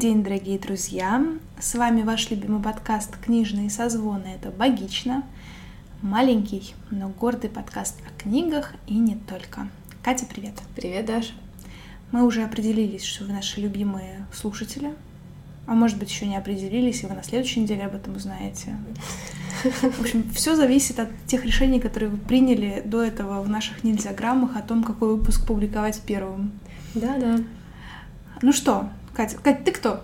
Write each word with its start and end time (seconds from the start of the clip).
День, 0.00 0.24
дорогие 0.24 0.58
друзья! 0.58 1.22
С 1.60 1.74
вами 1.74 2.00
ваш 2.00 2.30
любимый 2.30 2.62
подкаст 2.62 3.18
«Книжные 3.18 3.68
созвоны». 3.68 4.28
Это 4.28 4.50
«Богично». 4.50 5.24
Маленький, 6.00 6.74
но 6.90 7.10
гордый 7.10 7.50
подкаст 7.50 8.00
о 8.08 8.22
книгах 8.22 8.72
и 8.86 8.94
не 8.94 9.16
только. 9.16 9.68
Катя, 10.02 10.24
привет! 10.24 10.54
Привет, 10.74 11.04
Даша! 11.04 11.34
Мы 12.12 12.24
уже 12.24 12.44
определились, 12.44 13.04
что 13.04 13.24
вы 13.24 13.34
наши 13.34 13.60
любимые 13.60 14.26
слушатели. 14.32 14.94
А 15.66 15.74
может 15.74 15.98
быть, 15.98 16.08
еще 16.08 16.24
не 16.24 16.38
определились, 16.38 17.02
и 17.02 17.06
вы 17.06 17.14
на 17.14 17.22
следующей 17.22 17.60
неделе 17.60 17.84
об 17.84 17.94
этом 17.94 18.16
узнаете. 18.16 18.78
В 19.62 20.00
общем, 20.00 20.24
все 20.32 20.56
зависит 20.56 20.98
от 20.98 21.10
тех 21.26 21.44
решений, 21.44 21.78
которые 21.78 22.08
вы 22.08 22.16
приняли 22.16 22.82
до 22.86 23.02
этого 23.02 23.42
в 23.42 23.50
наших 23.50 23.84
нельзяграммах 23.84 24.56
о 24.56 24.62
том, 24.62 24.82
какой 24.82 25.14
выпуск 25.16 25.46
публиковать 25.46 26.00
первым. 26.06 26.52
Да-да. 26.94 27.40
Ну 28.40 28.54
что, 28.54 28.88
Катя, 29.14 29.36
Катя, 29.42 29.60
ты 29.64 29.72
кто? 29.72 30.00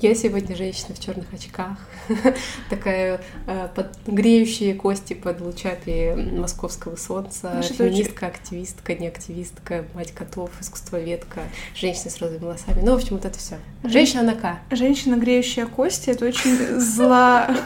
Я 0.00 0.14
сегодня 0.14 0.56
женщина 0.56 0.94
в 0.94 1.00
черных 1.00 1.32
очках, 1.32 1.78
такая 2.70 3.20
э, 3.46 3.68
под 3.74 3.96
греющие 4.06 4.74
кости 4.74 5.14
под 5.14 5.40
лучами 5.40 6.36
московского 6.38 6.96
солнца, 6.96 7.52
Наша 7.54 7.72
феминистка, 7.72 8.26
активистка, 8.26 8.94
не 8.94 9.06
активистка, 9.06 9.84
мать 9.94 10.12
котов, 10.12 10.50
искусствоведка, 10.60 11.42
женщина 11.74 12.10
с 12.10 12.18
розовыми 12.20 12.42
волосами. 12.42 12.80
Ну, 12.82 12.92
в 12.92 12.96
общем, 12.96 13.16
вот 13.16 13.24
это 13.24 13.38
все. 13.38 13.58
Женщина 13.84 14.22
на 14.22 14.34
К. 14.34 14.58
Женщина, 14.72 15.14
греющая 15.14 15.66
кости, 15.66 16.10
это 16.10 16.26
очень 16.26 16.80
зла... 16.80 17.56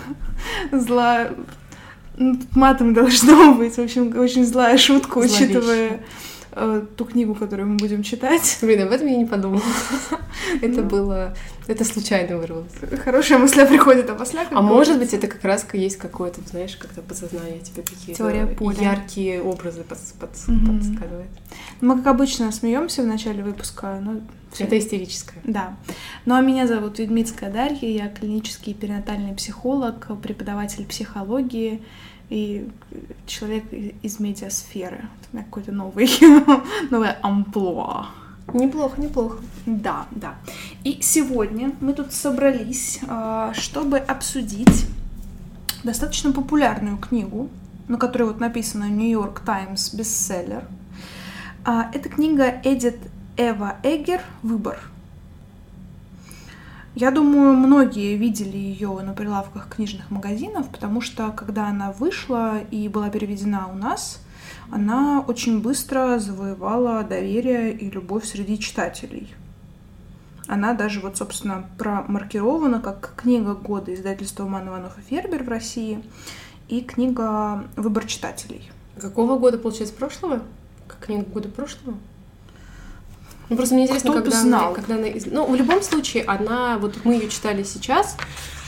зла... 0.73 1.29
ну, 2.17 2.39
Матом 2.53 2.93
должно 2.93 3.55
быть. 3.55 3.77
В 3.77 3.81
общем, 3.81 4.17
очень 4.19 4.45
злая 4.45 4.77
шутка, 4.77 5.15
Зловещая. 5.15 5.49
учитывая 5.49 6.01
э, 6.57 6.83
ту 6.97 7.05
книгу, 7.05 7.35
которую 7.35 7.69
мы 7.69 7.77
будем 7.77 8.03
читать. 8.03 8.59
Блин, 8.63 8.83
об 8.83 8.91
этом 8.91 9.07
я 9.07 9.17
не 9.17 9.27
подумала. 9.27 9.63
Это 10.63 10.83
было... 10.83 11.35
Это 11.69 11.85
случайно 11.85 12.39
вырвалось. 12.39 12.73
Хорошая 13.05 13.39
мысля 13.39 13.67
приходит, 13.67 14.09
а 14.09 14.15
после 14.15 14.41
А 14.51 14.63
может 14.63 14.99
быть, 14.99 15.13
это 15.13 15.27
как 15.27 15.43
раз 15.43 15.67
есть 15.73 15.97
какое-то, 15.97 16.41
знаешь, 16.49 16.77
как-то 16.77 17.03
подсознание 17.03 17.59
тебе 17.59 17.83
какие-то 17.83 18.29
яркие 18.81 19.43
образы 19.43 19.83
подсказывает. 19.83 21.29
Мы, 21.81 21.97
как 21.97 22.07
обычно, 22.07 22.53
смеемся 22.53 23.03
в 23.03 23.07
начале 23.07 23.43
выпуска, 23.43 23.99
но 24.01 24.21
всё- 24.53 24.65
Это 24.65 24.79
истерическое. 24.79 25.41
Да. 25.45 25.77
Ну 26.25 26.35
а 26.35 26.41
меня 26.41 26.67
зовут 26.67 26.99
Ведмицкая 26.99 27.51
Дарья, 27.51 27.89
я 27.89 28.09
клинический 28.09 28.73
перинатальный 28.73 29.35
психолог, 29.35 30.07
преподаватель 30.23 30.87
психологии 30.87 31.83
и 32.29 32.69
человек 33.27 33.65
из 33.73 34.21
медиасферы. 34.21 35.09
У 35.33 35.37
меня 35.37 35.45
какой-то 35.45 35.73
новый, 35.73 36.09
новое 36.91 37.19
амплуа. 37.23 38.07
Неплохо, 38.53 39.01
неплохо. 39.01 39.39
Да, 39.67 40.07
да. 40.13 40.37
И 40.85 40.99
сегодня 41.03 41.73
мы 41.81 41.93
тут 41.93 42.13
собрались, 42.13 43.01
а, 43.09 43.53
чтобы 43.55 43.99
обсудить 43.99 44.87
достаточно 45.83 46.33
популярную 46.33 46.97
книгу, 46.97 47.49
на 47.89 47.99
которой 47.99 48.25
вот 48.25 48.41
написано 48.41 48.89
Нью-Йорк 48.89 49.41
Таймс 49.41 49.95
бестселлер. 49.95 50.65
А, 51.65 51.91
Это 51.93 52.09
книга 52.09 52.61
Эдит 52.65 52.99
Эва 53.37 53.77
Эггер 53.83 54.21
«Выбор». 54.43 54.79
Я 56.97 57.11
думаю, 57.11 57.53
многие 57.53 58.17
видели 58.17 58.57
ее 58.57 58.89
на 59.03 59.13
прилавках 59.13 59.69
книжных 59.69 60.11
магазинов, 60.11 60.71
потому 60.71 61.03
что 61.03 61.31
когда 61.31 61.69
она 61.69 61.93
вышла 61.93 62.61
и 62.71 62.89
была 62.89 63.11
переведена 63.11 63.69
у 63.69 63.75
нас, 63.75 64.23
она 64.73 65.21
очень 65.21 65.61
быстро 65.61 66.19
завоевала 66.19 67.03
доверие 67.03 67.77
и 67.77 67.91
любовь 67.91 68.25
среди 68.25 68.59
читателей. 68.59 69.35
Она 70.49 70.73
даже 70.73 71.01
вот, 71.01 71.19
собственно, 71.19 71.69
промаркирована 71.77 72.81
как 72.81 73.13
книга 73.15 73.53
года 73.53 73.93
издательства 73.93 74.47
Ман 74.47 74.67
Иванов 74.67 74.97
и 74.97 75.03
Фербер 75.03 75.45
в 75.45 75.49
России 75.51 76.03
и 76.69 76.81
книга 76.81 77.67
«Выбор 77.77 78.07
читателей». 78.07 78.71
Какого 78.99 79.39
года, 79.39 79.59
получается, 79.59 79.95
прошлого? 79.95 80.41
Как 80.89 81.01
книга 81.01 81.27
года 81.27 81.51
прошлого? 81.51 81.99
Ну, 83.49 83.57
просто 83.57 83.75
мне 83.75 83.85
интересно, 83.85 84.11
Кто 84.11 84.23
когда, 84.23 84.41
знал? 84.41 84.67
Она, 84.67 84.75
когда 84.75 84.95
она... 84.97 85.07
Ну, 85.27 85.47
в 85.47 85.55
любом 85.55 85.83
случае, 85.83 86.25
она... 86.25 86.79
Вот 86.79 86.97
мы 87.05 87.15
ее 87.15 87.29
читали 87.29 87.63
сейчас. 87.63 88.17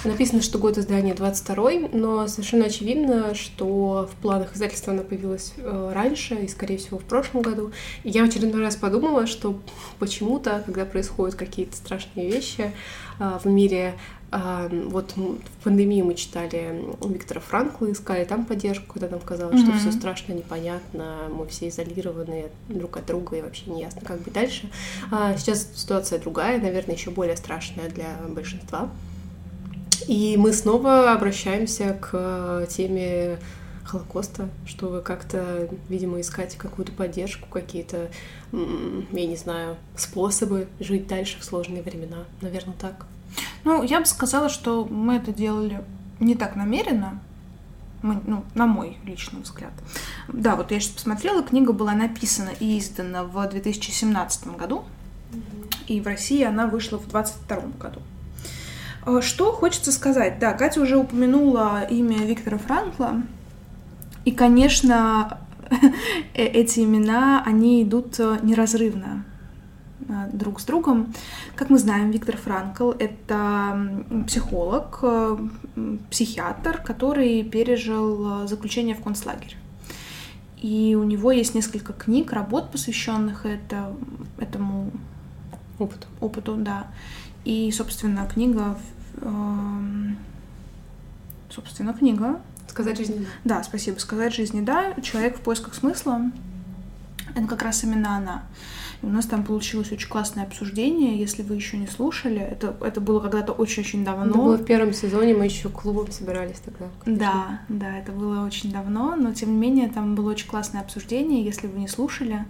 Написано, 0.05 0.43
что 0.43 0.59
год 0.59 0.79
издания 0.79 1.13
22 1.13 1.71
но 1.93 2.29
совершенно 2.29 2.67
очевидно, 2.67 3.35
что 3.35 4.09
в 4.11 4.23
планах 4.23 4.55
издательства 4.55 4.93
она 4.93 5.03
появилась 5.03 5.55
э, 5.57 5.93
раньше 5.93 6.37
и, 6.37 6.49
скорее 6.49 6.79
всего, 6.79 6.99
в 6.99 7.05
прошлом 7.05 7.43
году. 7.43 7.73
И 8.05 8.11
я 8.11 8.25
в 8.25 8.29
очередной 8.29 8.63
раз 8.63 8.77
подумала, 8.77 9.27
что 9.27 9.59
почему-то, 9.99 10.63
когда 10.65 10.85
происходят 10.85 11.35
какие-то 11.35 11.77
страшные 11.77 12.31
вещи 12.31 12.73
э, 13.19 13.39
в 13.43 13.49
мире, 13.49 13.95
вот 14.31 15.15
м, 15.17 15.39
в 15.61 15.65
пандемии 15.65 16.03
мы 16.03 16.15
читали 16.15 16.85
Виктора 17.03 17.41
Франкла, 17.41 17.91
искали 17.91 18.25
там 18.25 18.45
поддержку, 18.45 18.93
когда 18.93 19.09
нам 19.09 19.21
казалось, 19.21 19.59
что 19.59 19.71
Мгм. 19.71 19.79
все 19.79 19.93
страшно, 19.93 20.35
непонятно, 20.35 21.29
мы 21.31 21.47
все 21.47 21.69
изолированы 21.69 22.47
друг 22.69 22.99
от 22.99 23.07
друга 23.07 23.37
и 23.37 23.41
вообще 23.43 23.71
не 23.71 23.81
ясно, 23.81 24.03
как 24.05 24.21
быть 24.21 24.35
дальше. 24.35 24.71
А 25.11 25.35
сейчас 25.37 25.67
ситуация 25.75 26.19
другая, 26.19 26.61
наверное, 26.61 26.95
еще 26.95 27.11
более 27.11 27.37
страшная 27.37 27.89
для 27.89 28.17
большинства. 28.29 28.91
И 30.07 30.37
мы 30.37 30.53
снова 30.53 31.13
обращаемся 31.13 31.99
к 32.01 32.67
теме 32.69 33.39
Холокоста, 33.85 34.49
чтобы 34.67 35.01
как-то, 35.01 35.69
видимо, 35.89 36.21
искать 36.21 36.57
какую-то 36.57 36.93
поддержку, 36.93 37.49
какие-то, 37.49 38.11
я 38.53 39.27
не 39.27 39.37
знаю, 39.37 39.77
способы 39.97 40.69
жить 40.81 41.07
дальше 41.07 41.39
в 41.41 41.45
сложные 41.45 41.83
времена. 41.83 42.25
Наверное, 42.43 42.75
так. 42.79 43.07
Ну, 43.65 43.83
я 43.83 44.01
бы 44.01 44.07
сказала, 44.07 44.49
что 44.49 44.85
мы 44.85 45.17
это 45.17 45.33
делали 45.33 45.85
не 46.21 46.35
так 46.35 46.57
намеренно, 46.57 47.21
мы, 48.03 48.21
ну, 48.27 48.45
на 48.55 48.67
мой 48.67 48.99
личный 49.05 49.41
взгляд. 49.41 49.73
Да, 50.29 50.57
вот 50.57 50.71
я 50.71 50.81
сейчас 50.81 50.93
посмотрела, 50.95 51.43
книга 51.43 51.73
была 51.73 51.93
написана 51.93 52.51
и 52.61 52.79
издана 52.79 53.25
в 53.25 53.49
2017 53.49 54.57
году, 54.57 54.85
и 55.87 56.01
в 56.01 56.07
России 56.07 56.43
она 56.43 56.67
вышла 56.67 56.99
в 56.99 57.09
2022 57.09 57.57
году. 57.79 58.01
А, 59.05 59.21
Что 59.21 59.53
хочется 59.53 59.91
сказать? 59.93 60.39
Да, 60.39 60.53
Катя 60.53 60.81
уже 60.81 60.97
упомянула 60.97 61.83
имя 61.83 62.19
Виктора 62.19 62.59
Франкла, 62.59 63.23
и, 64.25 64.31
конечно, 64.31 65.39
э- 66.35 66.45
эти 66.45 66.81
имена, 66.81 67.43
они 67.45 67.83
идут 67.83 68.21
э, 68.21 68.39
неразрывно 68.43 69.25
друг 70.33 70.61
с 70.61 70.65
другом. 70.65 71.13
Как 71.57 71.71
мы 71.71 71.79
знаем, 71.79 72.11
Виктор 72.11 72.37
Франкл— 72.37 72.91
это 72.99 74.03
психолог, 74.27 75.01
э, 75.03 75.37
психиатр, 76.11 76.81
который 76.83 77.43
пережил 77.43 78.45
э, 78.45 78.47
заключение 78.47 78.95
в 78.95 79.03
концлагерь. 79.03 79.57
И 80.57 80.97
у 80.99 81.05
него 81.05 81.33
есть 81.33 81.55
несколько 81.55 81.93
книг, 81.93 82.33
работ, 82.33 82.71
посвященных 82.71 83.47
это, 83.47 83.93
этому 84.39 84.91
Опыт. 85.79 86.07
опыту, 86.21 86.57
да. 86.57 86.89
И, 87.45 87.71
собственно, 87.71 88.27
книга... 88.27 88.77
Собственно, 91.51 91.95
книга 91.95 92.41
Сказать 92.69 92.99
жизни. 92.99 93.27
да, 93.45 93.63
спасибо. 93.63 93.99
Сказать 93.99 94.35
жизни 94.35 94.61
да. 94.61 94.95
Человек 95.03 95.39
в 95.39 95.41
поисках 95.41 95.75
смысла. 95.75 96.21
Это 97.35 97.47
как 97.47 97.63
раз 97.63 97.83
именно 97.85 98.17
она. 98.17 98.43
И 99.03 99.07
у 99.07 99.09
нас 99.09 99.27
там 99.27 99.45
получилось 99.45 99.93
очень 99.93 100.09
классное 100.09 100.45
обсуждение. 100.45 101.19
Если 101.19 101.43
вы 101.43 101.55
еще 101.55 101.77
не 101.77 101.87
слушали, 101.87 102.41
это, 102.41 102.77
это 102.81 103.01
было 103.01 103.21
когда-то 103.21 103.53
очень-очень 103.53 104.05
давно. 104.05 104.25
Это 104.25 104.39
было 104.39 104.57
в 104.57 104.65
первом 104.65 104.93
сезоне, 104.93 105.35
мы 105.35 105.45
еще 105.45 105.69
клубом 105.69 106.11
собирались 106.11 106.59
тогда. 106.65 106.87
конечно. 107.05 107.27
Да, 107.27 107.61
да, 107.69 107.99
это 107.99 108.13
было 108.13 108.45
очень 108.45 108.73
давно, 108.73 109.15
но 109.17 109.33
тем 109.33 109.53
не 109.53 109.57
менее 109.57 109.89
там 109.89 110.15
было 110.15 110.31
очень 110.31 110.49
классное 110.49 110.81
обсуждение. 110.81 111.45
Если 111.45 111.69
вы 111.69 111.79
не 111.79 111.89
слушали, 111.89 112.45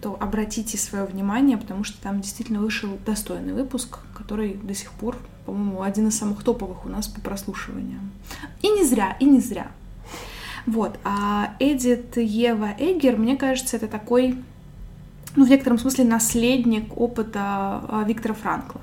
то 0.00 0.16
обратите 0.18 0.78
свое 0.78 1.04
внимание, 1.04 1.58
потому 1.58 1.84
что 1.84 2.00
там 2.00 2.20
действительно 2.20 2.60
вышел 2.60 2.90
достойный 3.04 3.52
выпуск, 3.52 3.98
который 4.16 4.54
до 4.54 4.74
сих 4.74 4.92
пор, 4.92 5.16
по-моему, 5.44 5.82
один 5.82 6.08
из 6.08 6.16
самых 6.16 6.42
топовых 6.42 6.86
у 6.86 6.88
нас 6.88 7.08
по 7.08 7.20
прослушиваниям. 7.20 8.10
И 8.62 8.68
не 8.68 8.84
зря, 8.84 9.16
и 9.20 9.24
не 9.24 9.40
зря. 9.40 9.70
Вот, 10.66 10.98
а 11.04 11.54
Эдит 11.58 12.16
Ева 12.16 12.70
Эггер, 12.78 13.16
мне 13.16 13.36
кажется, 13.36 13.76
это 13.76 13.88
такой, 13.88 14.36
ну, 15.36 15.44
в 15.44 15.48
некотором 15.48 15.78
смысле 15.78 16.04
наследник 16.04 17.00
опыта 17.00 17.40
а, 17.88 18.04
Виктора 18.06 18.34
Франкла. 18.34 18.80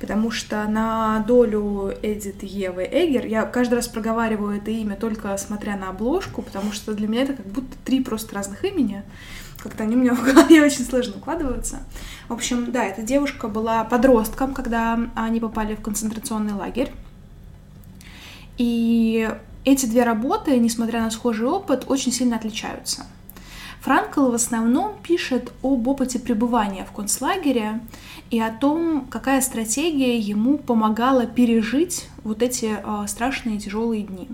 Потому 0.00 0.30
что 0.30 0.66
на 0.66 1.20
долю 1.20 1.92
Эдит 2.02 2.42
Евы 2.42 2.88
Эггер, 2.90 3.26
я 3.26 3.44
каждый 3.44 3.74
раз 3.74 3.88
проговариваю 3.88 4.56
это 4.56 4.70
имя 4.70 4.96
только 4.96 5.36
смотря 5.36 5.76
на 5.76 5.90
обложку, 5.90 6.40
потому 6.40 6.72
что 6.72 6.94
для 6.94 7.08
меня 7.08 7.22
это 7.22 7.34
как 7.34 7.46
будто 7.46 7.76
три 7.84 8.02
просто 8.02 8.34
разных 8.34 8.64
имени. 8.64 9.02
Как-то 9.58 9.84
они 9.84 9.96
у 9.96 9.98
меня 9.98 10.14
в 10.14 10.24
голове 10.24 10.64
очень 10.64 10.84
сложно 10.84 11.16
укладываются. 11.16 11.80
В 12.28 12.32
общем, 12.32 12.72
да, 12.72 12.84
эта 12.84 13.02
девушка 13.02 13.48
была 13.48 13.84
подростком, 13.84 14.54
когда 14.54 14.98
они 15.14 15.40
попали 15.40 15.74
в 15.74 15.82
концентрационный 15.82 16.54
лагерь. 16.54 16.90
И 18.56 19.30
эти 19.64 19.86
две 19.86 20.04
работы, 20.04 20.58
несмотря 20.58 21.02
на 21.02 21.10
схожий 21.10 21.46
опыт, 21.46 21.84
очень 21.86 22.12
сильно 22.12 22.36
отличаются. 22.36 23.06
Франкл 23.82 24.30
в 24.30 24.34
основном 24.34 24.94
пишет 25.02 25.52
об 25.60 25.88
опыте 25.88 26.20
пребывания 26.20 26.84
в 26.84 26.92
концлагере 26.92 27.80
и 28.30 28.38
о 28.38 28.52
том, 28.52 29.08
какая 29.10 29.40
стратегия 29.40 30.16
ему 30.18 30.56
помогала 30.56 31.26
пережить 31.26 32.08
вот 32.22 32.42
эти 32.42 32.76
э, 32.80 33.06
страшные 33.08 33.58
тяжелые 33.58 34.04
дни. 34.04 34.28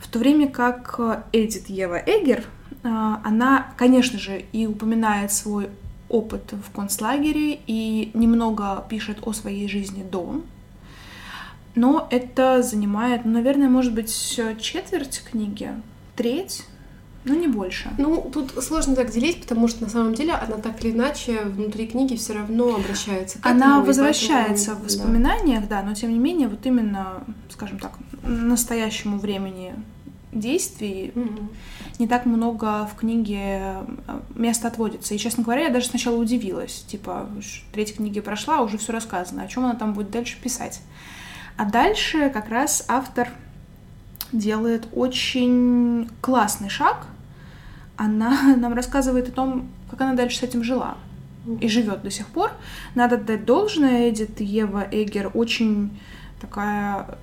В 0.00 0.08
то 0.08 0.18
время 0.18 0.48
как 0.48 0.98
Эдит 1.32 1.68
Ева 1.68 1.98
Эгер, 2.06 2.38
э, 2.38 2.44
она, 2.82 3.66
конечно 3.76 4.18
же, 4.18 4.42
и 4.52 4.66
упоминает 4.66 5.30
свой 5.30 5.68
опыт 6.08 6.52
в 6.52 6.74
концлагере 6.74 7.60
и 7.66 8.12
немного 8.14 8.82
пишет 8.88 9.18
о 9.26 9.34
своей 9.34 9.68
жизни 9.68 10.02
до, 10.02 10.40
но 11.74 12.08
это 12.10 12.62
занимает, 12.62 13.26
ну, 13.26 13.32
наверное, 13.32 13.68
может 13.68 13.92
быть, 13.92 14.10
четверть 14.58 15.22
книги, 15.30 15.70
треть, 16.16 16.64
ну, 17.24 17.34
не 17.34 17.48
больше. 17.48 17.90
Ну, 17.96 18.30
тут 18.32 18.52
сложно 18.62 18.94
так 18.94 19.10
делить, 19.10 19.40
потому 19.40 19.66
что 19.68 19.84
на 19.84 19.88
самом 19.88 20.14
деле 20.14 20.32
она 20.32 20.56
так 20.56 20.84
или 20.84 20.92
иначе 20.92 21.40
внутри 21.44 21.86
книги 21.86 22.16
все 22.16 22.34
равно 22.34 22.74
обращается 22.74 23.38
к 23.38 23.46
Она 23.46 23.66
этому, 23.66 23.86
возвращается 23.86 24.72
поэтому, 24.72 24.80
в 24.80 24.84
воспоминаниях, 24.84 25.68
да. 25.68 25.80
да, 25.80 25.88
но 25.88 25.94
тем 25.94 26.12
не 26.12 26.18
менее, 26.18 26.48
вот 26.48 26.64
именно, 26.66 27.24
скажем 27.50 27.78
так, 27.78 27.92
настоящему 28.22 29.18
времени 29.18 29.74
действий 30.32 31.12
угу. 31.14 31.48
не 31.98 32.06
так 32.06 32.26
много 32.26 32.86
в 32.92 32.96
книге 32.96 33.36
э, 34.06 34.20
места 34.34 34.68
отводится. 34.68 35.14
И, 35.14 35.18
честно 35.18 35.44
говоря, 35.44 35.62
я 35.62 35.70
даже 35.70 35.86
сначала 35.86 36.16
удивилась. 36.16 36.84
Типа, 36.88 37.28
третья 37.72 37.94
книга 37.94 38.20
прошла, 38.20 38.60
уже 38.60 38.76
все 38.76 38.92
рассказано. 38.92 39.42
О 39.42 39.48
чем 39.48 39.64
она 39.64 39.74
там 39.74 39.94
будет 39.94 40.10
дальше 40.10 40.36
писать? 40.42 40.80
А 41.56 41.64
дальше 41.64 42.30
как 42.30 42.48
раз 42.48 42.84
автор 42.88 43.28
делает 44.32 44.88
очень 44.92 46.10
классный 46.20 46.68
шаг. 46.68 47.06
Она 47.96 48.56
нам 48.56 48.74
рассказывает 48.74 49.28
о 49.28 49.32
том, 49.32 49.68
как 49.90 50.00
она 50.00 50.14
дальше 50.14 50.38
с 50.38 50.42
этим 50.42 50.64
жила 50.64 50.96
и 51.60 51.68
живет 51.68 52.02
до 52.02 52.10
сих 52.10 52.26
пор. 52.28 52.52
Надо 52.94 53.18
дать 53.18 53.44
должное, 53.44 54.10
Эдит 54.10 54.40
Ева 54.40 54.86
Эгер 54.90 55.30
очень 55.34 55.98
такая... 56.40 57.18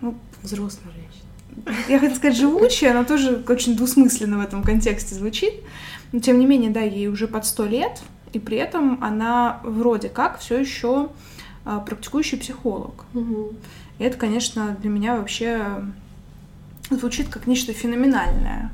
Ну, 0.00 0.16
Взрослая 0.42 0.92
женщина. 0.92 1.82
Я 1.88 2.00
хотела 2.00 2.16
сказать 2.16 2.36
живучая, 2.36 2.94
но 2.94 3.04
тоже 3.04 3.44
очень 3.48 3.76
двусмысленно 3.76 4.38
в 4.38 4.40
этом 4.40 4.64
контексте 4.64 5.14
звучит. 5.14 5.54
Но 6.10 6.18
тем 6.18 6.40
не 6.40 6.46
менее, 6.46 6.70
да, 6.70 6.80
ей 6.80 7.06
уже 7.06 7.28
под 7.28 7.46
сто 7.46 7.64
лет, 7.64 8.02
и 8.32 8.40
при 8.40 8.56
этом 8.56 9.02
она 9.02 9.60
вроде 9.62 10.08
как 10.08 10.40
все 10.40 10.58
еще 10.58 11.10
а, 11.64 11.78
практикующий 11.78 12.38
психолог. 12.38 13.04
Угу. 13.14 13.52
И 13.98 14.04
это, 14.04 14.18
конечно, 14.18 14.76
для 14.80 14.90
меня 14.90 15.16
вообще 15.16 15.84
звучит 16.90 17.28
как 17.28 17.46
нечто 17.46 17.72
феноменальное 17.72 18.72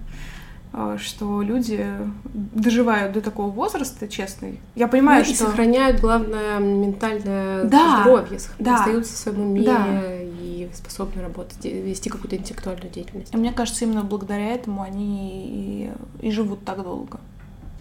что 0.98 1.42
люди 1.42 1.86
доживают 2.34 3.12
до 3.12 3.20
такого 3.20 3.50
возраста, 3.50 4.08
честно. 4.08 4.48
Я 4.74 4.88
понимаю, 4.88 5.24
ну, 5.26 5.34
что... 5.34 5.44
И 5.44 5.46
сохраняют, 5.48 6.00
главное, 6.00 6.58
ментальное 6.58 7.64
да, 7.64 8.02
здоровье, 8.02 8.38
да, 8.58 8.76
остаются 8.76 9.14
в 9.14 9.16
своем 9.16 9.40
уме 9.40 9.62
да. 9.62 9.86
и 10.22 10.68
способны 10.74 11.22
работать, 11.22 11.64
вести 11.64 12.10
какую-то 12.10 12.36
интеллектуальную 12.36 12.90
деятельность. 12.90 13.34
И 13.34 13.36
мне 13.36 13.52
кажется, 13.52 13.84
именно 13.84 14.02
благодаря 14.02 14.54
этому 14.54 14.82
они 14.82 15.90
и, 16.20 16.26
и 16.26 16.30
живут 16.30 16.64
так 16.64 16.82
долго. 16.82 17.20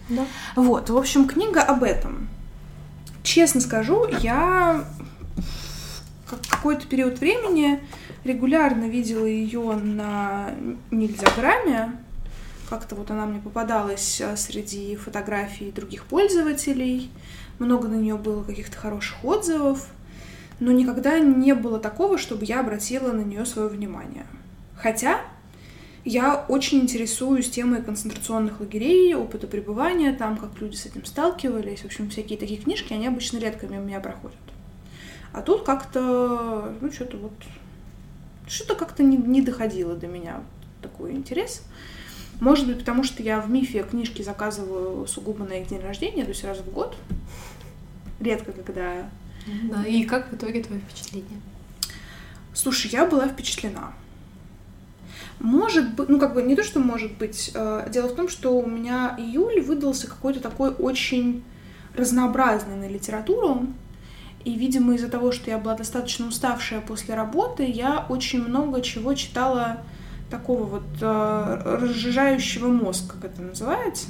Да. 0.08 0.24
Вот, 0.56 0.88
в 0.90 0.96
общем, 0.96 1.26
книга 1.26 1.62
об 1.62 1.82
этом. 1.82 2.28
Честно 3.22 3.60
скажу, 3.60 4.06
я 4.22 4.84
какой-то 6.50 6.86
период 6.86 7.20
времени 7.20 7.80
регулярно 8.24 8.88
видела 8.88 9.26
ее 9.26 9.74
на 9.74 10.50
Нильзяграме. 10.90 11.92
Как-то 12.68 12.94
вот 12.94 13.10
она 13.10 13.24
мне 13.24 13.40
попадалась 13.40 14.20
а, 14.20 14.36
среди 14.36 14.94
фотографий 14.96 15.70
других 15.70 16.04
пользователей. 16.04 17.10
Много 17.58 17.88
на 17.88 17.94
нее 17.94 18.16
было 18.16 18.44
каких-то 18.44 18.76
хороших 18.76 19.24
отзывов. 19.24 19.88
Но 20.60 20.72
никогда 20.72 21.18
не 21.18 21.54
было 21.54 21.78
такого, 21.78 22.18
чтобы 22.18 22.44
я 22.44 22.60
обратила 22.60 23.12
на 23.12 23.22
нее 23.22 23.46
свое 23.46 23.68
внимание. 23.68 24.26
Хотя 24.76 25.20
я 26.04 26.44
очень 26.48 26.80
интересуюсь 26.80 27.50
темой 27.50 27.82
концентрационных 27.82 28.60
лагерей, 28.60 29.14
опыта 29.14 29.46
пребывания 29.46 30.12
там, 30.12 30.36
как 30.36 30.60
люди 30.60 30.76
с 30.76 30.86
этим 30.86 31.04
сталкивались. 31.04 31.80
В 31.80 31.86
общем, 31.86 32.10
всякие 32.10 32.38
такие 32.38 32.60
книжки, 32.60 32.92
они 32.92 33.06
обычно 33.06 33.38
редко 33.38 33.66
мимо 33.66 33.84
меня 33.84 34.00
проходят. 34.00 34.36
А 35.32 35.42
тут 35.42 35.64
как-то, 35.64 36.74
ну, 36.80 36.90
что-то 36.90 37.16
вот, 37.18 37.32
что-то 38.46 38.74
как-то 38.74 39.02
не, 39.02 39.16
не 39.16 39.42
доходило 39.42 39.94
до 39.94 40.06
меня 40.06 40.42
такой 40.82 41.12
интерес. 41.12 41.62
Может 42.40 42.66
быть, 42.66 42.78
потому 42.78 43.02
что 43.02 43.22
я 43.22 43.40
в 43.40 43.50
мифе 43.50 43.82
книжки 43.82 44.22
заказываю 44.22 45.06
сугубо 45.06 45.44
на 45.44 45.54
их 45.54 45.68
день 45.68 45.80
рождения, 45.80 46.24
то 46.24 46.30
есть 46.30 46.44
раз 46.44 46.58
в 46.58 46.70
год. 46.70 46.96
Редко, 48.20 48.52
когда... 48.52 49.08
Да, 49.64 49.84
и 49.84 50.04
как 50.04 50.30
в 50.30 50.36
итоге 50.36 50.62
твое 50.62 50.80
впечатление? 50.80 51.40
Слушай, 52.52 52.90
я 52.90 53.06
была 53.06 53.28
впечатлена. 53.28 53.92
Может 55.40 55.94
быть, 55.94 56.08
ну 56.08 56.18
как 56.18 56.34
бы 56.34 56.42
не 56.42 56.56
то, 56.56 56.64
что 56.64 56.80
может 56.80 57.16
быть. 57.16 57.52
Э, 57.54 57.88
дело 57.90 58.08
в 58.08 58.16
том, 58.16 58.28
что 58.28 58.58
у 58.58 58.66
меня 58.66 59.14
июль 59.16 59.60
выдался 59.60 60.08
какой-то 60.08 60.40
такой 60.40 60.70
очень 60.70 61.44
разнообразный 61.94 62.76
на 62.76 62.88
литературу. 62.88 63.66
И, 64.44 64.54
видимо, 64.54 64.94
из-за 64.94 65.08
того, 65.08 65.32
что 65.32 65.50
я 65.50 65.58
была 65.58 65.74
достаточно 65.74 66.26
уставшая 66.26 66.80
после 66.80 67.14
работы, 67.14 67.64
я 67.64 68.06
очень 68.08 68.42
много 68.42 68.80
чего 68.82 69.14
читала 69.14 69.78
такого 70.30 70.64
вот 70.64 70.86
э, 71.00 71.62
разжижающего 71.64 72.68
мозг, 72.68 73.12
как 73.12 73.24
это 73.24 73.42
называется. 73.42 74.08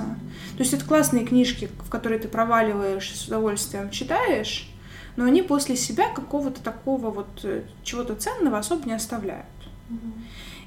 То 0.57 0.59
есть 0.59 0.73
это 0.73 0.85
классные 0.85 1.25
книжки, 1.25 1.71
в 1.85 1.91
которые 1.91 2.19
ты 2.19 2.29
проваливаешь 2.29 3.15
с 3.15 3.27
удовольствием 3.27 3.91
читаешь, 3.91 4.71
но 5.17 5.25
они 5.25 5.43
после 5.43 5.77
себя 5.77 6.13
какого-то 6.13 6.63
такого 6.63 7.11
вот 7.11 7.45
э, 7.45 7.63
чего-то 7.83 8.15
ценного 8.15 8.59
особо 8.59 8.87
не 8.87 8.95
оставляют. 8.95 9.47
Mm-hmm. 9.91 10.13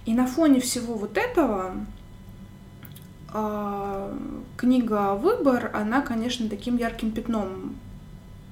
И 0.05 0.13
на 0.13 0.25
фоне 0.25 0.59
всего 0.59 0.95
вот 0.95 1.17
этого 1.17 1.75
э, 3.33 4.17
книга 4.57 5.15
«Выбор», 5.15 5.71
она, 5.73 6.01
конечно, 6.01 6.49
таким 6.49 6.77
ярким 6.77 7.11
пятном 7.11 7.75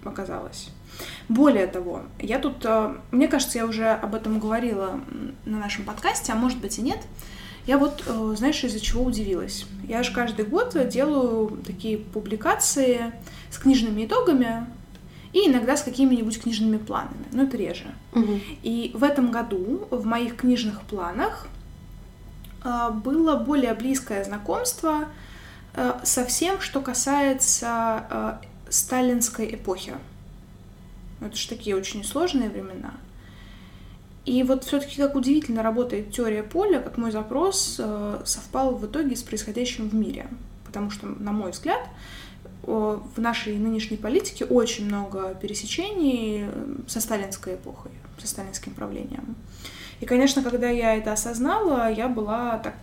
оказалась. 0.03 0.69
Более 1.27 1.67
того, 1.67 2.03
я 2.19 2.39
тут, 2.39 2.65
э, 2.65 2.95
мне 3.11 3.27
кажется, 3.27 3.57
я 3.57 3.65
уже 3.65 3.89
об 3.89 4.15
этом 4.15 4.39
говорила 4.39 4.99
на 5.45 5.59
нашем 5.59 5.85
подкасте, 5.85 6.31
а 6.33 6.35
может 6.35 6.59
быть 6.59 6.77
и 6.79 6.81
нет. 6.81 6.99
Я 7.65 7.77
вот, 7.77 8.03
э, 8.05 8.33
знаешь, 8.35 8.63
из-за 8.63 8.79
чего 8.79 9.03
удивилась. 9.03 9.65
Я 9.87 10.03
же 10.03 10.13
каждый 10.13 10.45
год 10.45 10.75
делаю 10.89 11.59
такие 11.65 11.97
публикации 11.97 13.13
с 13.51 13.57
книжными 13.57 14.05
итогами 14.05 14.65
и 15.33 15.47
иногда 15.47 15.77
с 15.77 15.83
какими-нибудь 15.83 16.41
книжными 16.41 16.77
планами, 16.77 17.25
но 17.31 17.43
это 17.43 17.57
реже. 17.57 17.93
Угу. 18.13 18.39
И 18.63 18.91
в 18.95 19.03
этом 19.03 19.31
году 19.31 19.87
в 19.91 20.05
моих 20.05 20.35
книжных 20.35 20.81
планах 20.81 21.47
э, 22.63 22.89
было 22.91 23.35
более 23.35 23.73
близкое 23.73 24.23
знакомство 24.23 25.07
со 26.03 26.25
всем, 26.25 26.59
что 26.59 26.81
касается 26.81 28.41
сталинской 28.69 29.55
эпохи. 29.55 29.93
Это 31.21 31.35
же 31.35 31.49
такие 31.49 31.75
очень 31.75 32.03
сложные 32.03 32.49
времена. 32.49 32.93
И 34.25 34.43
вот 34.43 34.63
все-таки 34.63 34.97
как 34.97 35.15
удивительно 35.15 35.63
работает 35.63 36.11
теория 36.11 36.43
поля, 36.43 36.79
как 36.79 36.97
мой 36.97 37.11
запрос 37.11 37.77
э, 37.79 38.21
совпал 38.25 38.75
в 38.75 38.85
итоге 38.85 39.15
с 39.15 39.23
происходящим 39.23 39.89
в 39.89 39.95
мире. 39.95 40.27
Потому 40.65 40.91
что, 40.91 41.07
на 41.07 41.31
мой 41.31 41.51
взгляд, 41.51 41.81
в 42.63 43.17
нашей 43.17 43.57
нынешней 43.57 43.97
политике 43.97 44.45
очень 44.45 44.85
много 44.85 45.33
пересечений 45.41 46.43
э, 46.43 46.75
со 46.87 47.01
сталинской 47.01 47.55
эпохой, 47.55 47.91
со 48.19 48.27
сталинским 48.27 48.73
правлением. 48.73 49.35
И, 50.01 50.05
конечно, 50.05 50.43
когда 50.43 50.69
я 50.69 50.95
это 50.95 51.11
осознала, 51.13 51.91
я 51.91 52.07
была 52.07 52.57
так 52.59 52.75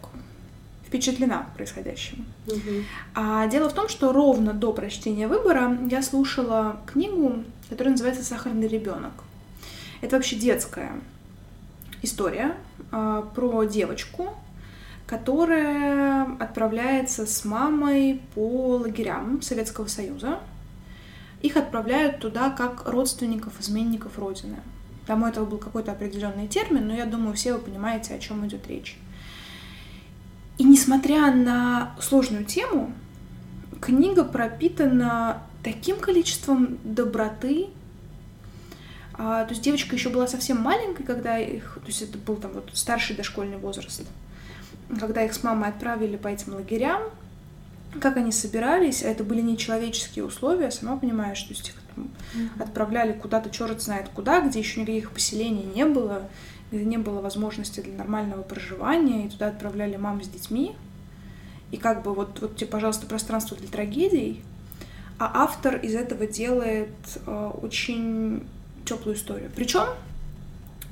впечатлена 0.96 1.46
происходящим. 1.56 2.26
Угу. 2.46 2.84
А 3.14 3.46
дело 3.46 3.68
в 3.68 3.74
том, 3.74 3.88
что 3.88 4.12
ровно 4.12 4.52
до 4.52 4.72
прочтения 4.72 5.28
выбора 5.28 5.78
я 5.90 6.02
слушала 6.02 6.80
книгу, 6.86 7.44
которая 7.68 7.92
называется 7.92 8.24
Сахарный 8.24 8.68
ребенок. 8.68 9.12
Это 10.00 10.16
вообще 10.16 10.36
детская 10.36 10.92
история 12.02 12.54
э, 12.92 13.22
про 13.34 13.64
девочку, 13.64 14.34
которая 15.06 16.36
отправляется 16.38 17.26
с 17.26 17.44
мамой 17.44 18.20
по 18.34 18.76
лагерям 18.76 19.42
Советского 19.42 19.86
Союза. 19.86 20.40
Их 21.42 21.56
отправляют 21.56 22.20
туда 22.20 22.50
как 22.50 22.88
родственников, 22.88 23.60
изменников 23.60 24.18
Родины. 24.18 24.56
Там 25.06 25.22
у 25.22 25.26
этого 25.26 25.44
был 25.44 25.58
какой-то 25.58 25.92
определенный 25.92 26.48
термин, 26.48 26.88
но 26.88 26.94
я 26.94 27.06
думаю, 27.06 27.34
все 27.34 27.52
вы 27.52 27.60
понимаете, 27.60 28.14
о 28.14 28.18
чем 28.18 28.44
идет 28.46 28.66
речь. 28.66 28.98
И 30.58 30.64
несмотря 30.64 31.32
на 31.34 31.94
сложную 32.00 32.44
тему, 32.44 32.92
книга 33.80 34.24
пропитана 34.24 35.42
таким 35.62 35.98
количеством 35.98 36.78
доброты. 36.84 37.66
А, 39.14 39.44
то 39.44 39.50
есть 39.50 39.62
девочка 39.62 39.96
еще 39.96 40.10
была 40.10 40.26
совсем 40.26 40.60
маленькой, 40.60 41.04
когда 41.04 41.38
их, 41.38 41.78
то 41.80 41.86
есть 41.86 42.02
это 42.02 42.18
был 42.18 42.36
там 42.36 42.52
вот 42.52 42.70
старший 42.74 43.16
дошкольный 43.16 43.56
возраст, 43.56 44.02
когда 45.00 45.24
их 45.24 45.34
с 45.34 45.42
мамой 45.42 45.70
отправили 45.70 46.16
по 46.16 46.28
этим 46.28 46.54
лагерям. 46.54 47.02
как 48.00 48.16
они 48.16 48.30
собирались, 48.30 49.02
а 49.02 49.08
это 49.08 49.24
были 49.24 49.40
нечеловеческие 49.40 50.24
условия, 50.24 50.70
сама 50.70 50.98
понимаешь, 50.98 51.42
то 51.42 51.54
есть 51.54 51.68
их 51.70 51.74
mm-hmm. 51.96 52.62
отправляли 52.62 53.12
куда-то 53.12 53.50
черт 53.50 53.80
знает 53.82 54.08
куда, 54.14 54.42
где 54.42 54.58
еще 54.58 54.82
никаких 54.82 55.10
поселений 55.10 55.64
не 55.64 55.86
было, 55.86 56.28
где 56.70 56.84
не 56.84 56.98
было 56.98 57.20
возможности 57.20 57.80
для 57.80 57.96
нормального 57.96 58.42
проживания, 58.42 59.26
и 59.26 59.28
туда 59.28 59.48
отправляли 59.48 59.96
мам 59.96 60.22
с 60.22 60.28
детьми. 60.28 60.74
И 61.70 61.76
как 61.76 62.02
бы 62.02 62.14
вот, 62.14 62.40
вот 62.40 62.56
тебе, 62.56 62.68
пожалуйста, 62.68 63.06
пространство 63.06 63.56
для 63.56 63.68
трагедий, 63.68 64.42
а 65.18 65.44
автор 65.44 65.76
из 65.76 65.94
этого 65.94 66.26
делает 66.26 66.90
э, 67.26 67.50
очень 67.62 68.46
теплую 68.84 69.16
историю. 69.16 69.50
Причем, 69.54 69.86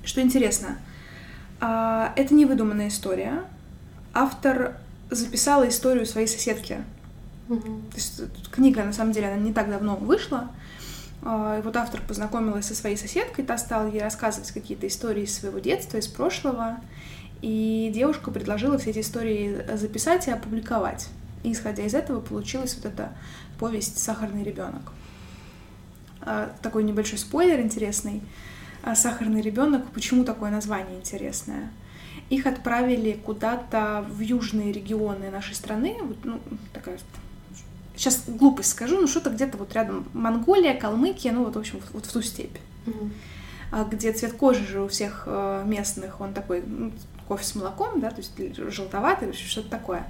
что 0.04 0.21
интересно, 0.21 0.78
э, 1.61 2.09
это 2.16 2.35
не 2.35 2.47
выдуманная 2.47 2.88
история. 2.88 3.45
Автор 4.14 4.76
записала 5.11 5.69
историю 5.69 6.07
своей 6.07 6.26
соседки. 6.26 6.83
Угу. 7.49 7.61
То 7.61 7.97
есть 7.97 8.23
книга, 8.50 8.83
на 8.85 8.93
самом 8.93 9.12
деле, 9.12 9.28
она 9.28 9.37
не 9.37 9.52
так 9.52 9.69
давно 9.69 9.97
вышла. 9.97 10.50
А, 11.25 11.59
и 11.59 11.62
вот 11.62 11.75
автор 11.76 12.02
познакомилась 12.07 12.66
со 12.66 12.75
своей 12.75 12.97
соседкой, 12.97 13.45
та 13.45 13.57
стала 13.57 13.88
ей 13.88 14.02
рассказывать 14.02 14.50
какие-то 14.52 14.87
истории 14.87 15.23
из 15.23 15.35
своего 15.35 15.59
детства, 15.59 15.97
из 15.97 16.07
прошлого. 16.07 16.78
И 17.40 17.90
девушка 17.95 18.31
предложила 18.31 18.78
все 18.78 18.90
эти 18.90 19.00
истории 19.00 19.64
записать 19.75 20.28
и 20.28 20.31
опубликовать. 20.31 21.09
И 21.43 21.52
исходя 21.52 21.85
из 21.85 21.95
этого 21.95 22.21
получилась 22.21 22.75
вот 22.76 22.87
эта 22.87 23.12
повесть 23.59 23.99
«Сахарный 23.99 24.43
ребенок». 24.43 24.93
А, 26.21 26.54
такой 26.62 26.85
небольшой 26.85 27.19
спойлер 27.19 27.61
интересный. 27.61 28.23
А, 28.83 28.95
«Сахарный 28.95 29.40
ребенок» 29.40 29.87
почему 29.93 30.25
такое 30.25 30.50
название 30.50 30.99
интересное? 30.99 31.71
Их 32.31 32.47
отправили 32.47 33.12
куда-то 33.12 34.04
в 34.09 34.21
южные 34.21 34.73
регионы 34.73 35.31
нашей 35.31 35.54
страны, 35.54 35.97
вот, 36.02 36.16
ну, 36.25 36.40
такая 36.73 36.99
сейчас 37.96 38.24
глупость 38.26 38.70
скажу, 38.70 39.00
но 39.00 39.06
что-то 39.06 39.30
где-то 39.30 39.56
вот 39.56 39.72
рядом 39.74 40.06
Монголия, 40.12 40.74
Калмыкия, 40.74 41.32
ну 41.32 41.44
вот, 41.44 41.56
в 41.56 41.58
общем, 41.58 41.80
вот 41.92 42.06
в 42.06 42.12
ту 42.12 42.22
степь. 42.22 42.56
Mm-hmm. 42.86 43.90
Где 43.90 44.12
цвет 44.12 44.34
кожи 44.34 44.64
же 44.64 44.82
у 44.82 44.88
всех 44.88 45.24
э, 45.26 45.62
местных, 45.66 46.20
он 46.20 46.32
такой, 46.32 46.62
ну, 46.64 46.92
кофе 47.26 47.44
с 47.44 47.54
молоком, 47.54 48.00
да, 48.00 48.10
то 48.10 48.18
есть 48.18 48.32
желтоватый, 48.72 49.32
что-то 49.32 49.68
такое. 49.68 50.06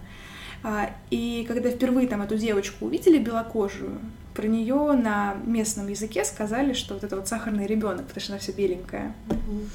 А, 0.62 0.90
и 1.10 1.44
когда 1.48 1.70
впервые 1.70 2.08
там 2.08 2.22
эту 2.22 2.36
девочку 2.36 2.86
увидели 2.86 3.18
белокожую, 3.18 3.98
про 4.34 4.46
нее 4.46 4.92
на 4.92 5.34
местном 5.46 5.88
языке 5.88 6.24
сказали, 6.24 6.72
что 6.72 6.94
вот 6.94 7.04
это 7.04 7.16
вот 7.16 7.28
сахарный 7.28 7.66
ребенок, 7.66 8.06
потому 8.06 8.20
что 8.20 8.32
она 8.32 8.40
вся 8.40 8.52
беленькая. 8.52 9.14
Mm-hmm. 9.28 9.68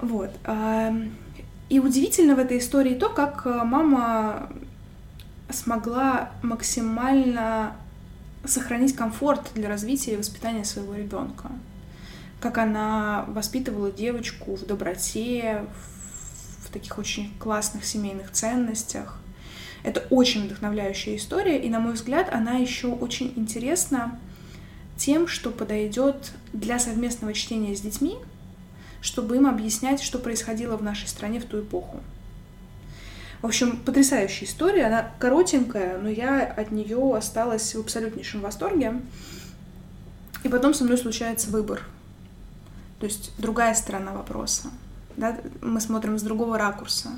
Вот. 0.00 0.30
И 1.68 1.78
удивительно 1.78 2.34
в 2.34 2.38
этой 2.38 2.58
истории 2.58 2.94
то, 2.94 3.08
как 3.08 3.46
э, 3.46 3.62
мама 3.64 4.50
смогла 5.50 6.30
максимально 6.42 7.74
сохранить 8.44 8.94
комфорт 8.94 9.50
для 9.54 9.68
развития 9.68 10.14
и 10.14 10.16
воспитания 10.16 10.64
своего 10.64 10.94
ребенка. 10.94 11.50
Как 12.40 12.58
она 12.58 13.24
воспитывала 13.28 13.90
девочку 13.90 14.56
в 14.56 14.66
доброте, 14.66 15.64
в, 16.64 16.70
таких 16.72 16.98
очень 16.98 17.32
классных 17.38 17.84
семейных 17.84 18.30
ценностях. 18.30 19.18
Это 19.82 20.06
очень 20.10 20.46
вдохновляющая 20.46 21.16
история, 21.16 21.60
и, 21.60 21.68
на 21.68 21.80
мой 21.80 21.92
взгляд, 21.92 22.32
она 22.32 22.54
еще 22.54 22.88
очень 22.88 23.32
интересна 23.36 24.18
тем, 24.96 25.28
что 25.28 25.50
подойдет 25.50 26.32
для 26.52 26.78
совместного 26.78 27.34
чтения 27.34 27.76
с 27.76 27.80
детьми, 27.80 28.16
чтобы 29.02 29.36
им 29.36 29.46
объяснять, 29.46 30.00
что 30.00 30.18
происходило 30.18 30.76
в 30.76 30.82
нашей 30.82 31.08
стране 31.08 31.40
в 31.40 31.44
ту 31.44 31.60
эпоху. 31.60 32.00
В 33.42 33.46
общем, 33.46 33.76
потрясающая 33.78 34.46
история. 34.46 34.86
Она 34.86 35.10
коротенькая, 35.18 35.98
но 35.98 36.08
я 36.08 36.44
от 36.44 36.70
нее 36.70 37.16
осталась 37.16 37.74
в 37.74 37.80
абсолютнейшем 37.80 38.40
восторге. 38.40 39.00
И 40.44 40.48
потом 40.48 40.72
со 40.74 40.84
мной 40.84 40.96
случается 40.96 41.50
выбор. 41.50 41.82
То 43.00 43.06
есть 43.06 43.32
другая 43.38 43.74
сторона 43.74 44.12
вопроса. 44.12 44.68
Да? 45.16 45.36
Мы 45.60 45.80
смотрим 45.80 46.20
с 46.20 46.22
другого 46.22 46.56
ракурса. 46.56 47.08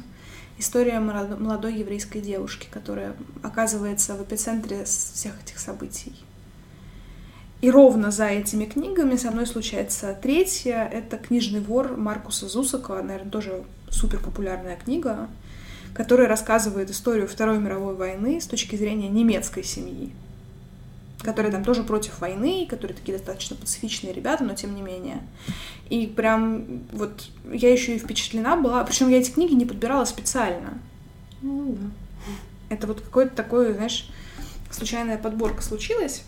История 0.56 0.98
молодой 0.98 1.74
еврейской 1.74 2.20
девушки, 2.20 2.68
которая 2.70 3.14
оказывается 3.42 4.14
в 4.14 4.22
эпицентре 4.22 4.84
всех 4.84 5.34
этих 5.42 5.58
событий. 5.58 6.14
И 7.60 7.70
ровно 7.70 8.10
за 8.10 8.26
этими 8.26 8.64
книгами 8.64 9.16
со 9.16 9.30
мной 9.30 9.46
случается 9.46 10.16
третья. 10.20 10.88
Это 10.90 11.18
«Книжный 11.18 11.60
вор» 11.60 11.96
Маркуса 11.98 12.48
Зусака, 12.48 13.02
наверное, 13.02 13.30
тоже 13.30 13.64
супер 13.90 14.20
популярная 14.20 14.76
книга 14.76 15.28
который 15.94 16.26
рассказывает 16.26 16.90
историю 16.90 17.28
Второй 17.28 17.58
мировой 17.58 17.94
войны 17.94 18.40
с 18.40 18.46
точки 18.46 18.76
зрения 18.76 19.08
немецкой 19.08 19.62
семьи, 19.62 20.12
которые 21.22 21.52
там 21.52 21.64
тоже 21.64 21.84
против 21.84 22.20
войны, 22.20 22.66
которые 22.68 22.96
такие 22.96 23.16
достаточно 23.16 23.56
пацифичные 23.56 24.12
ребята, 24.12 24.44
но 24.44 24.54
тем 24.54 24.74
не 24.74 24.82
менее. 24.82 25.22
И 25.88 26.06
прям 26.06 26.82
вот 26.92 27.28
я 27.50 27.72
еще 27.72 27.94
и 27.94 27.98
впечатлена 27.98 28.56
была, 28.56 28.82
причем 28.84 29.08
я 29.08 29.18
эти 29.18 29.30
книги 29.30 29.54
не 29.54 29.64
подбирала 29.64 30.04
специально. 30.04 30.78
Ну 31.40 31.76
да. 31.78 32.74
Это 32.74 32.86
вот 32.88 33.00
какой-то 33.00 33.36
такой, 33.36 33.72
знаешь, 33.72 34.10
случайная 34.70 35.16
подборка 35.16 35.62
случилась, 35.62 36.24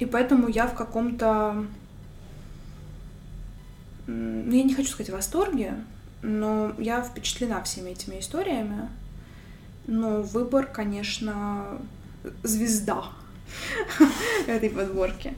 и 0.00 0.06
поэтому 0.06 0.48
я 0.48 0.66
в 0.66 0.74
каком-то 0.74 1.66
ну, 4.06 4.52
я 4.52 4.62
не 4.62 4.74
хочу 4.74 4.88
сказать 4.88 5.10
в 5.10 5.14
восторге, 5.14 5.74
но 6.26 6.74
я 6.78 7.02
впечатлена 7.02 7.62
всеми 7.62 7.90
этими 7.90 8.18
историями. 8.18 8.88
Но 9.86 10.22
выбор, 10.22 10.66
конечно, 10.66 11.78
звезда 12.42 13.04
этой 14.48 14.70
подборки. 14.70 15.34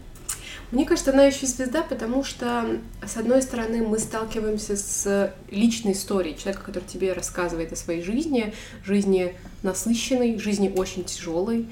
Мне 0.70 0.86
кажется, 0.86 1.12
она 1.12 1.24
еще 1.24 1.46
звезда, 1.46 1.82
потому 1.82 2.24
что, 2.24 2.80
с 3.06 3.16
одной 3.16 3.42
стороны, 3.42 3.86
мы 3.86 3.98
сталкиваемся 3.98 4.76
с 4.76 5.32
личной 5.50 5.92
историей 5.92 6.36
человека, 6.36 6.64
который 6.64 6.84
тебе 6.84 7.12
рассказывает 7.12 7.72
о 7.72 7.76
своей 7.76 8.02
жизни, 8.02 8.54
жизни 8.84 9.34
насыщенной, 9.62 10.38
жизни 10.38 10.72
очень 10.74 11.04
тяжелой. 11.04 11.68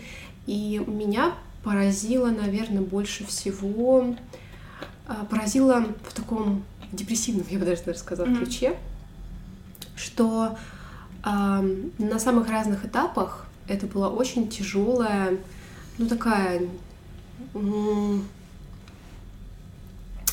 И 0.47 0.83
меня 0.87 1.35
поразило, 1.63 2.29
наверное, 2.29 2.83
больше 2.83 3.27
всего, 3.27 4.15
а, 5.07 5.25
поразило 5.25 5.87
в 6.09 6.15
таком 6.15 6.65
депрессивном, 6.93 7.47
я 7.51 7.59
бы 7.59 7.65
даже 7.65 7.83
сказала, 7.99 8.27
mm-hmm. 8.27 8.45
ключе, 8.45 8.77
что 9.97 10.57
э, 11.25 11.29
на 11.99 12.19
самых 12.19 12.49
разных 12.49 12.85
этапах 12.85 13.47
это 13.67 13.87
была 13.87 14.09
очень 14.09 14.49
тяжелая, 14.49 15.39
ну 15.99 16.07
такая, 16.07 16.63
ну 17.55 18.23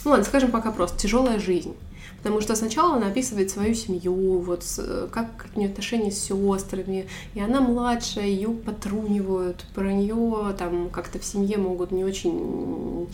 ладно, 0.06 0.26
скажем 0.26 0.52
пока 0.52 0.72
просто, 0.72 1.00
тяжелая 1.00 1.40
жизнь. 1.40 1.76
Потому 2.18 2.40
что 2.40 2.56
сначала 2.56 2.96
она 2.96 3.08
описывает 3.08 3.50
свою 3.50 3.74
семью, 3.76 4.40
вот 4.40 4.64
как 5.12 5.48
у 5.56 5.60
нее 5.60 5.70
отношения 5.70 6.10
с 6.10 6.20
сестрами, 6.20 7.08
и 7.34 7.42
она 7.42 7.60
младшая, 7.60 8.28
ее 8.28 8.50
потрунивают, 8.50 9.66
про 9.76 9.92
нее 9.92 10.56
там 10.58 10.90
как-то 10.90 11.20
в 11.20 11.26
семье 11.26 11.58
могут 11.58 11.92
не 11.92 12.06
очень 12.06 13.10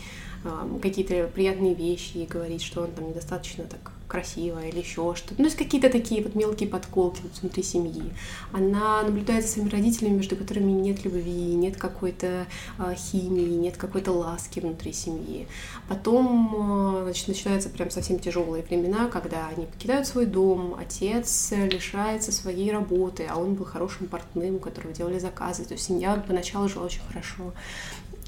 какие-то 0.82 1.27
приятные 1.34 1.74
вещи 1.74 2.18
и 2.18 2.27
говорить, 2.27 2.62
что 2.62 2.82
он 2.84 2.91
там 2.91 3.10
недостаточно 3.10 3.63
так 3.63 3.91
красиво 4.10 4.66
или 4.66 4.80
еще 4.80 5.13
что-то. 5.16 5.36
Ну, 5.38 5.46
есть 5.46 5.56
какие-то 5.56 5.89
такие 5.89 6.22
вот 6.24 6.36
мелкие 6.36 6.68
подколки 6.68 7.22
вот 7.22 7.32
внутри 7.39 7.63
семьи. 7.63 8.12
Она 8.51 9.04
наблюдает 9.04 9.46
за 9.46 9.51
своими 9.51 9.70
родителями, 9.70 10.18
между 10.18 10.36
которыми 10.36 10.72
нет 10.72 11.06
любви, 11.06 11.54
нет 11.54 11.78
какой-то 11.78 12.48
э, 12.80 12.96
химии, 12.96 13.56
нет 13.56 13.78
какой-то 13.78 14.12
ласки 14.12 14.60
внутри 14.60 14.92
семьи. 14.92 15.48
Потом, 15.88 16.98
э, 16.98 17.04
значит, 17.04 17.28
начинаются 17.28 17.70
прям 17.70 17.92
совсем 17.92 18.20
тяжелые 18.20 18.63
времена, 18.63 19.08
когда 19.08 19.48
они 19.48 19.68
покидают 19.68 20.08
свой 20.08 20.25
дом, 20.25 20.75
отец 20.78 21.51
лишается 21.51 22.32
своей 22.32 22.72
работы, 22.72 23.28
а 23.30 23.38
он 23.38 23.54
был 23.54 23.66
хорошим 23.66 24.08
портным, 24.08 24.56
у 24.56 24.60
которого 24.60 24.92
делали 24.92 25.20
заказы. 25.20 25.66
То 25.66 25.75
есть 25.75 25.86
семья 25.86 26.16
поначалу 26.28 26.68
жила 26.68 26.86
очень 26.86 27.01
хорошо. 27.08 27.54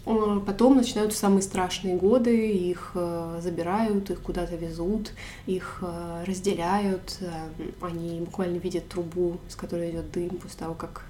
Э, 0.05 0.39
потом 0.45 0.77
начинаются 0.77 1.19
самые 1.19 1.41
страшные 1.41 1.95
годы, 1.95 2.51
их 2.51 2.91
э, 2.95 3.39
забирают, 3.41 4.09
их 4.09 4.21
куда-то 4.21 4.55
везут, 4.55 5.11
их 5.45 5.79
э, 5.81 6.23
разделяют, 6.25 7.19
они 7.81 8.21
буквально 8.21 8.57
видят 8.57 8.87
трубу, 8.89 9.37
с 9.47 9.55
которой 9.55 9.91
идет 9.91 10.11
дым 10.11 10.29
после 10.29 10.59
того, 10.59 10.73
как 10.73 11.05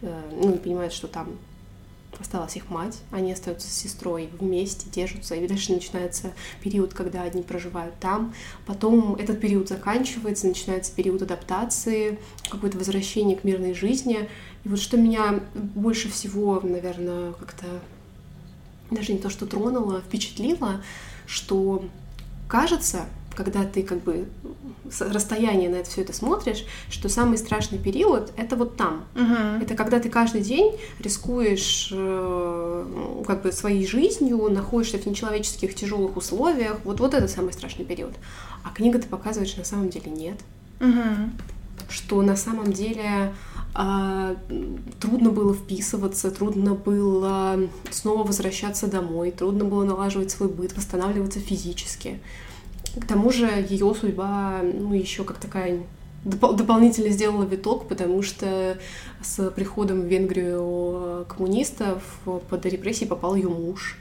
ну, 0.00 0.56
понимают, 0.58 0.92
что 0.92 1.08
там 1.08 1.26
осталась 2.20 2.54
их 2.54 2.70
мать, 2.70 3.00
они 3.10 3.32
остаются 3.32 3.68
с 3.68 3.72
сестрой 3.72 4.28
вместе, 4.38 4.88
держатся, 4.88 5.34
и 5.34 5.48
дальше 5.48 5.72
начинается 5.72 6.32
период, 6.62 6.94
когда 6.94 7.22
они 7.22 7.42
проживают 7.42 7.98
там, 7.98 8.32
потом 8.64 9.16
этот 9.16 9.40
период 9.40 9.68
заканчивается, 9.68 10.46
начинается 10.46 10.94
период 10.94 11.22
адаптации, 11.22 12.20
какое-то 12.48 12.78
возвращение 12.78 13.36
к 13.36 13.42
мирной 13.42 13.74
жизни, 13.74 14.28
и 14.62 14.68
вот 14.68 14.78
что 14.78 14.96
меня 14.96 15.40
больше 15.54 16.08
всего, 16.08 16.60
наверное, 16.62 17.32
как-то 17.32 17.66
даже 18.90 19.12
не 19.12 19.18
то, 19.18 19.30
что 19.30 19.46
тронуло, 19.46 20.00
впечатлило, 20.00 20.82
что 21.26 21.84
кажется, 22.48 23.06
когда 23.38 23.64
ты 23.64 23.84
как 23.84 24.02
бы 24.02 24.26
с 24.90 25.00
расстояния 25.00 25.68
на 25.68 25.76
это 25.76 25.88
все 25.88 26.00
это 26.02 26.12
смотришь, 26.12 26.64
что 26.90 27.08
самый 27.08 27.38
страшный 27.38 27.78
период 27.78 28.32
это 28.36 28.56
вот 28.56 28.76
там. 28.76 29.04
Мгм. 29.14 29.62
Это 29.62 29.76
когда 29.76 30.00
ты 30.00 30.08
каждый 30.08 30.40
день 30.40 30.76
рискуешь 30.98 31.90
э, 31.92 32.86
ну, 32.92 33.22
как 33.24 33.42
бы 33.42 33.52
своей 33.52 33.86
жизнью, 33.86 34.48
находишься 34.50 34.98
в 34.98 35.06
нечеловеческих 35.06 35.74
тяжелых 35.74 36.16
условиях. 36.16 36.78
Вот, 36.82 36.98
вот 36.98 37.14
это 37.14 37.28
самый 37.28 37.52
страшный 37.52 37.84
период. 37.84 38.14
А 38.64 38.70
книга 38.70 38.98
ты 38.98 39.06
показываешь 39.06 39.56
на 39.56 39.64
самом 39.64 39.88
деле 39.88 40.10
нет. 40.10 40.38
Мгм. 40.80 41.32
Что 41.88 42.22
на 42.22 42.34
самом 42.34 42.72
деле 42.72 43.04
а, 43.04 43.32
трудно 43.72 45.30
было 45.30 45.54
вписываться, 45.54 46.30
трудно 46.30 46.74
было 46.74 47.68
снова 47.90 48.24
возвращаться 48.24 48.88
домой, 48.88 49.30
трудно 49.30 49.64
было 49.64 49.84
налаживать 49.84 50.30
свой 50.30 50.48
быт, 50.48 50.76
восстанавливаться 50.76 51.38
физически. 51.40 52.20
К 53.00 53.06
тому 53.06 53.30
же 53.30 53.46
ее 53.68 53.94
судьба, 53.94 54.60
ну, 54.62 54.94
еще 54.94 55.22
как 55.22 55.38
такая 55.38 55.80
допол- 56.24 56.56
дополнительно 56.56 57.10
сделала 57.10 57.44
виток, 57.44 57.86
потому 57.86 58.22
что 58.22 58.78
с 59.22 59.50
приходом 59.50 60.00
в 60.02 60.06
Венгрию 60.06 61.26
коммунистов 61.26 62.02
под 62.24 62.66
репрессии 62.66 63.04
попал 63.04 63.34
ее 63.36 63.48
муж. 63.48 63.98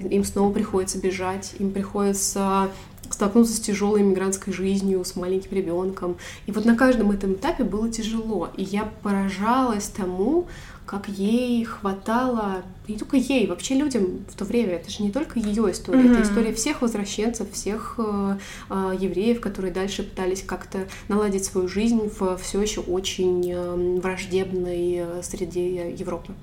Им 0.00 0.24
снова 0.24 0.52
приходится 0.52 0.98
бежать, 0.98 1.54
им 1.58 1.70
приходится 1.70 2.70
столкнуться 3.10 3.54
с 3.54 3.60
тяжелой 3.60 4.02
иммигрантской 4.02 4.52
жизнью, 4.52 5.04
с 5.04 5.16
маленьким 5.16 5.56
ребенком. 5.56 6.16
И 6.46 6.52
вот 6.52 6.64
на 6.64 6.76
каждом 6.76 7.10
этом 7.10 7.34
этапе 7.34 7.64
было 7.64 7.88
тяжело. 7.90 8.48
И 8.56 8.62
я 8.62 8.90
поражалась 9.02 9.86
тому, 9.86 10.46
как 10.86 11.08
ей 11.08 11.64
хватало, 11.64 12.62
не 12.86 12.98
только 12.98 13.16
ей, 13.16 13.46
вообще 13.46 13.74
людям 13.74 14.24
в 14.28 14.36
то 14.36 14.44
время, 14.44 14.74
это 14.74 14.90
же 14.90 15.02
не 15.02 15.10
только 15.10 15.38
ее 15.38 15.70
история, 15.72 16.00
Мгм. 16.00 16.12
это 16.12 16.22
история 16.22 16.52
всех 16.52 16.82
возвращенцев, 16.82 17.50
всех 17.52 17.94
э, 17.96 18.36
э, 18.68 18.92
евреев, 19.00 19.40
которые 19.40 19.72
дальше 19.72 20.02
пытались 20.02 20.42
как-то 20.42 20.86
наладить 21.08 21.46
свою 21.46 21.68
жизнь 21.68 22.10
в 22.18 22.36
все 22.36 22.60
еще 22.60 22.80
очень 22.80 23.50
э, 23.50 23.98
враждебной 24.00 24.96
э, 24.98 25.22
среде 25.22 25.90
Европы. 25.90 26.34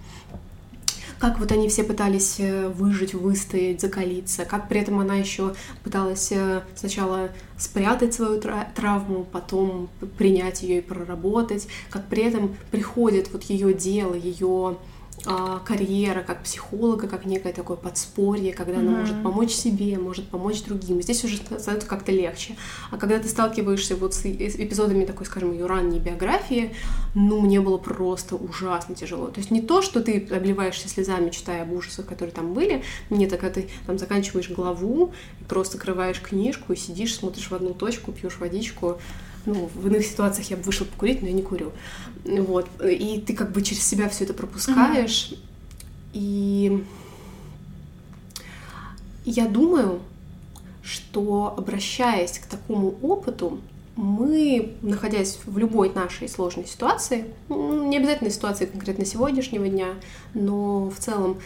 Как 1.22 1.40
вот 1.40 1.52
они 1.52 1.70
все 1.70 1.84
пытались 1.84 2.40
э, 2.40 2.68
выжить, 2.68 3.14
выстоять, 3.14 3.80
закалиться, 3.80 4.44
как 4.44 4.68
при 4.68 4.82
этом 4.82 5.00
она 5.00 5.14
еще 5.14 5.54
пыталась 5.84 6.32
э, 6.32 6.64
сначала 6.76 7.30
спрятать 7.60 8.16
свою 8.16 8.42
тра- 8.42 8.68
травму, 8.74 9.28
потом 9.32 9.88
принять 10.18 10.64
ее 10.64 10.80
и 10.80 10.82
проработать, 10.82 11.68
как 11.92 12.08
при 12.08 12.24
этом 12.24 12.56
приходит 12.72 13.32
вот 13.32 13.44
ее 13.44 13.72
дело, 13.72 14.16
ее 14.16 14.78
карьера 15.66 16.22
как 16.22 16.44
психолога, 16.44 17.08
как 17.08 17.26
некое 17.26 17.54
такое 17.54 17.78
подспорье, 17.78 18.54
когда 18.54 18.80
она 18.80 18.92
Мгм. 18.92 19.00
может 19.00 19.24
помочь 19.24 19.52
себе, 19.52 19.98
может 19.98 20.28
помочь 20.28 20.64
другим. 20.64 21.02
Здесь 21.02 21.24
уже 21.24 21.38
становится 21.38 21.88
как-то 21.88 22.12
легче. 22.12 22.56
А 22.90 22.98
когда 22.98 23.20
ты 23.20 23.28
сталкиваешься 23.28 23.96
вот 23.96 24.14
с 24.14 24.26
эпизодами 24.26 25.06
такой, 25.06 25.26
скажем, 25.26 25.52
ее 25.52 25.66
ранней 25.66 26.00
биографии, 26.00 26.74
ну, 27.16 27.42
мне 27.42 27.62
было 27.62 27.78
просто 27.78 28.36
ужасно 28.36 28.96
тяжело. 28.96 29.28
То 29.28 29.40
есть 29.40 29.52
не 29.52 29.62
то, 29.62 29.82
что 29.82 30.02
ты 30.02 30.28
обливаешься 30.32 30.88
слезами, 30.90 31.30
читая 31.30 31.64
об 31.64 31.74
ужасах, 31.74 32.06
которые 32.06 32.34
там 32.34 32.54
были, 32.54 32.84
нет, 33.10 33.32
а 33.34 33.38
когда 33.38 33.62
ты 33.62 33.70
там 33.86 33.98
заканчиваешь 33.98 34.50
главу, 34.50 35.14
просто 35.48 35.78
крываешь 35.78 36.22
книжку 36.22 36.74
и 36.74 36.76
сидишь, 36.76 37.16
смотришь 37.16 37.50
в 37.50 37.54
одну 37.54 37.74
точку, 37.74 38.12
пьешь 38.12 38.38
водичку, 38.40 39.00
ну, 39.46 39.70
в 39.74 39.88
иных 39.88 40.06
ситуациях 40.06 40.50
я 40.50 40.58
бы 40.58 40.64
вышла 40.64 40.86
покурить, 40.86 41.22
но 41.22 41.28
я 41.28 41.34
не 41.34 41.42
курю. 41.42 41.72
Вот. 42.26 42.68
И 42.84 43.24
ты 43.26 43.34
как 43.34 43.52
бы 43.52 43.62
через 43.62 43.84
себя 43.84 44.10
все 44.10 44.26
это 44.26 44.34
пропускаешь. 44.34 45.34
И 46.14 46.84
я 49.26 49.48
думаю, 49.48 50.02
что 50.84 51.54
обращаясь 51.58 52.40
к 52.40 52.46
такому 52.46 52.96
опыту, 53.02 53.60
мы, 53.96 54.74
находясь 54.82 55.40
в 55.46 55.58
любой 55.58 55.94
нашей 55.94 56.28
сложной 56.30 56.66
ситуации, 56.66 57.26
м, 57.50 57.90
не 57.90 57.98
обязательно 57.98 58.30
ситуации 58.30 58.66
конкретно 58.66 59.06
сегодняшнего 59.06 59.68
дня, 59.68 59.90
но 60.34 60.90
в 60.90 60.98
целом 60.98 61.38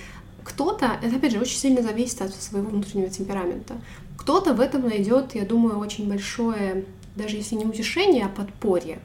кто-то, 0.43 0.99
это 1.01 1.15
опять 1.15 1.31
же 1.31 1.39
очень 1.39 1.57
сильно 1.57 1.81
зависит 1.81 2.21
от 2.21 2.33
своего 2.35 2.69
внутреннего 2.69 3.09
темперамента, 3.09 3.75
кто-то 4.15 4.53
в 4.53 4.59
этом 4.59 4.87
найдет, 4.87 5.35
я 5.35 5.43
думаю, 5.43 5.79
очень 5.79 6.07
большое, 6.07 6.85
даже 7.15 7.37
если 7.37 7.55
не 7.55 7.65
утешение, 7.65 8.25
а 8.25 8.29
подспорье, 8.29 8.99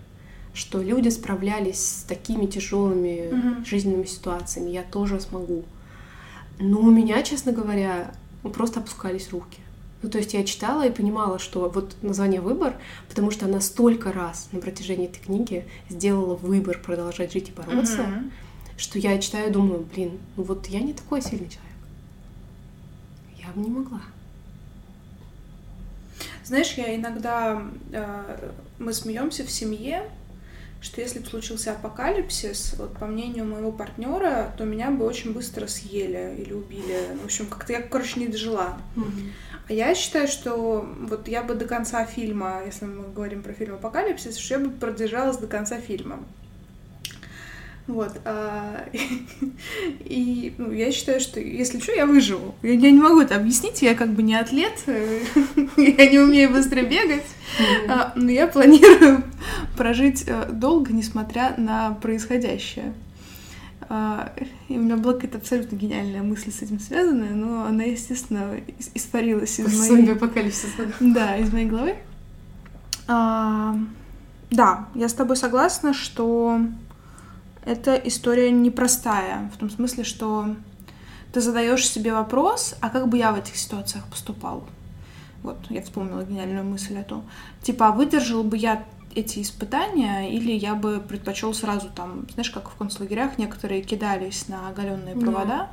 что 0.55 0.83
люди 0.83 1.09
справлялись 1.09 1.79
с 1.81 2.03
такими 2.03 2.47
тяжелыми 2.47 3.33
Мгм. 3.33 3.65
жизненными 3.65 4.05
ситуациями, 4.05 4.71
я 4.71 4.83
тоже 4.83 5.21
смогу. 5.21 5.65
Но 6.59 6.81
у 6.81 6.91
меня, 6.91 7.23
честно 7.23 7.53
говоря, 7.53 8.13
просто 8.53 8.81
опускались 8.81 9.31
руки. 9.31 9.59
Ну, 10.03 10.09
то 10.09 10.19
есть 10.19 10.33
я 10.35 10.45
читала 10.45 10.87
и 10.87 10.91
понимала, 10.93 11.39
что 11.39 11.69
вот 11.69 11.95
название 12.03 12.41
«Выбор», 12.41 12.75
потому 13.09 13.31
что 13.31 13.47
она 13.47 13.61
столько 13.61 14.13
раз 14.13 14.49
на 14.53 14.59
протяжении 14.61 15.07
этой 15.07 15.21
книги 15.21 15.67
сделала 15.91 16.35
выбор 16.35 16.79
продолжать 16.83 17.33
жить 17.33 17.51
и 17.51 17.53
бороться, 17.53 18.03
Мгм. 18.03 18.33
что 18.79 18.99
я 18.99 19.19
читаю 19.19 19.51
и 19.51 19.53
думаю, 19.53 19.87
блин, 19.95 20.13
ну 20.37 20.43
вот 20.43 20.67
я 20.69 20.81
не 20.81 20.95
такой 20.95 21.21
сильный 21.21 21.49
человек. 21.51 21.61
Я 23.39 23.53
бы 23.55 23.61
не 23.61 23.69
могла. 23.71 24.01
Знаешь, 26.51 26.73
я 26.73 26.97
иногда 26.97 27.63
э, 27.93 28.51
мы 28.81 28.93
смеемся 28.93 29.45
в 29.45 29.51
семье, 29.53 30.03
что 30.81 31.01
если 31.01 31.21
бы 31.21 31.27
случился 31.27 31.71
апокалипсис, 31.71 32.75
вот 32.77 32.99
по 32.99 33.07
мнению 33.07 33.45
моего 33.45 33.71
партнера, 33.71 34.53
то 34.59 34.65
меня 34.65 34.91
бы 34.91 35.05
очень 35.05 35.33
быстро 35.33 35.69
съели 35.69 36.35
или 36.43 36.53
убили. 36.53 37.07
В 37.23 37.27
общем, 37.27 37.47
как-то 37.47 37.73
я, 37.73 37.81
короче, 37.81 38.19
не 38.19 38.27
дожила. 38.27 38.79
А 39.69 39.73
я 39.73 39.95
считаю, 39.95 40.27
что 40.27 40.85
вот 41.03 41.29
я 41.29 41.45
бы 41.45 41.55
до 41.55 41.67
конца 41.67 42.05
фильма, 42.05 42.63
если 42.67 42.87
мы 42.87 43.13
говорим 43.13 43.45
про 43.45 43.53
фильм 43.53 43.75
«Апокалипсис», 43.75 44.37
что 44.37 44.55
я 44.55 44.59
бы 44.59 44.73
продержалась 44.73 45.37
до 45.37 45.47
конца 45.47 45.81
фильма. 45.81 46.19
Вот. 47.87 48.21
а, 48.25 48.85
И 50.05 50.55
ну, 50.59 50.71
я 50.73 50.93
считаю, 50.93 51.21
что 51.21 51.41
если 51.41 51.81
что, 51.81 51.93
я 51.93 52.07
выживу. 52.07 52.55
Я, 52.63 52.73
я 52.73 52.91
не 52.91 53.01
могу 53.01 53.21
это 53.21 53.37
объяснить, 53.37 53.83
я 53.83 53.95
как 53.95 54.11
бы 54.13 54.23
не 54.23 54.35
атлет, 54.37 54.75
э, 54.87 55.21
я 55.77 56.11
не 56.11 56.19
умею 56.19 56.51
быстро 56.51 56.83
бегать, 56.83 57.27
а, 57.89 58.13
но 58.15 58.31
я 58.31 58.47
планирую 58.47 59.25
прожить 59.77 60.25
э, 60.27 60.49
долго, 60.53 60.93
несмотря 60.93 61.55
на 61.57 61.95
происходящее. 61.95 62.93
А, 63.89 64.33
И 64.69 64.79
у 64.79 64.83
меня 64.83 64.97
была 64.97 65.15
какая-то 65.15 65.39
абсолютно 65.39 65.75
гениальная 65.75 66.23
мысль 66.23 66.53
с 66.53 66.63
этим 66.63 66.79
связанная, 66.79 67.31
но 67.31 67.65
она, 67.65 67.83
естественно, 67.83 68.55
ис- 68.79 68.91
испарилась 68.95 69.59
из 69.59 69.67
моей... 69.91 70.07
Да, 71.01 71.37
из 71.37 71.53
моей 71.53 71.67
головы. 71.67 71.97
А, 73.09 73.77
да, 74.53 74.87
я 74.95 75.09
с 75.09 75.13
тобой 75.15 75.37
согласна, 75.37 75.93
что 75.93 76.61
эта 77.65 77.95
история 77.95 78.51
непростая, 78.51 79.51
в 79.55 79.59
том 79.59 79.71
смысле, 79.71 80.05
что 80.05 80.57
ты 81.33 81.41
задаешь 81.41 81.89
себе 81.89 82.13
вопрос, 82.13 82.75
а 82.81 82.91
как 82.91 83.09
бы 83.09 83.19
я 83.19 83.33
в 83.33 83.39
этих 83.39 83.57
ситуациях 83.57 84.07
поступал? 84.07 84.65
Вот, 85.43 85.59
я 85.71 85.83
вспомнила 85.83 86.23
гениальную 86.23 86.65
мысль 86.65 86.97
эту. 86.97 87.23
Типа, 87.63 87.89
а 87.89 87.93
выдержал 87.93 88.43
бы 88.43 88.57
я 88.57 88.85
эти 89.15 89.41
испытания, 89.43 90.31
или 90.31 90.53
я 90.53 90.75
бы 90.75 91.01
предпочел 91.01 91.55
сразу 91.55 91.89
там, 91.95 92.27
знаешь, 92.33 92.51
как 92.51 92.71
в 92.71 92.75
концлагерях 92.75 93.39
некоторые 93.39 93.83
кидались 93.83 94.49
на 94.49 94.69
оголенные 94.69 95.15
Да. 95.15 95.21
провода. 95.21 95.71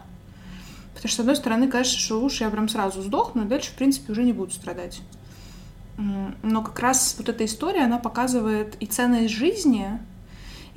Потому 0.94 1.10
что, 1.10 1.18
с 1.18 1.20
одной 1.20 1.36
стороны, 1.36 1.68
кажется, 1.68 2.00
что 2.00 2.20
лучше 2.20 2.44
я 2.44 2.50
прям 2.50 2.68
сразу 2.70 3.02
сдохну, 3.04 3.46
и 3.46 3.48
дальше, 3.48 3.72
в 3.72 3.76
принципе, 3.76 4.12
уже 4.12 4.24
не 4.24 4.34
буду 4.34 4.52
страдать. 4.52 5.02
Но 5.98 6.62
как 6.64 6.80
раз 6.80 7.16
вот 7.18 7.30
эта 7.30 7.46
история, 7.46 7.84
она 7.84 7.98
показывает 8.00 8.76
и 8.80 8.86
ценность 8.86 9.34
жизни, 9.34 10.00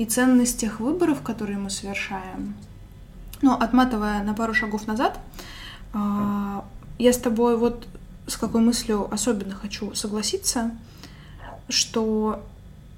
и 0.00 0.06
ценность 0.06 0.58
тех 0.58 0.80
выборов, 0.80 1.20
которые 1.20 1.58
мы 1.58 1.68
совершаем. 1.68 2.54
Но 3.42 3.54
отматывая 3.54 4.22
на 4.22 4.32
пару 4.32 4.54
шагов 4.54 4.86
назад, 4.86 5.20
а, 5.92 6.64
я 6.98 7.12
с 7.12 7.18
тобой 7.18 7.58
вот 7.58 7.86
с 8.26 8.38
какой 8.38 8.62
мыслью 8.62 9.12
особенно 9.12 9.54
хочу 9.54 9.94
согласиться, 9.94 10.70
что 11.68 12.42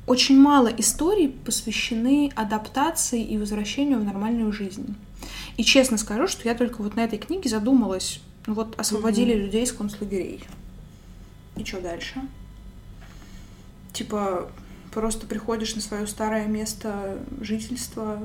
очень 0.06 0.40
мало 0.40 0.68
историй 0.68 1.28
посвящены 1.28 2.30
адаптации 2.36 3.20
и 3.20 3.36
возвращению 3.36 3.98
в 3.98 4.04
нормальную 4.04 4.52
жизнь. 4.52 4.94
И 5.56 5.64
честно 5.64 5.98
скажу, 5.98 6.28
что 6.28 6.48
я 6.48 6.54
только 6.54 6.82
вот 6.82 6.94
на 6.94 7.00
этой 7.00 7.18
книге 7.18 7.50
задумалась, 7.50 8.20
ну 8.46 8.54
вот 8.54 8.78
освободили 8.78 9.34
людей 9.34 9.64
из 9.64 9.72
концлагерей. 9.72 10.44
И 11.56 11.64
что 11.64 11.80
дальше? 11.80 12.20
Типа, 13.92 14.48
просто 14.92 15.26
приходишь 15.26 15.74
на 15.74 15.80
свое 15.80 16.06
старое 16.06 16.46
место 16.46 17.18
жительства. 17.40 18.18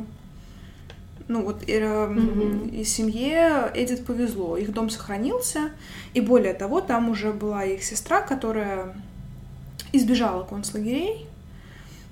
Ну 1.27 1.43
вот 1.43 1.63
э, 1.67 2.07
Мгм. 2.07 2.69
и 2.69 2.83
семье 2.85 3.69
Эдит 3.73 4.05
повезло, 4.05 4.55
их 4.55 4.71
дом 4.71 4.89
сохранился, 4.89 5.71
и 6.13 6.21
более 6.21 6.53
того, 6.53 6.79
там 6.79 7.09
уже 7.09 7.33
была 7.33 7.65
их 7.65 7.83
сестра, 7.83 8.21
которая 8.21 8.95
избежала 9.91 10.43
концлагерей, 10.43 11.25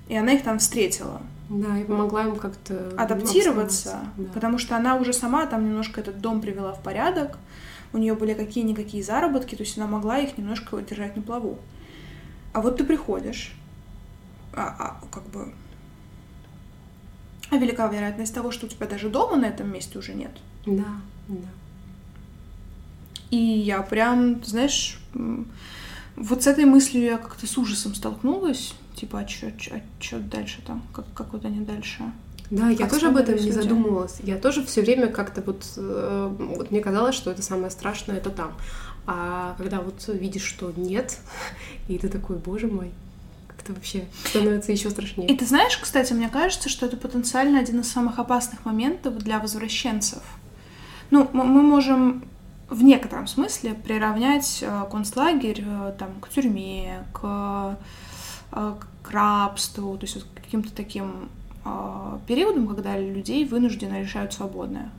и 0.08 0.16
она 0.16 0.32
их 0.32 0.42
там 0.42 0.58
встретила 0.58 1.22
Да, 1.48 1.78
и 1.78 1.84
помогла 1.84 2.24
им 2.24 2.36
как-то 2.36 2.92
адаптироваться, 2.98 4.00
да. 4.18 4.24
потому 4.34 4.58
что 4.58 4.76
она 4.76 4.96
уже 4.96 5.14
сама 5.14 5.46
там 5.46 5.64
немножко 5.64 6.00
этот 6.02 6.20
дом 6.20 6.42
привела 6.42 6.72
в 6.74 6.82
порядок, 6.82 7.38
у 7.94 7.98
нее 7.98 8.14
были 8.14 8.34
какие-никакие 8.34 9.02
заработки, 9.02 9.54
то 9.54 9.62
есть 9.62 9.78
она 9.78 9.86
могла 9.86 10.18
их 10.18 10.36
немножко 10.36 10.76
держать 10.82 11.16
на 11.16 11.22
плаву. 11.22 11.58
А 12.52 12.60
вот 12.60 12.76
ты 12.76 12.84
приходишь, 12.84 13.54
а, 14.56 14.74
а, 14.78 15.06
как 15.14 15.24
бы... 15.28 15.52
А 17.50 17.56
велика 17.56 17.86
вероятность 17.86 18.34
того, 18.34 18.50
что 18.50 18.66
у 18.66 18.68
тебя 18.68 18.86
даже 18.86 19.08
дома 19.08 19.36
на 19.36 19.46
этом 19.46 19.72
месте 19.72 19.98
уже 19.98 20.14
нет. 20.14 20.32
Да, 20.66 21.00
да. 21.28 21.48
И 23.30 23.36
я 23.36 23.82
прям, 23.82 24.42
знаешь, 24.44 24.98
вот 26.16 26.42
с 26.42 26.46
этой 26.46 26.64
мыслью 26.64 27.04
я 27.04 27.18
как-то 27.18 27.46
с 27.46 27.58
ужасом 27.58 27.94
столкнулась. 27.94 28.74
Типа, 28.94 29.20
а 29.20 29.28
что 29.28 29.48
а 29.48 29.80
чё 30.00 30.18
дальше 30.18 30.62
там? 30.66 30.82
Как, 30.92 31.04
как 31.12 31.32
вот 31.32 31.44
они 31.44 31.60
дальше? 31.60 32.02
Да, 32.50 32.70
я 32.70 32.88
тоже 32.88 33.08
об 33.08 33.16
этом 33.16 33.34
не 33.36 33.50
задумывалась. 33.50 34.18
Я 34.22 34.38
тоже 34.38 34.64
все 34.64 34.80
время 34.80 35.08
как-то 35.08 35.42
вот, 35.42 35.64
э, 35.76 36.36
вот 36.38 36.70
мне 36.70 36.80
казалось, 36.80 37.14
что 37.14 37.30
это 37.30 37.42
самое 37.42 37.70
страшное, 37.70 38.16
это 38.16 38.30
там. 38.30 38.52
А 39.06 39.54
когда 39.58 39.80
вот 39.80 40.08
видишь, 40.08 40.44
что 40.44 40.72
нет, 40.76 41.18
и 41.88 41.98
ты 41.98 42.08
такой, 42.08 42.36
боже 42.36 42.68
мой, 42.68 42.92
как-то 43.66 43.72
вообще 43.74 44.04
становится 44.24 44.72
еще 44.72 44.90
страшнее. 44.90 45.28
И 45.28 45.36
ты 45.36 45.44
знаешь, 45.44 45.76
кстати, 45.76 46.12
мне 46.12 46.28
кажется, 46.28 46.68
что 46.68 46.86
это 46.86 46.96
потенциально 46.96 47.58
один 47.58 47.80
из 47.80 47.90
самых 47.90 48.18
опасных 48.18 48.64
моментов 48.64 49.18
для 49.18 49.38
возвращенцев. 49.38 50.22
Ну, 51.10 51.28
мы 51.32 51.44
можем 51.44 52.24
в 52.68 52.82
некотором 52.82 53.26
смысле 53.26 53.74
приравнять 53.74 54.58
э, 54.62 54.84
концлагерь 54.90 55.64
э, 55.64 55.94
там, 55.98 56.20
к 56.20 56.28
тюрьме, 56.28 57.04
к, 57.12 57.78
к 58.50 59.10
рабству, 59.10 59.96
то 59.96 60.04
есть 60.04 60.16
вот 60.16 60.24
к 60.24 60.42
каким-то 60.42 60.72
таким 60.74 61.28
периодом, 62.28 62.68
когда 62.68 62.96
людей 62.96 63.44
вынужденно 63.44 64.00
решают 64.00 64.32
свободное. 64.32 64.92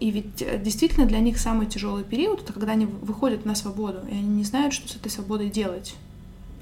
И 0.00 0.10
ведь 0.10 0.42
э, 0.42 0.58
действительно 0.58 1.06
для 1.06 1.20
них 1.20 1.38
самый 1.38 1.66
тяжелый 1.66 2.04
период 2.04 2.42
это 2.42 2.52
когда 2.52 2.72
они 2.72 2.86
выходят 2.86 3.44
на 3.44 3.54
свободу, 3.54 3.98
и 4.08 4.12
они 4.12 4.28
не 4.28 4.44
знают, 4.44 4.72
что 4.74 4.88
с 4.88 4.96
этой 4.96 5.10
свободой 5.10 5.48
делать. 5.50 5.96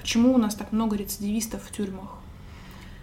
Почему 0.05 0.35
у 0.35 0.39
нас 0.39 0.55
так 0.55 0.71
много 0.71 0.97
рецидивистов 0.97 1.63
в 1.65 1.75
тюрьмах? 1.75 2.11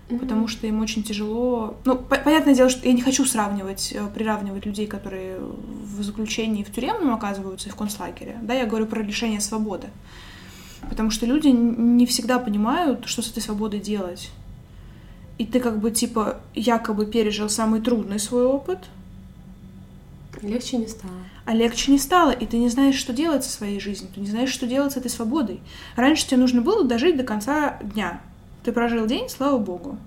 Mm-hmm. 0.09 0.19
Потому 0.19 0.47
что 0.47 0.67
им 0.67 0.81
очень 0.81 1.01
тяжело. 1.01 1.75
Ну, 1.83 1.97
по- 1.97 2.17
понятное 2.17 2.53
дело, 2.53 2.69
что 2.69 2.87
я 2.87 2.93
не 2.93 3.01
хочу 3.01 3.25
сравнивать, 3.25 3.91
э, 3.91 4.07
приравнивать 4.13 4.67
людей, 4.67 4.85
которые 4.85 5.39
в 5.39 6.03
заключении 6.03 6.63
в 6.63 6.71
тюремном 6.71 7.15
оказываются 7.15 7.69
и 7.69 7.71
в 7.71 7.75
концлагере. 7.75 8.37
Да, 8.43 8.53
я 8.53 8.67
говорю 8.67 8.85
про 8.85 9.01
лишение 9.01 9.41
свободы. 9.41 9.87
Потому 10.87 11.09
что 11.09 11.25
люди 11.25 11.47
не 11.47 12.05
всегда 12.05 12.37
понимают, 12.37 13.07
что 13.07 13.23
с 13.23 13.31
этой 13.31 13.41
свободой 13.41 13.79
делать 13.79 14.31
и 15.41 15.45
ты 15.45 15.59
как 15.59 15.79
бы 15.79 15.89
типа 15.89 16.39
якобы 16.53 17.07
пережил 17.07 17.49
самый 17.49 17.81
трудный 17.81 18.19
свой 18.19 18.45
опыт. 18.45 18.77
Легче 20.43 20.77
не 20.77 20.87
стало. 20.87 21.13
А 21.51 21.53
легче 21.53 21.91
не 21.91 21.99
стало, 21.99 22.31
и 22.31 22.45
ты 22.45 22.57
не 22.57 22.69
знаешь, 22.69 22.95
что 22.95 23.11
делать 23.11 23.43
со 23.43 23.49
своей 23.49 23.77
жизнью, 23.77 24.09
ты 24.15 24.21
не 24.21 24.27
знаешь, 24.27 24.51
что 24.51 24.65
делать 24.65 24.93
с 24.93 24.95
этой 24.95 25.11
свободой. 25.11 25.59
Раньше 25.97 26.25
тебе 26.25 26.37
нужно 26.37 26.61
было 26.61 26.85
дожить 26.85 27.17
до 27.17 27.23
конца 27.23 27.77
дня. 27.83 28.21
Ты 28.63 28.71
прожил 28.71 29.05
день, 29.05 29.27
слава 29.27 29.57
богу. 29.57 29.97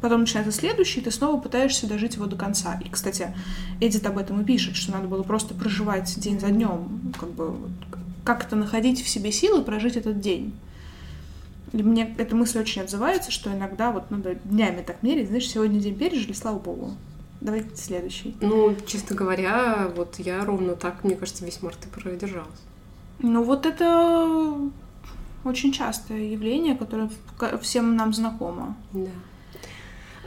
Потом 0.00 0.22
начинается 0.22 0.50
следующий, 0.50 0.98
и 0.98 1.04
ты 1.04 1.12
снова 1.12 1.40
пытаешься 1.40 1.86
дожить 1.86 2.16
его 2.16 2.26
до 2.26 2.34
конца. 2.34 2.76
И, 2.84 2.88
кстати, 2.88 3.32
Эдит 3.78 4.04
об 4.04 4.18
этом 4.18 4.40
и 4.40 4.44
пишет, 4.44 4.74
что 4.74 4.90
надо 4.90 5.06
было 5.06 5.22
просто 5.22 5.54
проживать 5.54 6.12
день 6.18 6.40
за 6.40 6.48
днем, 6.48 7.14
как 7.20 7.28
бы 7.28 7.54
как-то 8.24 8.56
находить 8.56 9.00
в 9.00 9.08
себе 9.08 9.30
силы 9.30 9.62
прожить 9.62 9.96
этот 9.96 10.18
день. 10.20 10.52
И 11.72 11.84
мне 11.84 12.16
эта 12.18 12.34
мысль 12.34 12.58
очень 12.58 12.82
отзывается, 12.82 13.30
что 13.30 13.52
иногда 13.52 13.92
вот 13.92 14.10
надо 14.10 14.34
днями 14.34 14.82
так 14.82 15.04
мерить, 15.04 15.28
знаешь, 15.28 15.48
сегодня 15.48 15.78
день 15.78 15.94
пережили, 15.94 16.32
слава 16.32 16.58
богу. 16.58 16.96
Давайте 17.40 17.76
следующий. 17.76 18.36
Ну, 18.40 18.74
честно 18.86 19.14
говоря, 19.14 19.90
вот 19.94 20.16
я 20.18 20.44
ровно 20.44 20.74
так, 20.74 21.04
мне 21.04 21.14
кажется, 21.14 21.44
весь 21.44 21.62
март 21.62 21.78
и 21.86 21.88
продержалась. 21.88 22.48
Ну, 23.20 23.42
вот 23.42 23.66
это 23.66 24.70
очень 25.44 25.72
частое 25.72 26.20
явление, 26.20 26.74
которое 26.74 27.10
всем 27.60 27.96
нам 27.96 28.12
знакомо. 28.12 28.76
Да. 28.92 29.10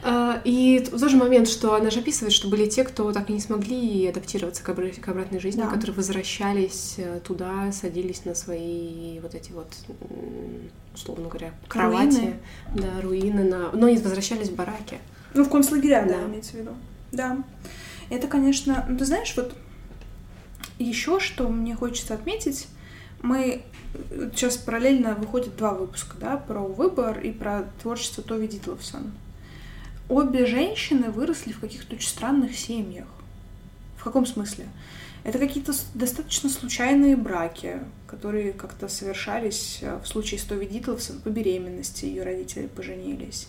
А, 0.04 0.42
и 0.44 0.80
тоже 0.80 1.18
момент, 1.18 1.48
что 1.48 1.76
она 1.76 1.90
же 1.90 2.00
описывает, 2.00 2.34
что 2.34 2.48
были 2.48 2.68
те, 2.68 2.84
кто 2.84 3.12
так 3.12 3.30
и 3.30 3.34
не 3.34 3.40
смогли 3.40 4.08
адаптироваться 4.08 4.64
к 4.64 4.70
обратной 4.70 5.40
жизни, 5.40 5.62
да. 5.62 5.68
которые 5.68 5.96
возвращались 5.96 6.96
э, 6.98 7.20
туда, 7.24 7.72
садились 7.72 8.26
на 8.26 8.34
свои 8.34 9.20
вот 9.20 9.36
эти 9.36 9.52
вот, 9.52 9.68
условно 10.96 11.28
говоря, 11.28 11.52
кровати, 11.68 12.16
руины. 12.16 12.34
да, 12.76 13.02
руины, 13.02 13.44
на... 13.44 13.72
но 13.74 13.90
не 13.90 13.98
возвращались 13.98 14.50
в 14.50 14.56
бараки. 14.56 14.98
Ну, 15.36 15.44
в 15.44 15.50
концлагеря, 15.50 16.06
да, 16.08 16.18
да 16.18 16.26
имеется 16.26 16.54
в 16.54 16.56
виду. 16.56 16.72
Да. 17.12 17.44
Это, 18.10 18.28
конечно, 18.28 18.86
ну 18.90 18.98
ты 18.98 19.06
знаешь, 19.06 19.34
вот 19.36 19.56
еще 20.80 21.20
что 21.20 21.48
мне 21.48 21.76
хочется 21.76 22.14
отметить, 22.14 22.68
мы 23.22 23.64
сейчас 24.34 24.58
параллельно 24.58 25.16
выходит 25.16 25.56
два 25.58 25.74
выпуска, 25.74 26.16
да, 26.20 26.38
про 26.38 26.60
выбор 26.60 27.20
и 27.20 27.32
про 27.32 27.66
творчество 27.82 28.24
Тови 28.24 28.48
Дитловсон 28.48 29.12
обе 30.12 30.46
женщины 30.46 31.10
выросли 31.10 31.54
в 31.54 31.60
каких-то 31.60 31.96
очень 31.96 32.10
странных 32.10 32.58
семьях. 32.58 33.08
В 33.98 34.04
каком 34.04 34.26
смысле? 34.26 34.68
Это 35.24 35.40
какие-то 35.40 35.74
достаточно 35.94 36.50
случайные 36.50 37.16
браки, 37.16 37.80
которые 38.08 38.52
как-то 38.52 38.90
совершались 38.90 39.80
э, 39.82 40.00
в 40.04 40.08
случае 40.08 40.40
с 40.40 40.44
Тови 40.44 40.66
Дитловсон 40.66 41.22
по 41.22 41.30
беременности, 41.30 42.06
ее 42.06 42.24
родители 42.24 42.68
поженились. 42.68 43.48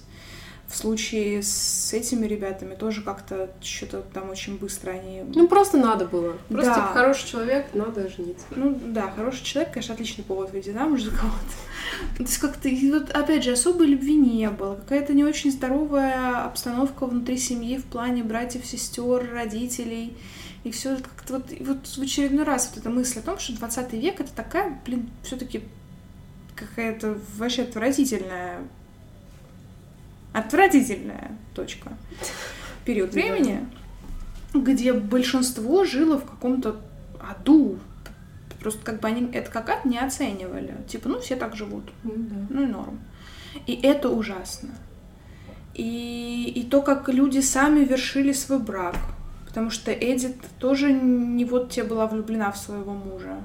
В 0.72 0.76
случае 0.76 1.42
с 1.42 1.92
этими 1.92 2.24
ребятами 2.24 2.74
тоже 2.74 3.02
как-то 3.02 3.50
что-то 3.61 4.02
там 4.14 4.30
очень 4.30 4.56
быстро 4.56 4.92
они... 4.92 5.22
Ну, 5.35 5.46
просто 5.46 5.76
надо 5.76 6.06
было. 6.06 6.38
Просто 6.48 6.70
да. 6.70 6.74
типа, 6.76 6.87
хороший 6.94 7.28
человек, 7.28 7.66
надо 7.74 8.08
жениться. 8.08 8.46
Ну, 8.56 8.80
да, 8.87 9.11
хороший 9.11 9.44
человек, 9.44 9.74
конечно, 9.74 9.92
отличный 9.92 10.24
повод 10.24 10.50
выйти 10.50 10.70
замуж 10.70 11.02
за 11.02 11.11
кого-то. 11.11 12.16
То 12.16 12.22
есть 12.22 12.38
как-то, 12.38 12.70
вот 12.70 13.11
опять 13.11 13.44
же, 13.44 13.52
особой 13.52 13.88
любви 13.88 14.14
не 14.14 14.48
было. 14.48 14.76
Какая-то 14.76 15.12
не 15.12 15.24
очень 15.24 15.52
здоровая 15.52 16.46
обстановка 16.46 17.04
внутри 17.04 17.37
семьи 17.37 17.76
в 17.76 17.85
плане 17.85 18.24
братьев, 18.24 18.64
сестер, 18.64 19.30
родителей. 19.30 20.16
И 20.64 20.70
все 20.70 20.96
как-то 20.96 21.35
вот, 21.35 21.52
вот 21.61 21.87
в 21.87 22.00
очередной 22.00 22.44
раз 22.44 22.70
вот 22.70 22.80
эта 22.80 22.88
мысль 22.88 23.18
о 23.18 23.22
том, 23.22 23.38
что 23.38 23.54
20 23.58 23.92
век 23.92 24.20
это 24.20 24.32
такая, 24.32 24.80
блин, 24.87 25.11
все-таки 25.22 25.64
какая-то 26.56 27.18
вообще 27.37 27.64
отвратительная 27.64 28.61
отвратительная 30.32 31.32
точка. 31.54 31.92
Период 32.84 33.12
времени, 33.12 33.66
где 34.54 34.92
большинство 34.92 35.84
жило 35.84 36.18
в 36.18 36.24
каком-то 36.24 36.80
аду. 37.20 37.78
Просто 38.60 38.84
как 38.84 39.00
бы 39.00 39.08
они 39.08 39.30
это 39.32 39.50
как 39.50 39.68
ад 39.70 39.84
не 39.84 39.98
оценивали. 39.98 40.76
Типа, 40.88 41.08
ну, 41.08 41.20
все 41.20 41.36
так 41.36 41.56
живут. 41.56 41.84
Ну, 42.04 42.12
да. 42.16 42.36
ну 42.50 42.62
и 42.62 42.66
норм. 42.66 43.00
И 43.66 43.74
это 43.74 44.08
ужасно. 44.08 44.70
И, 45.74 46.52
и 46.54 46.62
то, 46.64 46.82
как 46.82 47.08
люди 47.08 47.40
сами 47.40 47.84
вершили 47.84 48.32
свой 48.32 48.58
брак. 48.58 48.96
Потому 49.46 49.70
что 49.70 49.92
Эдит 49.92 50.36
тоже 50.58 50.92
не 50.92 51.44
вот 51.44 51.70
те 51.70 51.82
была 51.82 52.06
влюблена 52.06 52.52
в 52.52 52.56
своего 52.56 52.92
мужа 52.92 53.38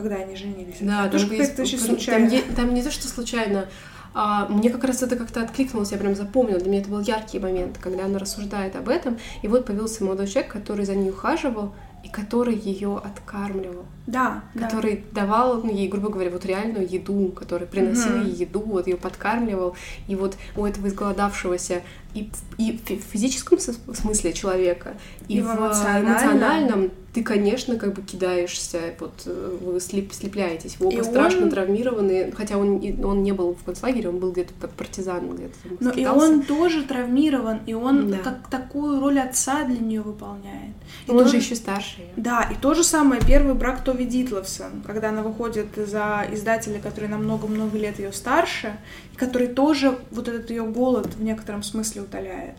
когда 0.00 0.16
они 0.16 0.36
женились. 0.36 0.76
Да, 0.80 1.08
тоже 1.08 1.26
очень 1.26 1.78
случайно. 1.78 2.30
Там, 2.30 2.54
там 2.54 2.74
не 2.74 2.82
то, 2.82 2.90
что 2.90 3.06
случайно, 3.08 3.68
мне 4.14 4.70
как 4.70 4.84
раз 4.84 5.02
это 5.02 5.16
как-то 5.16 5.42
откликнулось, 5.42 5.92
я 5.92 5.98
прям 5.98 6.14
запомнила. 6.14 6.58
Для 6.58 6.70
меня 6.70 6.80
это 6.80 6.90
был 6.90 7.00
яркий 7.00 7.38
момент, 7.38 7.78
когда 7.78 8.06
она 8.06 8.18
рассуждает 8.18 8.76
об 8.76 8.88
этом. 8.88 9.18
И 9.42 9.48
вот 9.48 9.66
появился 9.66 10.04
молодой 10.04 10.26
человек, 10.26 10.52
который 10.52 10.84
за 10.84 10.94
ней 10.94 11.10
ухаживал, 11.10 11.72
и 12.02 12.08
который 12.08 12.56
ее 12.56 12.96
откармливал. 12.96 13.84
Да. 14.06 14.42
Который 14.54 15.04
да. 15.12 15.22
давал 15.22 15.62
ей, 15.64 15.86
грубо 15.88 16.08
говоря, 16.08 16.30
вот 16.30 16.44
реальную 16.46 16.88
еду, 16.90 17.28
который 17.28 17.66
приносил 17.66 18.12
mm-hmm. 18.12 18.26
ей 18.26 18.34
еду, 18.46 18.60
вот 18.60 18.86
ее 18.86 18.96
подкармливал. 18.96 19.76
И 20.08 20.16
вот 20.16 20.36
у 20.56 20.64
этого 20.64 20.88
изголодавшегося 20.88 21.82
и, 22.14 22.30
и 22.58 22.78
в 22.86 23.12
физическом 23.12 23.58
смысле 23.58 24.32
человека, 24.32 24.96
и, 25.28 25.38
и 25.38 25.40
в 25.40 25.46
эмоциональном. 25.46 26.12
эмоциональном 26.12 26.90
ты, 27.12 27.24
конечно, 27.24 27.76
как 27.76 27.94
бы 27.94 28.02
кидаешься, 28.02 28.94
вот 29.00 29.22
э, 29.26 29.58
вы 29.60 29.80
слеп, 29.80 30.12
слепляетесь. 30.12 30.76
Вы 30.78 30.86
оба 30.86 30.96
и 30.96 31.02
страшно 31.02 31.44
он... 31.44 31.50
травмированы, 31.50 32.32
хотя 32.36 32.56
он, 32.56 32.80
он 33.04 33.22
не 33.22 33.32
был 33.32 33.54
в 33.54 33.64
концлагере, 33.64 34.08
он 34.08 34.18
был 34.18 34.30
где-то 34.30 34.52
как 34.60 34.70
партизан, 34.70 35.28
где-то 35.34 35.54
Но 35.80 35.90
и 35.90 36.06
он 36.06 36.42
тоже 36.42 36.84
травмирован, 36.84 37.60
и 37.66 37.74
он 37.74 38.12
да. 38.12 38.18
как 38.18 38.48
такую 38.48 39.00
роль 39.00 39.18
отца 39.18 39.64
для 39.64 39.78
нее 39.78 40.02
выполняет. 40.02 40.74
И 41.06 41.10
он 41.10 41.18
тоже... 41.18 41.30
же 41.30 41.36
еще 41.38 41.56
старше. 41.56 42.02
Да, 42.16 42.48
и 42.50 42.54
то 42.60 42.74
же 42.74 42.84
самое 42.84 43.20
первый 43.26 43.54
брак 43.54 43.82
Тови 43.82 44.04
Дитловсон, 44.04 44.82
когда 44.86 45.08
она 45.08 45.22
выходит 45.22 45.68
за 45.74 46.26
издателя, 46.32 46.78
который 46.78 47.08
на 47.08 47.18
много-много 47.18 47.76
лет 47.76 47.98
ее 47.98 48.12
старше, 48.12 48.76
и 49.12 49.16
который 49.16 49.48
тоже 49.48 49.98
вот 50.12 50.28
этот 50.28 50.48
ее 50.50 50.64
голод 50.64 51.08
в 51.14 51.22
некотором 51.22 51.64
смысле 51.64 51.99
утоляет. 52.02 52.56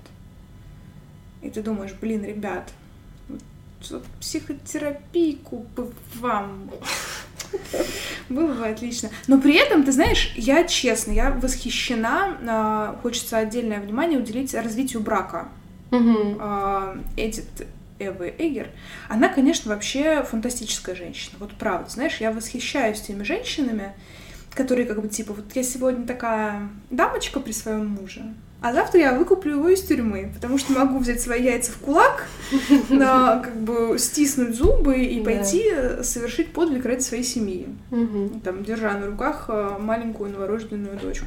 И 1.41 1.49
ты 1.49 1.61
думаешь, 1.61 1.93
блин, 1.99 2.23
ребят, 2.23 2.71
психотерапийку 4.19 5.65
бы 5.75 5.91
вам. 6.15 6.69
Было 8.29 8.53
бы 8.53 8.67
отлично. 8.67 9.09
Но 9.27 9.39
при 9.39 9.55
этом, 9.55 9.83
ты 9.83 9.91
знаешь, 9.91 10.33
я 10.35 10.63
честно, 10.63 11.11
я 11.11 11.31
восхищена, 11.31 12.37
а, 12.47 12.99
хочется 13.01 13.37
отдельное 13.37 13.79
внимание 13.79 14.19
уделить 14.19 14.53
развитию 14.53 15.01
брака. 15.01 15.49
Эдит 17.17 17.67
Эвы 17.99 18.33
Эгер, 18.37 18.69
она, 19.09 19.29
конечно, 19.29 19.73
вообще 19.73 20.23
фантастическая 20.23 20.95
женщина. 20.95 21.35
Вот 21.39 21.51
правда, 21.53 21.89
знаешь, 21.89 22.17
я 22.19 22.31
восхищаюсь 22.31 23.01
теми 23.01 23.23
женщинами, 23.23 23.93
которые 24.53 24.85
как 24.85 25.01
бы 25.01 25.07
типа, 25.07 25.33
вот 25.33 25.45
я 25.53 25.63
сегодня 25.63 26.05
такая 26.05 26.69
дамочка 26.89 27.39
при 27.39 27.51
своем 27.51 27.87
муже, 27.87 28.33
а 28.61 28.73
завтра 28.73 28.99
я 28.99 29.13
выкуплю 29.13 29.57
его 29.57 29.69
из 29.69 29.81
тюрьмы, 29.81 30.31
потому 30.33 30.59
что 30.59 30.73
могу 30.73 30.99
взять 30.99 31.19
свои 31.19 31.43
яйца 31.43 31.71
в 31.71 31.77
кулак, 31.77 32.27
на, 32.89 33.39
как 33.39 33.55
бы 33.59 33.97
стиснуть 33.97 34.55
зубы 34.55 34.99
и 35.03 35.23
пойти 35.23 35.63
э, 35.71 36.03
совершить 36.03 36.53
подвиг 36.53 36.85
ради 36.85 37.01
своей 37.01 37.23
семьи, 37.23 37.67
там, 38.43 38.63
держа 38.63 38.93
на 38.93 39.07
руках 39.07 39.45
э, 39.47 39.77
маленькую 39.79 40.31
новорожденную 40.31 40.99
дочку. 40.99 41.25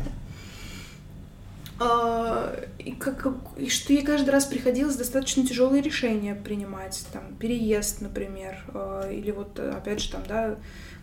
А, 1.81 2.55
и, 2.79 2.93
как, 2.93 3.27
и 3.57 3.69
что 3.69 3.93
ей 3.93 4.05
каждый 4.05 4.31
раз 4.31 4.45
приходилось 4.45 4.95
достаточно 4.95 5.45
тяжелые 5.45 5.83
решения 5.83 6.37
принимать, 6.37 7.05
там, 7.13 7.23
переезд, 7.41 8.01
например, 8.01 8.63
а, 8.69 9.11
или 9.11 9.33
вот, 9.33 9.59
опять 9.59 10.01
же, 10.01 10.13
там, 10.13 10.23
да, 10.29 10.55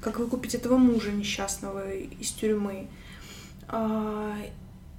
как 0.02 0.20
выкупить 0.20 0.56
этого 0.56 0.78
мужа 0.78 1.12
несчастного 1.12 1.92
из 1.94 2.32
тюрьмы. 2.32 2.88
А, 3.68 4.36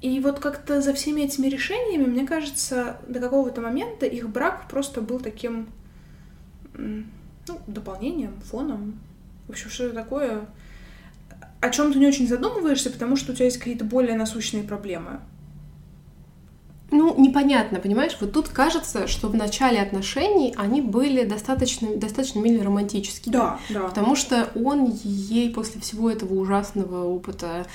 и 0.01 0.21
вот 0.21 0.39
как-то 0.39 0.81
за 0.81 0.95
всеми 0.95 1.23
этими 1.23 1.49
решениями, 1.49 2.05
мне 2.05 2.27
кажется, 2.27 2.97
до 3.07 3.21
какого-то 3.21 3.61
момента 3.61 4.07
их 4.07 4.29
брак 4.29 4.69
просто 4.69 5.01
был 5.01 5.21
таким 5.21 5.69
ну, 6.75 7.05
дополнением, 7.67 8.41
фоном. 8.41 8.99
В 9.47 9.51
общем, 9.51 9.71
что 9.71 9.85
это 9.85 9.95
такое, 9.95 10.47
о 11.61 11.71
чем 11.71 11.93
ты 11.93 11.99
не 11.99 12.07
очень 12.07 12.27
задумываешься, 12.27 12.91
потому 12.91 13.17
что 13.17 13.33
у 13.33 13.35
тебя 13.35 13.47
есть 13.47 13.59
какие-то 13.59 13.85
более 13.85 14.17
насущные 14.17 14.65
проблемы. 14.65 15.21
Ну, 16.93 17.19
непонятно, 17.19 17.81
понимаешь? 17.81 18.17
Вот 18.21 18.33
тут 18.33 18.51
кажется, 18.51 19.09
что 19.09 19.29
в 19.29 19.35
начале 19.35 19.81
отношений 19.81 20.55
они 20.59 20.83
были 20.83 21.25
достаточно, 21.25 21.97
достаточно 21.97 22.41
мило 22.41 22.63
романтическими. 22.65 23.33
Да, 23.33 23.59
да. 23.71 23.89
Потому 23.89 24.15
что 24.15 24.51
он 24.55 24.93
ей 25.03 25.51
после 25.51 25.81
всего 25.81 26.11
этого 26.11 26.35
ужасного 26.35 27.07
опыта 27.07 27.67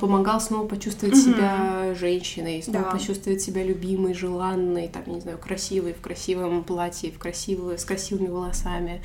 помогал 0.00 0.40
снова 0.40 0.66
почувствовать 0.66 1.14
угу. 1.14 1.22
себя 1.22 1.94
женщиной, 1.94 2.62
снова 2.64 2.86
да. 2.86 2.90
почувствовать 2.90 3.40
себя 3.40 3.62
любимой, 3.62 4.12
желанной, 4.12 4.88
там, 4.88 5.04
не 5.06 5.20
знаю, 5.20 5.38
красивой, 5.38 5.94
в 5.94 6.00
красивом 6.00 6.64
платье, 6.64 7.12
в 7.12 7.18
красивой, 7.18 7.78
с 7.78 7.84
красивыми 7.84 8.26
волосами. 8.26 9.02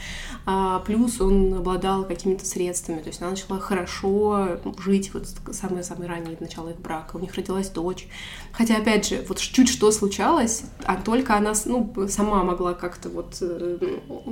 А, 0.48 0.80
плюс 0.80 1.22
он 1.22 1.54
обладал 1.54 2.06
какими-то 2.06 2.46
средствами, 2.46 3.00
то 3.00 3.08
есть 3.10 3.22
она 3.22 3.32
начала 3.32 3.60
хорошо 3.60 4.60
жить 4.84 5.14
вот 5.14 5.28
самые-самые 5.52 6.10
ранние 6.10 6.38
начала 6.40 6.70
их 6.70 6.80
брака. 6.80 7.18
У 7.18 7.20
них 7.20 7.36
родилась 7.36 7.70
дочь. 7.70 8.08
Хотя, 8.52 8.78
опять 8.78 9.08
же, 9.08 9.24
вот 9.28 9.40
чуть 9.40 9.70
что 9.70 9.92
случалось, 9.92 10.64
а 10.84 10.96
только 10.96 11.36
она 11.36 11.54
ну, 11.66 11.94
сама 12.08 12.44
могла 12.44 12.74
как-то 12.74 13.10
вот 13.10 13.38
э, 13.42 13.78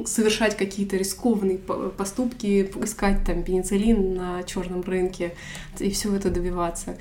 совершать 0.06 0.58
какие-то 0.58 0.98
рискованные 0.98 1.60
поступки, 1.60 2.70
искать 2.84 3.24
там 3.26 3.44
пенициллин 3.44 4.16
на 4.16 4.44
черном 4.44 4.82
рынке 4.82 5.36
и 5.80 5.92
все 5.92 6.14
это 6.16 6.30
добиваться. 6.30 6.98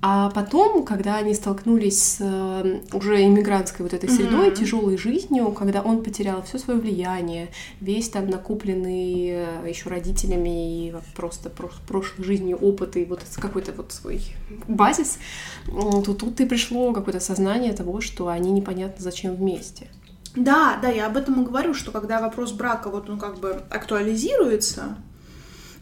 А 0.00 0.30
потом, 0.30 0.84
когда 0.84 1.16
они 1.16 1.34
столкнулись 1.34 2.00
с 2.00 2.16
э, 2.20 2.80
уже 2.92 3.24
иммигрантской 3.24 3.82
вот 3.82 3.92
этой 3.92 4.08
средой, 4.08 4.50
mm-hmm. 4.50 4.54
тяжелой 4.54 4.96
жизнью, 4.96 5.50
когда 5.50 5.82
он 5.82 6.04
потерял 6.04 6.40
все 6.42 6.58
свое 6.58 6.78
влияние, 6.78 7.48
весь 7.80 8.08
там 8.08 8.30
накупленный 8.30 9.30
э, 9.30 9.68
еще 9.68 9.88
родителями 9.88 10.86
и 10.86 10.94
просто 11.16 11.50
прошлой 11.50 12.24
жизнью 12.24 12.58
опыт 12.58 12.96
и 12.96 13.04
вот 13.04 13.22
какой-то 13.40 13.72
вот 13.72 13.90
свой 13.90 14.22
базис, 14.68 15.18
то 15.66 16.14
тут 16.14 16.40
и 16.40 16.46
пришло 16.46 16.92
какое-то 16.92 17.20
сознание 17.20 17.72
того, 17.72 18.00
что 18.00 18.28
они 18.28 18.52
непонятно 18.52 19.02
зачем 19.02 19.34
вместе. 19.34 19.88
Да, 20.36 20.78
да, 20.80 20.88
я 20.88 21.06
об 21.06 21.16
этом 21.16 21.42
и 21.42 21.44
говорю, 21.44 21.74
что 21.74 21.90
когда 21.90 22.20
вопрос 22.20 22.52
брака 22.52 22.88
вот 22.90 23.10
он 23.10 23.18
как 23.18 23.40
бы 23.40 23.62
актуализируется, 23.70 24.96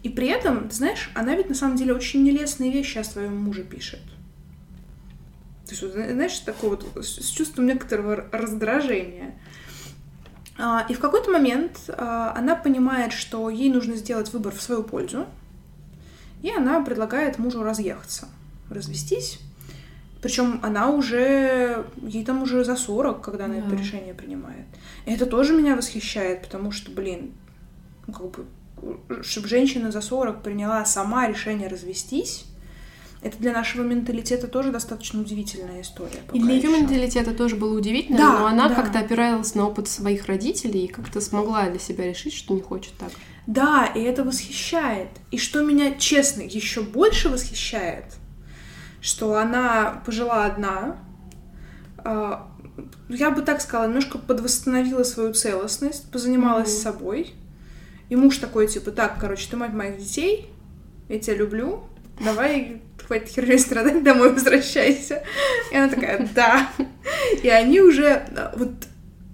и 0.07 0.09
при 0.09 0.29
этом, 0.29 0.69
ты 0.69 0.77
знаешь, 0.77 1.11
она 1.15 1.35
ведь 1.35 1.49
на 1.49 1.57
самом 1.57 1.77
деле 1.77 1.93
очень 1.93 2.23
нелестные 2.23 2.71
вещи 2.71 2.99
о 2.99 3.03
своем 3.03 3.37
муже 3.39 3.65
пишет. 3.65 3.99
То 5.67 5.75
есть, 5.75 5.83
знаешь, 5.83 6.39
такое 6.39 6.71
вот 6.71 7.05
с 7.05 7.29
чувством 7.31 7.67
некоторого 7.67 8.25
раздражения. 8.31 9.35
А, 10.57 10.87
и 10.89 10.95
в 10.95 11.01
какой-то 11.01 11.33
момент 11.33 11.81
а, 11.89 12.33
она 12.37 12.55
понимает, 12.55 13.13
что 13.13 13.51
ей 13.51 13.69
нужно 13.69 13.97
сделать 13.97 14.33
выбор 14.33 14.55
в 14.55 14.63
свою 14.63 14.85
пользу, 14.85 15.27
и 16.41 16.53
она 16.53 16.81
предлагает 16.83 17.41
мужу 17.41 17.65
разъехаться, 17.65 18.29
развестись. 18.71 19.41
Причем 20.23 20.61
она 20.63 20.91
уже, 20.91 21.85
ей 22.01 22.25
там 22.25 22.45
уже 22.45 22.63
за 22.65 22.77
40, 22.77 23.23
когда 23.23 23.47
она 23.47 23.57
yeah. 23.57 23.67
это 23.67 23.75
решение 23.75 24.15
принимает. 24.15 24.67
И 25.05 25.13
это 25.13 25.27
тоже 25.27 25.53
меня 25.53 25.75
восхищает, 25.75 26.43
потому 26.43 26.71
что, 26.71 26.93
блин, 26.93 27.33
ну, 28.07 28.13
как 28.13 28.31
бы 28.31 28.47
чтобы 29.23 29.49
женщина 29.49 29.91
за 29.91 30.01
40 30.01 30.43
приняла 30.43 30.85
сама 30.85 31.29
решение 31.29 31.69
развестись, 31.69 32.47
это 33.23 33.39
для 33.39 33.53
нашего 33.53 33.83
менталитета 33.83 34.47
тоже 34.47 34.71
достаточно 34.71 35.21
удивительная 35.21 35.81
история. 35.81 36.21
И 36.33 36.41
для 36.41 36.55
ее 36.55 36.69
менталитета 36.69 37.33
тоже 37.35 37.57
было 37.57 37.77
удивительно, 37.77 38.19
да, 38.19 38.39
но 38.39 38.47
она 38.47 38.69
да. 38.69 38.75
как-то 38.75 39.01
опиралась 39.01 39.55
на 39.55 39.67
опыт 39.67 39.89
своих 39.89 40.27
родителей 40.27 40.85
и 40.85 40.89
как-то 40.89 41.21
смогла 41.21 41.69
для 41.69 41.79
себя 41.79 42.07
решить, 42.07 42.35
что 42.35 42.55
не 42.55 42.61
хочет 42.61 42.93
так. 42.99 43.11
Да, 43.47 43.87
и 43.87 44.01
это 44.03 44.23
восхищает. 44.23 45.09
И 45.31 45.39
что 45.39 45.65
меня, 45.65 45.95
честно, 45.95 46.43
еще 46.43 46.83
больше 46.83 47.29
восхищает, 47.29 48.05
что 49.01 49.37
она 49.37 50.03
пожила 50.05 50.45
одна, 50.45 50.99
а, 51.99 52.49
я 53.09 53.31
бы 53.31 53.43
так 53.43 53.61
сказала, 53.61 53.87
немножко 53.87 54.19
подвосстановила 54.19 55.05
свою 55.05 55.33
целостность, 55.33 56.11
позанималась 56.11 56.69
mm-hmm. 56.69 56.83
собой, 56.83 57.35
и 58.09 58.17
муж 58.17 58.39
такой, 58.39 58.69
типа, 58.69 58.91
так, 58.91 59.19
короче, 59.21 59.49
ты 59.51 59.57
мать 59.57 59.73
моих 59.73 59.99
детей, 59.99 60.51
я 61.09 61.19
тебя 61.19 61.37
люблю, 61.37 61.85
давай, 62.21 62.83
хватит 63.05 63.29
херней 63.29 63.59
страдать, 63.59 64.03
домой 64.03 64.33
возвращайся. 64.33 65.23
И 65.71 65.77
она 65.77 65.89
такая, 65.89 66.29
да. 66.35 66.69
И 67.43 67.49
они 67.49 67.81
уже, 67.81 68.27
вот 68.57 68.71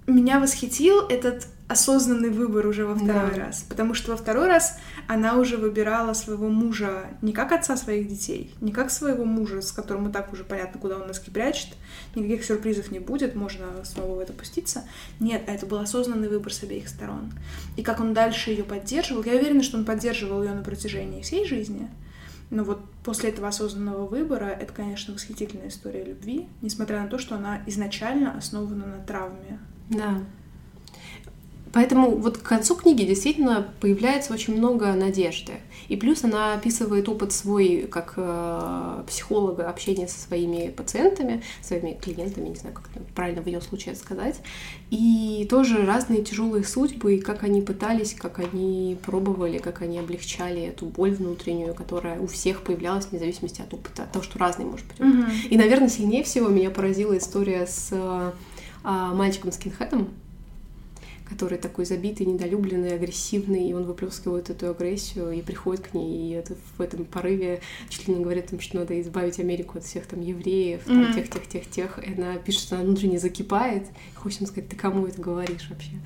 меня 0.07 0.39
восхитил 0.39 1.07
этот 1.07 1.47
осознанный 1.73 2.29
выбор 2.29 2.65
уже 2.65 2.85
во 2.85 2.95
второй 2.95 3.31
да. 3.31 3.45
раз. 3.45 3.65
Потому 3.67 3.93
что 3.93 4.11
во 4.11 4.17
второй 4.17 4.47
раз 4.47 4.77
она 5.07 5.37
уже 5.37 5.57
выбирала 5.57 6.13
своего 6.13 6.47
мужа 6.47 7.07
не 7.21 7.33
как 7.33 7.51
отца 7.51 7.75
своих 7.75 8.07
детей, 8.07 8.55
не 8.61 8.71
как 8.71 8.89
своего 8.89 9.25
мужа, 9.25 9.61
с 9.61 9.71
которым 9.71 10.09
и 10.09 10.11
так 10.11 10.31
уже 10.31 10.43
понятно, 10.43 10.79
куда 10.79 10.95
он 10.95 11.07
носки 11.07 11.29
прячет, 11.29 11.75
никаких 12.15 12.45
сюрпризов 12.45 12.91
не 12.91 12.99
будет, 12.99 13.35
можно 13.35 13.65
снова 13.83 14.15
в 14.15 14.19
это 14.19 14.33
пуститься. 14.33 14.83
Нет, 15.19 15.43
а 15.47 15.51
это 15.51 15.65
был 15.65 15.79
осознанный 15.79 16.29
выбор 16.29 16.53
с 16.53 16.63
обеих 16.63 16.87
сторон. 16.87 17.33
И 17.75 17.83
как 17.83 17.99
он 17.99 18.13
дальше 18.13 18.51
ее 18.51 18.63
поддерживал, 18.63 19.23
я 19.23 19.33
уверена, 19.33 19.63
что 19.63 19.77
он 19.77 19.85
поддерживал 19.85 20.43
ее 20.43 20.53
на 20.53 20.63
протяжении 20.63 21.21
всей 21.21 21.45
жизни. 21.45 21.89
Но 22.49 22.63
вот 22.63 22.81
после 23.03 23.29
этого 23.29 23.47
осознанного 23.47 24.05
выбора 24.05 24.45
это, 24.45 24.71
конечно, 24.71 25.13
восхитительная 25.13 25.69
история 25.69 26.03
любви, 26.03 26.47
несмотря 26.61 27.01
на 27.01 27.07
то, 27.07 27.17
что 27.17 27.35
она 27.35 27.61
изначально 27.65 28.37
основана 28.37 28.85
на 28.85 29.03
травме. 29.03 29.59
Да. 29.89 30.19
Поэтому 31.73 32.11
вот 32.11 32.37
к 32.37 32.43
концу 32.43 32.75
книги 32.75 33.03
действительно 33.03 33.67
появляется 33.81 34.31
очень 34.31 34.55
много 34.55 34.93
надежды. 34.93 35.53
И 35.87 35.95
плюс 35.95 36.23
она 36.23 36.53
описывает 36.53 37.09
опыт 37.09 37.33
свой 37.33 37.87
как 37.89 38.13
э, 38.15 39.03
психолога 39.07 39.67
общения 39.67 40.07
со 40.07 40.19
своими 40.19 40.69
пациентами, 40.69 41.41
своими 41.61 41.97
клиентами, 41.99 42.49
не 42.49 42.55
знаю, 42.55 42.75
как 42.75 42.89
это 42.91 43.03
правильно 43.15 43.41
в 43.41 43.47
ее 43.47 43.59
случае 43.59 43.95
сказать. 43.95 44.39
И 44.91 45.47
тоже 45.49 45.83
разные 45.83 46.23
тяжелые 46.23 46.63
судьбы, 46.63 47.15
и 47.15 47.19
как 47.19 47.43
они 47.43 47.61
пытались, 47.61 48.13
как 48.13 48.37
они 48.37 48.95
пробовали, 49.03 49.57
как 49.57 49.81
они 49.81 49.97
облегчали 49.97 50.61
эту 50.61 50.85
боль 50.85 51.15
внутреннюю, 51.15 51.73
которая 51.73 52.19
у 52.19 52.27
всех 52.27 52.61
появлялась 52.61 53.07
вне 53.07 53.19
зависимости 53.19 53.61
от 53.61 53.73
опыта, 53.73 54.03
от 54.03 54.11
того, 54.11 54.23
что 54.23 54.37
разный 54.37 54.65
может 54.65 54.85
быть 54.85 55.01
опыт. 55.01 55.15
Mm-hmm. 55.15 55.47
И, 55.49 55.57
наверное, 55.57 55.89
сильнее 55.89 56.23
всего 56.23 56.49
меня 56.49 56.69
поразила 56.69 57.17
история 57.17 57.65
с 57.65 57.89
э, 57.91 58.31
мальчиком 58.83 59.51
скинхедом, 59.51 60.09
который 61.33 61.57
такой 61.57 61.85
забитый, 61.85 62.27
недолюбленный, 62.27 62.95
агрессивный, 62.95 63.67
и 63.67 63.73
он 63.73 63.85
выплескивает 63.85 64.51
эту 64.51 64.69
агрессию 64.69 65.31
и 65.31 65.41
приходит 65.41 65.87
к 65.87 65.93
ней, 65.95 66.29
и 66.29 66.33
это 66.33 66.55
в 66.77 66.81
этом 66.81 67.05
порыве 67.05 67.61
чуть 67.89 68.07
ли 68.07 68.13
не 68.13 68.23
говорит, 68.23 68.47
там, 68.47 68.59
что 68.59 68.77
надо 68.77 68.99
избавить 69.01 69.39
Америку 69.39 69.79
от 69.79 69.83
всех 69.83 70.05
там 70.05 70.21
евреев, 70.21 70.83
там, 70.85 71.01
mm-hmm. 71.01 71.15
тех, 71.15 71.29
тех, 71.29 71.47
тех, 71.47 71.69
тех. 71.69 72.07
И 72.07 72.13
она 72.13 72.37
пишет, 72.37 72.61
что 72.61 72.75
она 72.75 72.85
внутренне 72.85 73.17
закипает. 73.17 73.87
Хочется 74.15 74.45
сказать, 74.45 74.69
ты 74.69 74.75
кому 74.75 75.07
это 75.07 75.19
говоришь 75.19 75.67
вообще? 75.69 75.97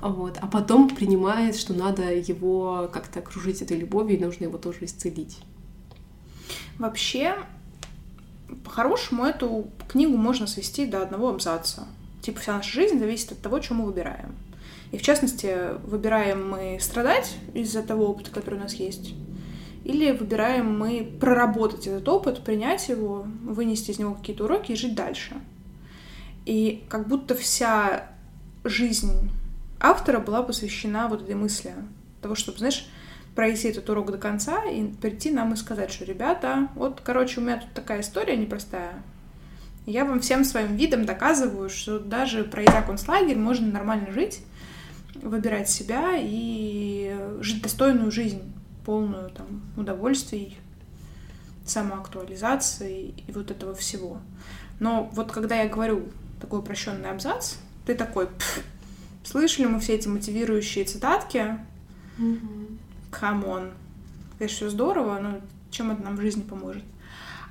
Вот. 0.00 0.38
А 0.40 0.46
потом 0.46 0.88
принимает, 0.88 1.56
что 1.56 1.74
надо 1.74 2.14
его 2.14 2.88
как-то 2.92 3.20
окружить 3.20 3.60
этой 3.60 3.76
любовью, 3.76 4.18
и 4.18 4.24
нужно 4.24 4.44
его 4.44 4.56
тоже 4.56 4.78
исцелить. 4.86 5.38
Вообще, 6.78 7.36
по-хорошему, 8.64 9.24
эту 9.24 9.68
книгу 9.88 10.16
можно 10.16 10.46
свести 10.46 10.86
до 10.86 11.02
одного 11.02 11.28
абзаца. 11.28 11.86
Типа 12.22 12.40
вся 12.40 12.56
наша 12.56 12.72
жизнь 12.72 12.98
зависит 12.98 13.32
от 13.32 13.40
того, 13.40 13.60
что 13.60 13.74
мы 13.74 13.84
выбираем. 13.84 14.34
И 14.92 14.98
в 14.98 15.02
частности, 15.02 15.78
выбираем 15.84 16.50
мы 16.50 16.78
страдать 16.80 17.36
из-за 17.54 17.82
того 17.82 18.08
опыта, 18.08 18.30
который 18.30 18.56
у 18.56 18.62
нас 18.62 18.74
есть, 18.74 19.14
или 19.84 20.10
выбираем 20.10 20.78
мы 20.78 21.10
проработать 21.20 21.86
этот 21.86 22.08
опыт, 22.08 22.44
принять 22.44 22.88
его, 22.88 23.26
вынести 23.42 23.92
из 23.92 23.98
него 23.98 24.14
какие-то 24.14 24.44
уроки 24.44 24.72
и 24.72 24.76
жить 24.76 24.94
дальше. 24.94 25.36
И 26.44 26.84
как 26.88 27.08
будто 27.08 27.34
вся 27.34 28.08
жизнь 28.64 29.30
автора 29.78 30.20
была 30.20 30.42
посвящена 30.42 31.08
вот 31.08 31.22
этой 31.22 31.34
мысли 31.34 31.74
того, 32.20 32.34
чтобы, 32.34 32.58
знаешь, 32.58 32.86
пройти 33.34 33.68
этот 33.68 33.88
урок 33.88 34.10
до 34.10 34.18
конца 34.18 34.64
и 34.64 34.84
прийти 34.84 35.30
нам 35.30 35.54
и 35.54 35.56
сказать, 35.56 35.90
что, 35.90 36.04
ребята, 36.04 36.68
вот, 36.74 37.00
короче, 37.02 37.40
у 37.40 37.44
меня 37.44 37.58
тут 37.58 37.72
такая 37.72 38.00
история 38.00 38.36
непростая. 38.36 39.02
Я 39.86 40.04
вам 40.04 40.20
всем 40.20 40.44
своим 40.44 40.76
видом 40.76 41.06
доказываю, 41.06 41.70
что 41.70 41.98
даже 41.98 42.44
пройдя 42.44 42.82
концлагерь, 42.82 43.38
можно 43.38 43.66
нормально 43.66 44.12
жить, 44.12 44.42
выбирать 45.22 45.68
себя 45.68 46.12
и 46.16 47.16
жить 47.40 47.62
достойную 47.62 48.10
жизнь, 48.10 48.42
полную 48.84 49.30
там 49.30 49.62
удовольствий, 49.76 50.58
самоактуализации 51.64 53.14
и 53.26 53.32
вот 53.32 53.50
этого 53.50 53.74
всего. 53.74 54.18
Но 54.78 55.10
вот 55.12 55.30
когда 55.32 55.62
я 55.62 55.68
говорю 55.68 56.08
такой 56.40 56.60
упрощенный 56.60 57.10
абзац, 57.10 57.56
ты 57.86 57.94
такой, 57.94 58.28
слышали 59.24 59.66
мы 59.66 59.80
все 59.80 59.94
эти 59.94 60.08
мотивирующие 60.08 60.84
цитатки? 60.84 61.58
Come 63.10 63.41
on. 63.41 63.64
Mm-hmm. 63.64 63.72
Конечно, 64.38 64.56
все 64.56 64.70
здорово, 64.70 65.18
но 65.20 65.40
чем 65.70 65.90
это 65.90 66.02
нам 66.02 66.16
в 66.16 66.20
жизни 66.20 66.42
поможет? 66.42 66.84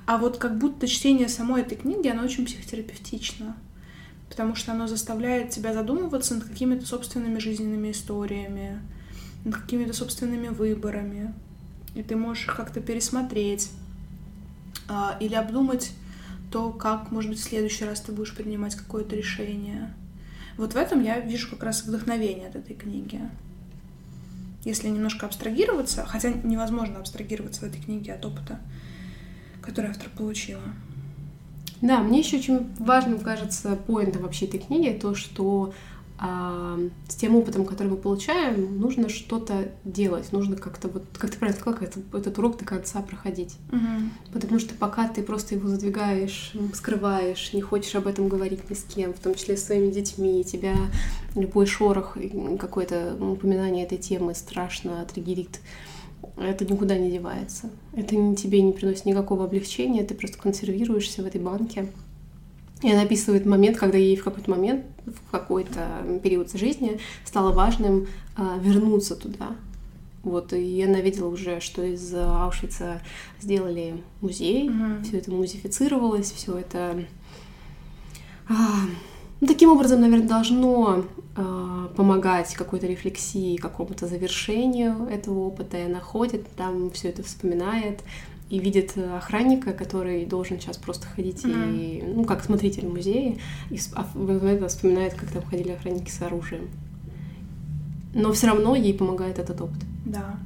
А 0.06 0.18
вот 0.18 0.38
как 0.38 0.58
будто 0.58 0.88
чтение 0.88 1.28
самой 1.28 1.62
этой 1.62 1.76
книги, 1.76 2.08
оно 2.08 2.24
очень 2.24 2.44
психотерапевтично. 2.44 3.56
Потому 4.30 4.54
что 4.54 4.72
оно 4.72 4.86
заставляет 4.86 5.50
тебя 5.50 5.74
задумываться 5.74 6.34
над 6.34 6.44
какими-то 6.44 6.86
собственными 6.86 7.38
жизненными 7.38 7.90
историями, 7.90 8.80
над 9.44 9.56
какими-то 9.56 9.92
собственными 9.92 10.48
выборами. 10.48 11.34
И 11.94 12.02
ты 12.02 12.16
можешь 12.16 12.46
их 12.46 12.56
как-то 12.56 12.80
пересмотреть 12.80 13.70
а, 14.88 15.16
или 15.20 15.34
обдумать 15.34 15.92
то, 16.50 16.70
как, 16.70 17.10
может 17.10 17.30
быть, 17.30 17.40
в 17.40 17.44
следующий 17.44 17.84
раз 17.84 18.00
ты 18.00 18.12
будешь 18.12 18.34
принимать 18.34 18.74
какое-то 18.74 19.16
решение. 19.16 19.92
Вот 20.56 20.74
в 20.74 20.76
этом 20.76 21.02
я 21.02 21.20
вижу 21.20 21.50
как 21.50 21.62
раз 21.62 21.84
вдохновение 21.84 22.48
от 22.48 22.56
этой 22.56 22.74
книги. 22.74 23.20
Если 24.64 24.88
немножко 24.88 25.26
абстрагироваться, 25.26 26.04
хотя 26.04 26.30
невозможно 26.30 26.98
абстрагироваться 26.98 27.62
в 27.62 27.64
этой 27.64 27.80
книге 27.80 28.14
от 28.14 28.24
опыта, 28.24 28.60
который 29.62 29.90
автор 29.90 30.10
получила. 30.10 30.62
Да, 31.82 32.00
мне 32.00 32.20
еще 32.20 32.38
очень 32.38 32.68
важным 32.78 33.20
кажется 33.20 33.76
поинтом 33.76 34.22
вообще 34.22 34.46
этой 34.46 34.60
книги 34.60 34.98
то, 35.00 35.14
что 35.14 35.72
а, 36.22 36.78
с 37.08 37.14
тем 37.14 37.34
опытом, 37.34 37.64
который 37.64 37.88
мы 37.88 37.96
получаем, 37.96 38.78
нужно 38.78 39.08
что-то 39.08 39.72
делать, 39.84 40.32
нужно 40.32 40.54
как-то 40.54 40.88
вот, 40.88 41.04
как 41.16 41.30
ты 41.30 41.38
правильно 41.38 41.58
сказала, 41.58 41.78
как 41.78 41.88
это, 41.88 42.00
этот 42.14 42.38
урок 42.38 42.58
до 42.58 42.66
конца 42.66 43.00
проходить. 43.00 43.56
Угу. 43.72 44.34
Потому 44.34 44.58
что 44.58 44.74
пока 44.74 45.08
ты 45.08 45.22
просто 45.22 45.54
его 45.54 45.66
задвигаешь, 45.68 46.52
скрываешь, 46.74 47.54
не 47.54 47.62
хочешь 47.62 47.94
об 47.94 48.06
этом 48.06 48.28
говорить 48.28 48.68
ни 48.68 48.74
с 48.74 48.84
кем, 48.84 49.14
в 49.14 49.18
том 49.18 49.34
числе 49.34 49.56
с 49.56 49.64
своими 49.64 49.90
детьми, 49.90 50.44
тебя 50.44 50.74
любой 51.34 51.64
шорох, 51.64 52.18
какое-то 52.58 53.16
упоминание 53.18 53.86
этой 53.86 53.96
темы 53.96 54.34
страшно 54.34 55.02
триггерит, 55.10 55.60
это 56.44 56.64
никуда 56.64 56.96
не 56.96 57.10
девается. 57.10 57.70
Это 57.92 58.14
тебе 58.34 58.62
не 58.62 58.72
приносит 58.72 59.04
никакого 59.04 59.44
облегчения, 59.44 60.04
ты 60.04 60.14
просто 60.14 60.38
консервируешься 60.38 61.22
в 61.22 61.26
этой 61.26 61.40
банке. 61.40 61.88
И 62.82 62.90
она 62.90 63.02
описывает 63.02 63.44
момент, 63.44 63.76
когда 63.76 63.98
ей 63.98 64.16
в 64.16 64.24
какой-то 64.24 64.50
момент, 64.50 64.86
в 65.04 65.30
какой-то 65.30 66.20
период 66.22 66.50
жизни 66.52 66.98
стало 67.24 67.52
важным 67.52 68.06
а, 68.36 68.58
вернуться 68.58 69.16
туда. 69.16 69.54
Вот, 70.22 70.52
и 70.52 70.82
она 70.82 71.00
видела 71.00 71.28
уже, 71.28 71.60
что 71.60 71.82
из 71.82 72.12
Аушвица 72.14 73.00
сделали 73.40 74.02
музей, 74.20 74.68
mm-hmm. 74.68 75.04
все 75.04 75.18
это 75.18 75.30
музифицировалось, 75.30 76.30
все 76.30 76.58
это 76.58 77.04
а, 78.48 78.54
ну, 79.40 79.46
таким 79.46 79.70
образом, 79.70 80.02
наверное, 80.02 80.28
должно 80.28 81.04
э, 81.36 81.88
помогать 81.96 82.54
какой-то 82.54 82.86
рефлексии, 82.86 83.56
какому-то 83.56 84.06
завершению 84.06 85.06
этого 85.06 85.40
опыта. 85.40 85.78
И 85.78 85.86
она 85.86 86.00
ходит, 86.00 86.46
там 86.56 86.90
все 86.90 87.08
это 87.08 87.22
вспоминает, 87.22 88.00
и 88.50 88.58
видит 88.58 88.98
охранника, 88.98 89.72
который 89.72 90.26
должен 90.26 90.60
сейчас 90.60 90.76
просто 90.76 91.06
ходить 91.06 91.44
mm-hmm. 91.44 91.78
и, 91.78 92.02
ну, 92.02 92.24
как 92.24 92.44
смотритель 92.44 92.86
музея, 92.86 93.38
и 93.70 93.78
а, 93.94 94.04
вспоминает, 94.68 95.14
как 95.14 95.30
там 95.30 95.42
ходили 95.44 95.70
охранники 95.70 96.10
с 96.10 96.20
оружием. 96.20 96.68
Но 98.12 98.32
все 98.32 98.48
равно 98.48 98.74
ей 98.74 98.92
помогает 98.92 99.38
этот 99.38 99.60
опыт. 99.60 99.78
Да. 100.04 100.36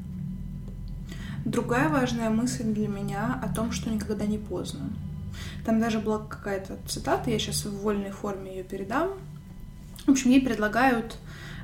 Другая 1.45 1.89
важная 1.89 2.31
мысль 2.31 2.65
для 2.65 2.89
меня 2.89 3.41
о 3.43 3.53
том, 3.53 3.73
что 3.73 3.91
никогда 3.91 4.27
не 4.27 4.39
поздно. 4.39 4.91
Там 5.65 5.81
даже 5.81 5.99
была 5.99 6.19
какая-то 6.19 6.77
цитата, 6.87 7.31
я 7.31 7.39
сейчас 7.39 7.65
в 7.65 7.81
вольной 7.81 8.11
форме 8.11 8.57
ее 8.57 8.65
передам. 8.65 9.11
В 10.07 10.11
общем, 10.11 10.31
ей 10.31 10.41
предлагают 10.41 11.17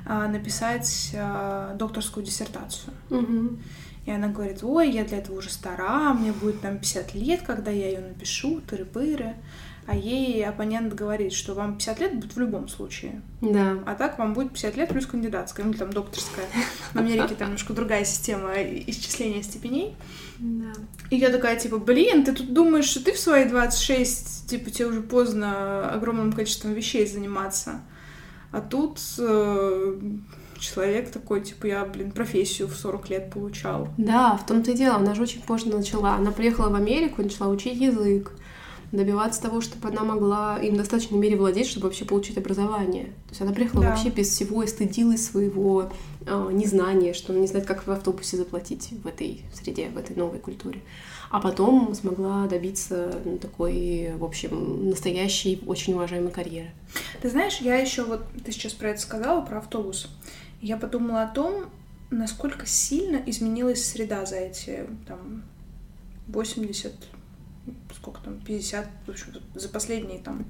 а, 0.05 0.27
написать 0.27 1.11
а, 1.15 1.75
докторскую 1.75 2.25
диссертацию. 2.25 2.93
Mm-hmm. 3.09 3.59
И 4.07 4.11
она 4.11 4.29
говорит, 4.29 4.63
ой, 4.63 4.89
я 4.89 5.05
для 5.05 5.19
этого 5.19 5.37
уже 5.37 5.51
стара, 5.51 6.13
мне 6.13 6.31
будет 6.31 6.61
там 6.61 6.79
50 6.79 7.13
лет, 7.13 7.43
когда 7.43 7.69
я 7.69 7.89
ее 7.89 7.99
напишу, 7.99 8.59
тыры-пыры. 8.61 9.35
А 9.87 9.95
ей 9.95 10.45
оппонент 10.45 10.93
говорит, 10.93 11.33
что 11.33 11.53
вам 11.53 11.77
50 11.77 11.99
лет 11.99 12.15
будет 12.15 12.35
в 12.35 12.39
любом 12.39 12.67
случае. 12.67 13.21
Да. 13.41 13.79
А 13.85 13.95
так 13.95 14.19
вам 14.19 14.33
будет 14.33 14.51
50 14.51 14.77
лет 14.77 14.89
плюс 14.89 15.07
кандидатская, 15.07 15.65
ну 15.65 15.73
там 15.73 15.91
докторская. 15.91 16.45
В 16.93 16.95
Америке 16.97 17.35
там 17.35 17.47
немножко 17.47 17.73
другая 17.73 18.05
система 18.05 18.53
исчисления 18.61 19.41
степеней. 19.41 19.95
Да. 20.39 20.73
И 21.09 21.17
я 21.17 21.29
такая, 21.29 21.59
типа, 21.59 21.77
блин, 21.77 22.23
ты 22.23 22.33
тут 22.33 22.53
думаешь, 22.53 22.85
что 22.85 23.03
ты 23.03 23.13
в 23.13 23.19
свои 23.19 23.45
26, 23.45 24.49
типа, 24.49 24.69
тебе 24.69 24.87
уже 24.87 25.01
поздно 25.01 25.89
огромным 25.91 26.31
количеством 26.31 26.73
вещей 26.73 27.05
заниматься. 27.07 27.81
А 28.51 28.61
тут 28.61 28.99
э, 29.17 29.99
человек 30.59 31.11
такой, 31.11 31.41
типа, 31.41 31.65
я, 31.65 31.85
блин, 31.85 32.11
профессию 32.11 32.67
в 32.67 32.75
40 32.75 33.09
лет 33.09 33.31
получал. 33.31 33.89
Да, 33.97 34.37
в 34.37 34.45
том-то 34.45 34.71
и 34.71 34.75
дело, 34.75 34.95
она 34.95 35.15
же 35.15 35.23
очень 35.23 35.41
поздно 35.41 35.77
начала. 35.77 36.15
Она 36.15 36.31
приехала 36.31 36.69
в 36.69 36.75
Америку, 36.75 37.21
начала 37.21 37.49
учить 37.49 37.79
язык, 37.79 38.31
добиваться 38.91 39.41
того, 39.41 39.61
чтобы 39.61 39.87
она 39.87 40.03
могла 40.03 40.59
им 40.59 40.73
в 40.73 40.77
достаточной 40.77 41.17
мере 41.17 41.37
владеть, 41.37 41.67
чтобы 41.67 41.87
вообще 41.87 42.05
получить 42.05 42.37
образование. 42.37 43.05
То 43.05 43.29
есть 43.29 43.41
она 43.41 43.53
приехала 43.53 43.83
да. 43.83 43.89
вообще 43.89 44.09
без 44.09 44.29
всего 44.29 44.63
и 44.63 44.67
стыдилась 44.67 45.25
своего 45.25 45.89
э, 46.25 46.49
незнания, 46.51 47.13
что 47.13 47.31
она 47.31 47.41
не 47.41 47.47
знает, 47.47 47.65
как 47.65 47.87
в 47.87 47.91
автобусе 47.91 48.37
заплатить 48.37 48.89
в 49.03 49.07
этой 49.07 49.43
среде, 49.53 49.89
в 49.89 49.97
этой 49.97 50.15
новой 50.15 50.39
культуре. 50.39 50.81
А 51.29 51.39
потом 51.39 51.95
смогла 51.95 52.45
добиться 52.47 53.21
ну, 53.23 53.37
такой, 53.37 54.11
в 54.17 54.23
общем, 54.25 54.89
настоящей, 54.89 55.61
очень 55.65 55.93
уважаемой 55.93 56.31
карьеры. 56.31 56.71
Ты 57.21 57.29
знаешь, 57.29 57.59
я 57.61 57.77
еще 57.77 58.03
вот, 58.03 58.25
ты 58.43 58.51
сейчас 58.51 58.73
про 58.73 58.89
это 58.89 58.99
сказала, 58.99 59.39
про 59.39 59.59
автобус. 59.59 60.09
Я 60.61 60.75
подумала 60.75 61.23
о 61.23 61.27
том, 61.27 61.67
насколько 62.09 62.65
сильно 62.65 63.21
изменилась 63.25 63.85
среда 63.85 64.25
за 64.25 64.35
эти 64.35 64.85
там 65.07 65.43
80 66.27 66.93
сколько 67.95 68.21
там, 68.21 68.39
50, 68.39 68.87
в 69.05 69.09
общем, 69.09 69.27
за 69.53 69.69
последние 69.69 70.19
там 70.19 70.45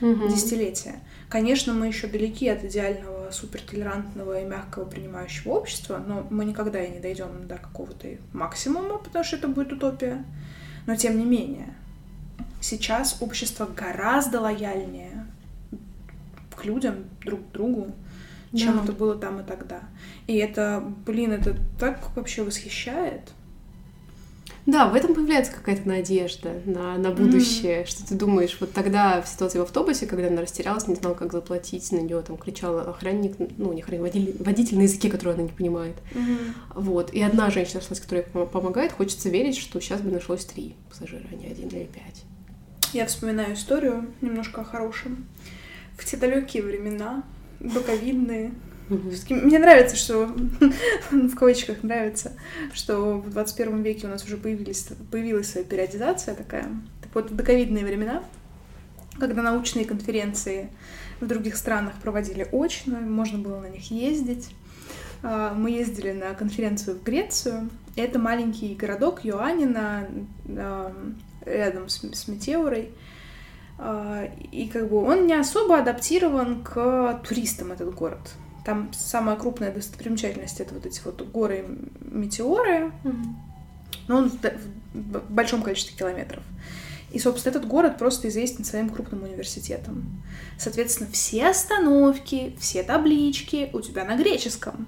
угу. 0.00 0.28
десятилетия. 0.28 1.00
Конечно, 1.28 1.72
мы 1.72 1.86
еще 1.86 2.06
далеки 2.06 2.48
от 2.48 2.64
идеального, 2.64 3.30
супертолерантного 3.30 4.40
и 4.40 4.44
мягкого 4.44 4.84
принимающего 4.84 5.52
общества, 5.52 6.02
но 6.04 6.26
мы 6.30 6.44
никогда 6.44 6.82
и 6.82 6.90
не 6.90 7.00
дойдем 7.00 7.46
до 7.46 7.56
какого-то 7.56 8.08
максимума, 8.32 8.98
потому 8.98 9.24
что 9.24 9.36
это 9.36 9.48
будет 9.48 9.72
утопия. 9.72 10.24
Но 10.86 10.96
тем 10.96 11.18
не 11.18 11.24
менее, 11.24 11.74
сейчас 12.60 13.18
общество 13.20 13.66
гораздо 13.66 14.40
лояльнее 14.40 15.26
к 16.54 16.64
людям, 16.64 17.04
друг 17.24 17.48
к 17.48 17.52
другу, 17.52 17.94
чем 18.54 18.76
да. 18.76 18.84
это 18.84 18.92
было 18.92 19.16
там 19.16 19.40
и 19.40 19.44
тогда. 19.44 19.80
И 20.26 20.36
это, 20.36 20.82
блин, 21.04 21.32
это 21.32 21.56
так 21.78 22.14
вообще 22.16 22.42
восхищает. 22.42 23.32
Да, 24.66 24.88
в 24.88 24.94
этом 24.94 25.14
появляется 25.14 25.52
какая-то 25.52 25.86
надежда 25.86 26.62
на, 26.64 26.96
на 26.96 27.10
будущее, 27.10 27.82
mm-hmm. 27.82 27.86
что 27.86 28.06
ты 28.06 28.14
думаешь, 28.14 28.56
вот 28.60 28.72
тогда 28.72 29.20
в 29.20 29.28
ситуации 29.28 29.58
в 29.58 29.62
автобусе, 29.62 30.06
когда 30.06 30.28
она 30.28 30.40
растерялась, 30.40 30.88
не 30.88 30.94
знала, 30.94 31.14
как 31.14 31.32
заплатить, 31.32 31.92
на 31.92 31.98
нее 31.98 32.22
там 32.22 32.38
кричал 32.38 32.78
охранник, 32.78 33.36
ну, 33.58 33.74
не 33.74 33.82
охранник, 33.82 34.02
водитель, 34.02 34.36
водитель 34.42 34.78
на 34.78 34.82
языке, 34.82 35.10
который 35.10 35.34
она 35.34 35.42
не 35.42 35.50
понимает. 35.50 35.96
Mm-hmm. 36.14 36.38
Вот, 36.76 37.12
и 37.12 37.20
одна 37.20 37.50
женщина 37.50 37.80
нашлась, 37.80 38.00
которая 38.00 38.24
помогает, 38.24 38.92
хочется 38.92 39.28
верить, 39.28 39.58
что 39.58 39.80
сейчас 39.80 40.00
бы 40.00 40.10
нашлось 40.10 40.46
три 40.46 40.76
пассажира, 40.88 41.24
а 41.30 41.34
не 41.34 41.46
один 41.46 41.68
или 41.68 41.84
пять. 41.84 42.24
Я 42.94 43.06
вспоминаю 43.06 43.54
историю 43.54 44.06
немножко 44.22 44.62
о 44.62 44.64
хорошем. 44.64 45.26
В 45.98 46.04
те 46.04 46.16
далекие 46.16 46.62
времена, 46.62 47.22
боковидные, 48.88 49.34
мне 49.34 49.58
нравится, 49.58 49.96
что 49.96 50.26
в 51.10 51.34
кавычках 51.36 51.82
нравится, 51.82 52.32
что 52.72 53.18
в 53.18 53.30
21 53.30 53.82
веке 53.82 54.06
у 54.06 54.10
нас 54.10 54.24
уже 54.24 54.36
появились, 54.36 54.88
появилась 55.10 55.50
своя 55.50 55.66
периодизация 55.66 56.34
такая. 56.34 56.68
Так 57.00 57.14
вот, 57.14 57.30
в 57.30 57.34
доковидные 57.34 57.84
времена, 57.84 58.22
когда 59.18 59.42
научные 59.42 59.86
конференции 59.86 60.68
в 61.20 61.26
других 61.26 61.56
странах 61.56 61.94
проводили 62.02 62.46
очно, 62.52 63.00
можно 63.00 63.38
было 63.38 63.60
на 63.60 63.68
них 63.68 63.90
ездить. 63.90 64.50
А, 65.22 65.54
мы 65.54 65.70
ездили 65.70 66.12
на 66.12 66.34
конференцию 66.34 66.98
в 66.98 67.02
Грецию. 67.02 67.70
Это 67.96 68.18
маленький 68.18 68.74
городок 68.74 69.24
Йоаннина 69.24 70.08
рядом 71.46 71.88
с 71.88 72.28
Метеорой. 72.28 72.90
А, 73.78 74.28
и 74.52 74.68
как 74.68 74.90
бы 74.90 75.02
он 75.02 75.26
не 75.26 75.34
особо 75.34 75.78
адаптирован 75.78 76.62
к 76.62 77.22
туристам, 77.26 77.72
этот 77.72 77.94
город 77.94 78.34
Там 78.64 78.90
самая 78.92 79.36
крупная 79.36 79.72
достопримечательность 79.72 80.60
это 80.60 80.74
вот 80.74 80.86
эти 80.86 81.00
вот 81.04 81.20
горы 81.30 81.66
метеоры. 82.00 82.92
Но 84.08 84.18
он 84.18 84.30
в, 84.30 84.38
в 84.92 85.30
большом 85.30 85.62
количестве 85.62 85.96
километров. 85.96 86.42
И, 87.14 87.18
собственно, 87.20 87.52
этот 87.52 87.68
город 87.68 87.96
просто 87.96 88.28
известен 88.28 88.64
своим 88.64 88.90
крупным 88.90 89.22
университетом. 89.22 90.22
Соответственно, 90.58 91.08
все 91.12 91.48
остановки, 91.48 92.56
все 92.58 92.82
таблички 92.82 93.70
у 93.72 93.80
тебя 93.80 94.04
на 94.04 94.16
греческом. 94.16 94.86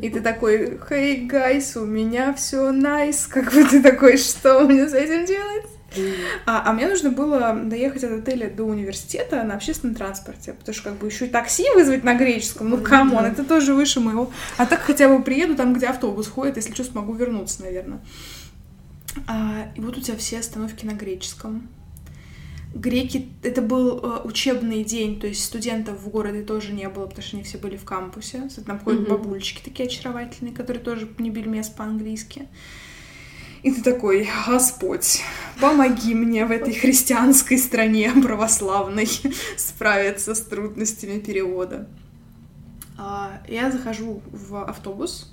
И 0.00 0.10
ты 0.10 0.20
такой, 0.20 0.78
hey, 0.88 1.26
guys, 1.26 1.76
у 1.76 1.84
меня 1.84 2.32
все 2.34 2.70
nice. 2.70 3.26
Nice. 3.26 3.30
Как 3.30 3.52
бы 3.52 3.64
ты 3.64 3.82
такой, 3.82 4.16
что 4.16 4.60
мне 4.60 4.88
с 4.88 4.94
этим 4.94 5.24
делать? 5.24 5.66
А, 6.46 6.62
а 6.66 6.72
мне 6.72 6.86
нужно 6.86 7.10
было 7.10 7.54
доехать 7.54 8.04
от 8.04 8.12
отеля 8.12 8.50
до 8.50 8.64
университета 8.64 9.42
на 9.42 9.54
общественном 9.54 9.94
транспорте, 9.94 10.52
потому 10.54 10.74
что 10.74 10.84
как 10.84 10.98
бы 10.98 11.06
еще 11.06 11.26
и 11.26 11.28
такси 11.28 11.64
вызвать 11.74 12.04
на 12.04 12.14
греческом, 12.14 12.70
ну 12.70 12.78
come 12.78 13.04
on, 13.04 13.24
это 13.24 13.44
тоже 13.44 13.74
выше 13.74 14.00
моего. 14.00 14.30
А 14.56 14.66
так 14.66 14.80
хотя 14.80 15.08
бы 15.08 15.22
приеду 15.22 15.54
там, 15.54 15.74
где 15.74 15.86
автобус 15.86 16.28
ходит, 16.28 16.56
если 16.56 16.72
что, 16.72 16.84
смогу 16.84 17.14
вернуться, 17.14 17.62
наверное. 17.62 18.00
А, 19.26 19.70
и 19.74 19.80
вот 19.80 19.96
у 19.96 20.00
тебя 20.00 20.16
все 20.16 20.38
остановки 20.38 20.84
на 20.84 20.92
греческом. 20.92 21.68
Греки, 22.74 23.28
это 23.42 23.60
был 23.60 23.98
э, 23.98 24.20
учебный 24.24 24.82
день, 24.82 25.20
то 25.20 25.26
есть 25.26 25.44
студентов 25.44 26.00
в 26.00 26.08
городе 26.08 26.42
тоже 26.42 26.72
не 26.72 26.88
было, 26.88 27.06
потому 27.06 27.22
что 27.22 27.36
они 27.36 27.44
все 27.44 27.58
были 27.58 27.76
в 27.76 27.84
кампусе. 27.84 28.48
Там 28.64 28.80
ходят 28.80 29.02
mm-hmm. 29.02 29.10
бабульчики 29.10 29.60
такие 29.62 29.86
очаровательные, 29.86 30.54
которые 30.54 30.82
тоже 30.82 31.06
не 31.18 31.28
бельмес 31.28 31.68
по-английски. 31.68 32.48
И 33.62 33.70
ты 33.70 33.82
такой, 33.82 34.28
Господь, 34.46 35.22
помоги 35.60 36.14
мне 36.14 36.44
в 36.46 36.50
этой 36.50 36.74
христианской 36.74 37.58
стране 37.58 38.10
православной 38.22 39.08
справиться 39.56 40.34
с 40.34 40.40
трудностями 40.40 41.20
перевода. 41.20 41.88
А, 42.98 43.40
я 43.48 43.70
захожу 43.70 44.20
в 44.32 44.64
автобус, 44.64 45.32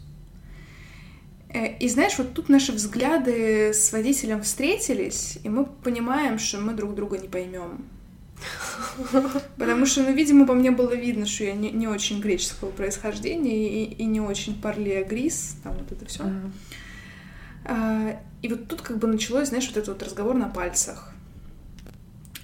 э, 1.49 1.77
и 1.77 1.89
знаешь, 1.89 2.17
вот 2.17 2.33
тут 2.33 2.49
наши 2.49 2.71
взгляды 2.71 3.73
с 3.73 3.91
водителем 3.91 4.43
встретились, 4.43 5.39
и 5.43 5.49
мы 5.49 5.65
понимаем, 5.65 6.37
что 6.39 6.59
мы 6.59 6.73
друг 6.73 6.95
друга 6.95 7.17
не 7.17 7.27
поймем. 7.27 7.85
Потому 9.57 9.85
что, 9.85 10.03
ну, 10.03 10.13
видимо, 10.13 10.45
по 10.45 10.53
мне 10.53 10.71
было 10.71 10.93
видно, 10.93 11.25
что 11.25 11.43
я 11.43 11.53
не, 11.53 11.71
не 11.71 11.87
очень 11.87 12.21
греческого 12.21 12.69
происхождения 12.69 13.83
и, 13.83 13.93
и 13.93 14.05
не 14.05 14.21
очень 14.21 14.61
парле 14.61 15.03
грис, 15.03 15.57
там 15.63 15.73
вот 15.73 15.91
это 15.91 16.05
все. 16.05 16.23
Uh-huh. 16.23 16.51
А, 17.65 18.19
и 18.41 18.47
вот 18.47 18.67
тут 18.67 18.81
как 18.81 18.97
бы 18.97 19.07
началось, 19.07 19.49
знаешь, 19.49 19.67
вот 19.67 19.77
этот 19.77 19.89
вот 19.89 20.03
разговор 20.03 20.35
на 20.35 20.49
пальцах. 20.49 21.13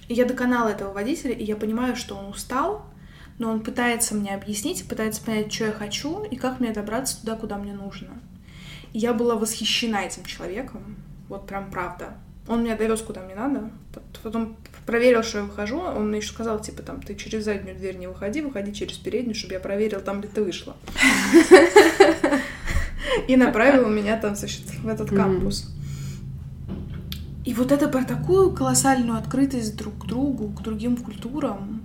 И 0.08 0.14
я 0.14 0.24
доконала 0.24 0.68
этого 0.68 0.92
водителя, 0.92 1.32
и 1.32 1.44
я 1.44 1.56
понимаю, 1.56 1.96
что 1.96 2.16
он 2.16 2.26
устал, 2.26 2.86
но 3.38 3.50
он 3.50 3.60
пытается 3.60 4.14
мне 4.14 4.34
объяснить, 4.34 4.88
пытается 4.88 5.22
понять, 5.22 5.52
что 5.52 5.66
я 5.66 5.72
хочу 5.72 6.24
и 6.24 6.36
как 6.36 6.60
мне 6.60 6.72
добраться 6.72 7.20
туда, 7.20 7.36
куда 7.36 7.58
мне 7.58 7.72
нужно. 7.72 8.18
И 8.92 8.98
я 8.98 9.12
была 9.12 9.34
восхищена 9.34 10.04
этим 10.04 10.24
человеком, 10.24 10.96
вот 11.28 11.46
прям 11.46 11.70
правда. 11.70 12.14
Он 12.48 12.62
меня 12.62 12.76
довез 12.76 13.02
куда 13.02 13.22
мне 13.22 13.34
надо, 13.34 13.70
потом 14.22 14.56
проверил, 14.86 15.24
что 15.24 15.38
я 15.38 15.44
выхожу, 15.44 15.80
он 15.80 16.08
мне 16.08 16.18
еще 16.18 16.32
сказал, 16.32 16.60
типа, 16.60 16.82
там, 16.82 17.02
ты 17.02 17.16
через 17.16 17.44
заднюю 17.44 17.76
дверь 17.76 17.96
не 17.96 18.06
выходи, 18.06 18.40
выходи 18.40 18.72
через 18.72 18.96
переднюю, 18.96 19.34
чтобы 19.34 19.54
я 19.54 19.60
проверил, 19.60 20.00
там 20.00 20.22
ли 20.22 20.28
ты 20.28 20.44
вышла. 20.44 20.76
И 23.28 23.36
направил 23.36 23.88
меня 23.88 24.18
там, 24.18 24.34
значит, 24.36 24.62
в 24.82 24.88
этот 24.88 25.10
кампус. 25.10 25.72
И 27.44 27.54
вот 27.54 27.70
это 27.70 27.88
про 27.88 28.04
такую 28.04 28.52
колоссальную 28.52 29.16
открытость 29.16 29.76
друг 29.76 29.98
к 29.98 30.06
другу, 30.06 30.48
к 30.48 30.62
другим 30.62 30.96
культурам. 30.96 31.82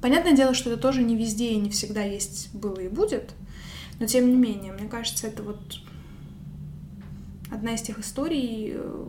Понятное 0.00 0.36
дело, 0.36 0.54
что 0.54 0.70
это 0.70 0.80
тоже 0.80 1.02
не 1.02 1.16
везде 1.16 1.50
и 1.50 1.56
не 1.56 1.70
всегда 1.70 2.02
есть 2.02 2.54
было 2.54 2.78
и 2.78 2.88
будет, 2.88 3.34
но 3.98 4.06
тем 4.06 4.30
не 4.30 4.36
менее, 4.36 4.72
мне 4.72 4.88
кажется, 4.88 5.26
это 5.26 5.42
вот 5.42 5.58
одна 7.50 7.74
из 7.74 7.82
тех 7.82 7.98
историй, 7.98 8.74
э, 8.74 9.06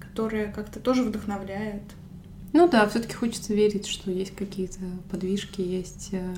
которая 0.00 0.52
как-то 0.52 0.80
тоже 0.80 1.04
вдохновляет. 1.04 1.82
Ну 2.52 2.68
да, 2.68 2.88
все-таки 2.88 3.14
хочется 3.14 3.54
верить, 3.54 3.86
что 3.86 4.10
есть 4.10 4.34
какие-то 4.34 4.80
подвижки, 5.08 5.60
есть 5.60 6.08
э, 6.12 6.34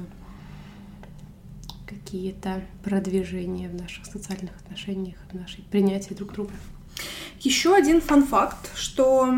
какие-то 1.86 2.62
продвижения 2.82 3.68
в 3.68 3.74
наших 3.74 4.06
социальных 4.06 4.56
отношениях, 4.56 5.16
в 5.30 5.34
нашей 5.34 5.62
принятии 5.64 6.14
друг 6.14 6.32
друга. 6.32 6.52
Еще 7.40 7.74
один 7.74 8.00
фан-факт, 8.00 8.70
что 8.76 9.34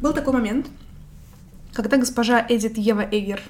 был 0.00 0.12
такой 0.12 0.32
момент, 0.32 0.66
когда 1.72 1.96
госпожа 1.96 2.44
Эдит 2.48 2.78
Ева 2.78 3.06
Эгер 3.10 3.42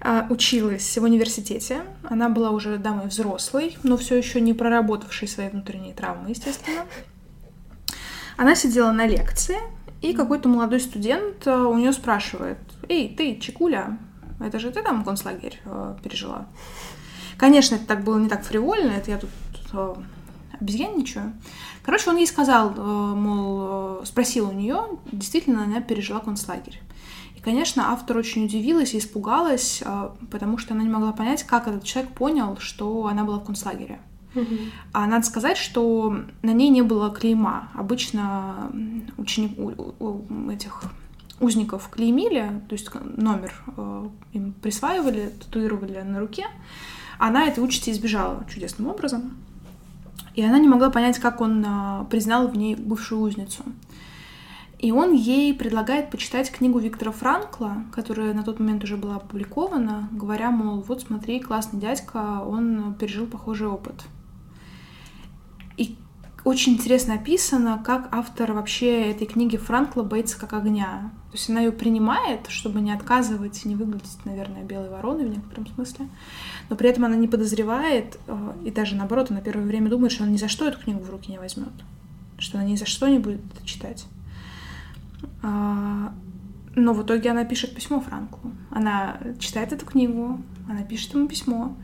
а, 0.00 0.26
училась 0.30 0.96
в 0.96 1.02
университете. 1.02 1.82
Она 2.02 2.30
была 2.30 2.50
уже 2.50 2.78
дамой 2.78 3.08
взрослой, 3.08 3.76
но 3.82 3.96
все 3.96 4.16
еще 4.16 4.40
не 4.40 4.54
проработавшей 4.54 5.28
свои 5.28 5.48
внутренние 5.48 5.94
травмы, 5.94 6.30
естественно. 6.30 6.86
Она 8.38 8.54
сидела 8.54 8.92
на 8.92 9.06
лекции, 9.06 9.58
и 10.00 10.14
какой-то 10.14 10.48
молодой 10.48 10.80
студент 10.80 11.46
а, 11.46 11.66
у 11.66 11.76
нее 11.76 11.92
спрашивает, 11.92 12.58
«Эй, 12.88 13.14
ты, 13.14 13.38
Чекуля, 13.38 13.98
это 14.40 14.58
же 14.58 14.70
ты 14.70 14.82
там 14.82 15.04
концлагерь 15.04 15.60
э, 15.64 15.96
пережила. 16.02 16.46
Конечно, 17.36 17.76
это 17.76 17.86
так 17.86 18.04
было 18.04 18.18
не 18.18 18.28
так 18.28 18.42
фривольно, 18.44 18.90
это 18.90 19.10
я 19.10 19.18
тут 19.18 19.30
э, 19.72 19.94
обезьянничаю. 20.60 21.32
Короче, 21.82 22.10
он 22.10 22.16
ей 22.16 22.26
сказал, 22.26 22.74
э, 22.76 23.14
мол, 23.14 24.00
э, 24.02 24.06
спросил 24.06 24.48
у 24.48 24.52
нее, 24.52 24.82
действительно 25.10 25.64
она 25.64 25.80
пережила 25.80 26.20
концлагерь. 26.20 26.80
И, 27.36 27.40
конечно, 27.40 27.92
автор 27.92 28.18
очень 28.18 28.44
удивилась 28.44 28.94
и 28.94 28.98
испугалась, 28.98 29.82
э, 29.84 30.10
потому 30.30 30.58
что 30.58 30.74
она 30.74 30.82
не 30.82 30.90
могла 30.90 31.12
понять, 31.12 31.44
как 31.44 31.68
этот 31.68 31.84
человек 31.84 32.12
понял, 32.12 32.58
что 32.58 33.06
она 33.06 33.24
была 33.24 33.38
в 33.38 33.44
концлагере. 33.44 34.00
Uh-huh. 34.34 34.70
А 34.92 35.06
надо 35.06 35.26
сказать, 35.26 35.56
что 35.56 36.14
на 36.42 36.52
ней 36.52 36.68
не 36.68 36.82
было 36.82 37.10
клейма. 37.10 37.70
Обычно 37.74 38.70
ученик 39.16 39.58
у, 39.58 39.94
у 39.98 40.50
этих 40.50 40.84
узников 41.40 41.88
клеймили, 41.88 42.62
то 42.68 42.74
есть 42.74 42.90
номер 42.94 43.52
э, 43.76 44.08
им 44.32 44.52
присваивали, 44.52 45.32
татуировали 45.40 46.00
на 46.02 46.20
руке. 46.20 46.46
Она 47.18 47.46
этой 47.46 47.64
участи 47.64 47.90
избежала 47.90 48.44
чудесным 48.48 48.88
образом. 48.88 49.36
И 50.34 50.42
она 50.42 50.58
не 50.58 50.68
могла 50.68 50.90
понять, 50.90 51.18
как 51.18 51.40
он 51.40 51.64
э, 51.66 52.04
признал 52.10 52.48
в 52.48 52.56
ней 52.56 52.76
бывшую 52.76 53.22
узницу. 53.22 53.64
И 54.78 54.92
он 54.92 55.12
ей 55.12 55.52
предлагает 55.52 56.10
почитать 56.10 56.50
книгу 56.50 56.78
Виктора 56.78 57.12
Франкла, 57.12 57.84
которая 57.92 58.32
на 58.32 58.42
тот 58.42 58.60
момент 58.60 58.82
уже 58.84 58.96
была 58.96 59.16
опубликована, 59.16 60.08
говоря, 60.10 60.50
мол, 60.50 60.80
вот 60.80 61.02
смотри, 61.02 61.40
классный 61.40 61.80
дядька, 61.80 62.42
он 62.42 62.94
пережил 62.98 63.26
похожий 63.26 63.66
опыт. 63.68 64.04
И 65.76 65.96
очень 66.44 66.74
интересно 66.74 67.14
описано, 67.14 67.82
как 67.84 68.08
автор 68.12 68.52
вообще 68.52 69.10
этой 69.10 69.26
книги 69.26 69.56
Франкла 69.56 70.02
боится 70.02 70.38
как 70.38 70.54
огня. 70.54 71.12
То 71.30 71.36
есть 71.36 71.50
она 71.50 71.60
ее 71.60 71.70
принимает, 71.70 72.46
чтобы 72.48 72.80
не 72.80 72.92
отказывать, 72.92 73.64
не 73.64 73.76
выглядеть, 73.76 74.24
наверное, 74.24 74.64
белой 74.64 74.88
вороной 74.88 75.26
в 75.26 75.30
некотором 75.30 75.66
смысле. 75.66 76.08
Но 76.68 76.76
при 76.76 76.88
этом 76.88 77.04
она 77.04 77.16
не 77.16 77.28
подозревает, 77.28 78.18
э, 78.26 78.52
и 78.64 78.70
даже 78.70 78.96
наоборот, 78.96 79.30
она 79.30 79.40
первое 79.40 79.66
время 79.66 79.90
думает, 79.90 80.12
что 80.12 80.24
она 80.24 80.32
ни 80.32 80.38
за 80.38 80.48
что 80.48 80.66
эту 80.66 80.80
книгу 80.80 81.00
в 81.00 81.10
руки 81.10 81.30
не 81.30 81.38
возьмет, 81.38 81.72
что 82.38 82.58
она 82.58 82.66
ни 82.66 82.76
за 82.76 82.86
что 82.86 83.08
не 83.08 83.18
будет 83.18 83.40
это 83.54 83.66
читать. 83.66 84.06
А, 85.42 86.14
но 86.74 86.94
в 86.94 87.02
итоге 87.02 87.30
она 87.30 87.44
пишет 87.44 87.74
письмо 87.74 88.00
Франклу. 88.00 88.52
Она 88.70 89.18
читает 89.38 89.72
эту 89.72 89.84
книгу, 89.84 90.40
она 90.68 90.82
пишет 90.82 91.14
ему 91.14 91.28
письмо 91.28 91.76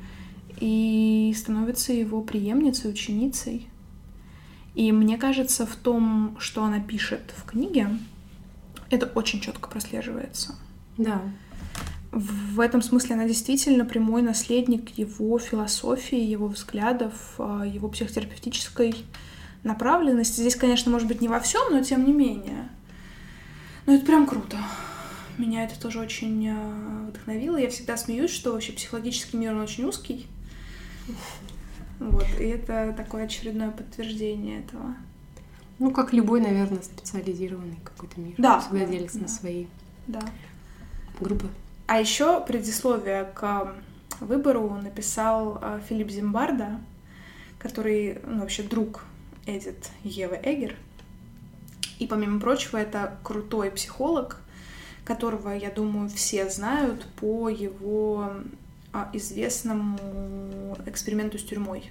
и 0.60 1.34
становится 1.36 1.92
его 1.92 2.22
преемницей, 2.22 2.90
ученицей. 2.90 3.68
И 4.76 4.92
мне 4.92 5.16
кажется, 5.16 5.64
в 5.64 5.74
том, 5.74 6.36
что 6.38 6.62
она 6.62 6.80
пишет 6.80 7.32
в 7.34 7.44
книге, 7.44 7.88
это 8.90 9.06
очень 9.06 9.40
четко 9.40 9.70
прослеживается. 9.70 10.54
Да. 10.98 11.22
В 12.12 12.60
этом 12.60 12.82
смысле 12.82 13.14
она 13.14 13.26
действительно 13.26 13.86
прямой 13.86 14.20
наследник 14.20 14.90
его 14.98 15.38
философии, 15.38 16.20
его 16.20 16.48
взглядов, 16.48 17.14
а, 17.38 17.64
его 17.64 17.88
психотерапевтической 17.88 18.94
направленности. 19.64 20.40
Здесь, 20.40 20.56
конечно, 20.56 20.92
может 20.92 21.08
быть 21.08 21.22
не 21.22 21.28
во 21.28 21.40
всем, 21.40 21.72
но 21.72 21.82
тем 21.82 22.04
не 22.04 22.12
менее. 22.12 22.68
Но 23.86 23.94
это 23.94 24.04
прям 24.04 24.26
круто. 24.26 24.58
Меня 25.38 25.64
это 25.64 25.80
тоже 25.80 26.00
очень 26.00 26.50
а, 26.50 27.06
вдохновило. 27.08 27.56
Я 27.56 27.70
всегда 27.70 27.96
смеюсь, 27.96 28.30
что 28.30 28.52
вообще 28.52 28.72
психологический 28.72 29.38
мир, 29.38 29.54
он 29.54 29.62
очень 29.62 29.84
узкий. 29.84 30.26
Вот, 31.98 32.26
и 32.38 32.44
это 32.44 32.94
такое 32.96 33.24
очередное 33.24 33.70
подтверждение 33.70 34.60
этого. 34.60 34.94
Ну, 35.78 35.90
как 35.90 36.12
любой, 36.12 36.40
наверное, 36.40 36.82
специализированный 36.82 37.78
какой-то 37.84 38.20
мир. 38.20 38.34
Да. 38.38 38.60
Всегда 38.60 38.80
да, 38.80 38.86
делится 38.86 39.18
да. 39.18 39.22
на 39.22 39.28
свои 39.28 39.66
да. 40.06 40.20
группы. 41.20 41.48
А 41.86 42.00
еще 42.00 42.40
предисловие 42.40 43.24
к 43.34 43.74
выбору 44.20 44.70
написал 44.82 45.58
а, 45.60 45.80
Филипп 45.80 46.10
Зимбарда, 46.10 46.80
который 47.58 48.18
ну, 48.26 48.40
вообще 48.40 48.62
друг 48.62 49.04
Эдит 49.46 49.90
Евы 50.02 50.38
Эгер. 50.42 50.74
И, 51.98 52.06
помимо 52.06 52.40
прочего, 52.40 52.76
это 52.76 53.18
крутой 53.22 53.70
психолог, 53.70 54.40
которого, 55.04 55.50
я 55.50 55.70
думаю, 55.70 56.08
все 56.08 56.48
знают 56.50 57.06
по 57.16 57.48
его 57.48 58.32
известному 59.12 60.76
эксперименту 60.86 61.38
с 61.38 61.44
тюрьмой. 61.44 61.90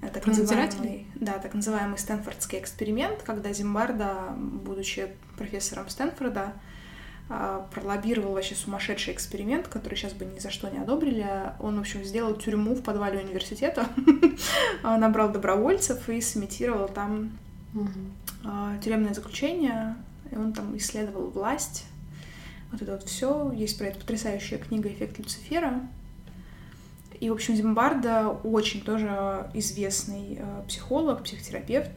Так 0.00 0.26
называемый, 0.26 1.06
да, 1.14 1.38
так 1.38 1.54
называемый 1.54 1.98
Стэнфордский 1.98 2.58
эксперимент, 2.58 3.22
когда 3.22 3.52
Зимбарда, 3.52 4.34
будучи 4.36 5.08
профессором 5.36 5.88
Стэнфорда, 5.88 6.52
а, 7.28 7.66
пролоббировал 7.74 8.34
вообще 8.34 8.54
сумасшедший 8.54 9.12
эксперимент, 9.14 9.66
который 9.66 9.96
сейчас 9.96 10.12
бы 10.12 10.24
ни 10.24 10.38
за 10.38 10.50
что 10.50 10.68
не 10.68 10.78
одобрили. 10.78 11.26
Он, 11.58 11.76
в 11.76 11.80
общем, 11.80 12.04
сделал 12.04 12.34
тюрьму 12.34 12.74
в 12.74 12.82
подвале 12.82 13.18
университета, 13.18 13.88
набрал 14.84 15.32
добровольцев 15.32 16.08
и 16.08 16.20
сымитировал 16.20 16.88
там 16.88 17.32
а, 18.44 18.78
тюремное 18.78 19.12
заключение. 19.12 19.96
И 20.30 20.36
он 20.36 20.52
там 20.52 20.76
исследовал 20.76 21.30
власть. 21.30 21.84
Вот 22.72 22.82
это 22.82 22.92
вот 22.92 23.04
все. 23.04 23.52
Есть 23.52 23.78
про 23.78 23.86
это 23.86 23.98
потрясающая 23.98 24.58
книга 24.58 24.88
«Эффект 24.88 25.18
Люцифера». 25.18 25.80
И, 27.20 27.30
в 27.30 27.32
общем, 27.32 27.56
Зимбарда 27.56 28.28
очень 28.28 28.82
тоже 28.82 29.48
известный 29.54 30.38
э, 30.38 30.62
психолог, 30.68 31.22
психотерапевт, 31.22 31.92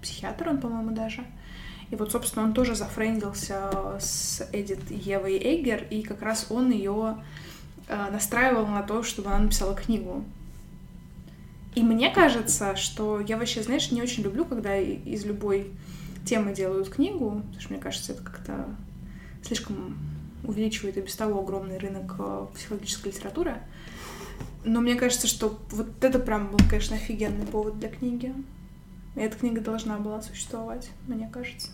психиатр 0.00 0.48
он, 0.48 0.60
по-моему, 0.60 0.92
даже. 0.92 1.24
И 1.90 1.96
вот, 1.96 2.12
собственно, 2.12 2.44
он 2.44 2.52
тоже 2.52 2.76
зафрендился 2.76 3.98
с 3.98 4.48
Эдит 4.52 4.90
Евой 4.90 5.38
Эйгер, 5.38 5.86
и 5.90 6.02
как 6.02 6.22
раз 6.22 6.46
он 6.50 6.70
ее 6.70 7.22
э, 7.88 8.10
настраивал 8.12 8.66
на 8.66 8.82
то, 8.82 9.02
чтобы 9.02 9.30
она 9.30 9.40
написала 9.40 9.74
книгу. 9.74 10.24
И 11.74 11.82
мне 11.82 12.10
кажется, 12.10 12.76
что 12.76 13.20
я 13.20 13.36
вообще, 13.36 13.62
знаешь, 13.62 13.90
не 13.90 14.02
очень 14.02 14.22
люблю, 14.22 14.44
когда 14.44 14.76
из 14.76 15.24
любой 15.24 15.70
темы 16.24 16.54
делают 16.54 16.90
книгу, 16.90 17.42
потому 17.46 17.60
что 17.60 17.72
мне 17.72 17.82
кажется, 17.82 18.12
это 18.12 18.22
как-то 18.22 18.66
слишком 19.44 19.96
увеличивает 20.44 20.96
и 20.96 21.00
без 21.00 21.14
того 21.14 21.40
огромный 21.40 21.78
рынок 21.78 22.14
э, 22.18 22.46
психологической 22.54 23.12
литературы. 23.12 23.56
Но 24.64 24.80
мне 24.80 24.94
кажется, 24.94 25.26
что 25.26 25.58
вот 25.70 25.88
это 26.02 26.18
прям 26.18 26.50
был, 26.50 26.58
конечно, 26.68 26.96
офигенный 26.96 27.46
повод 27.46 27.78
для 27.78 27.88
книги. 27.88 28.34
И 29.16 29.20
эта 29.20 29.36
книга 29.36 29.60
должна 29.60 29.98
была 29.98 30.22
существовать, 30.22 30.90
мне 31.06 31.28
кажется. 31.32 31.68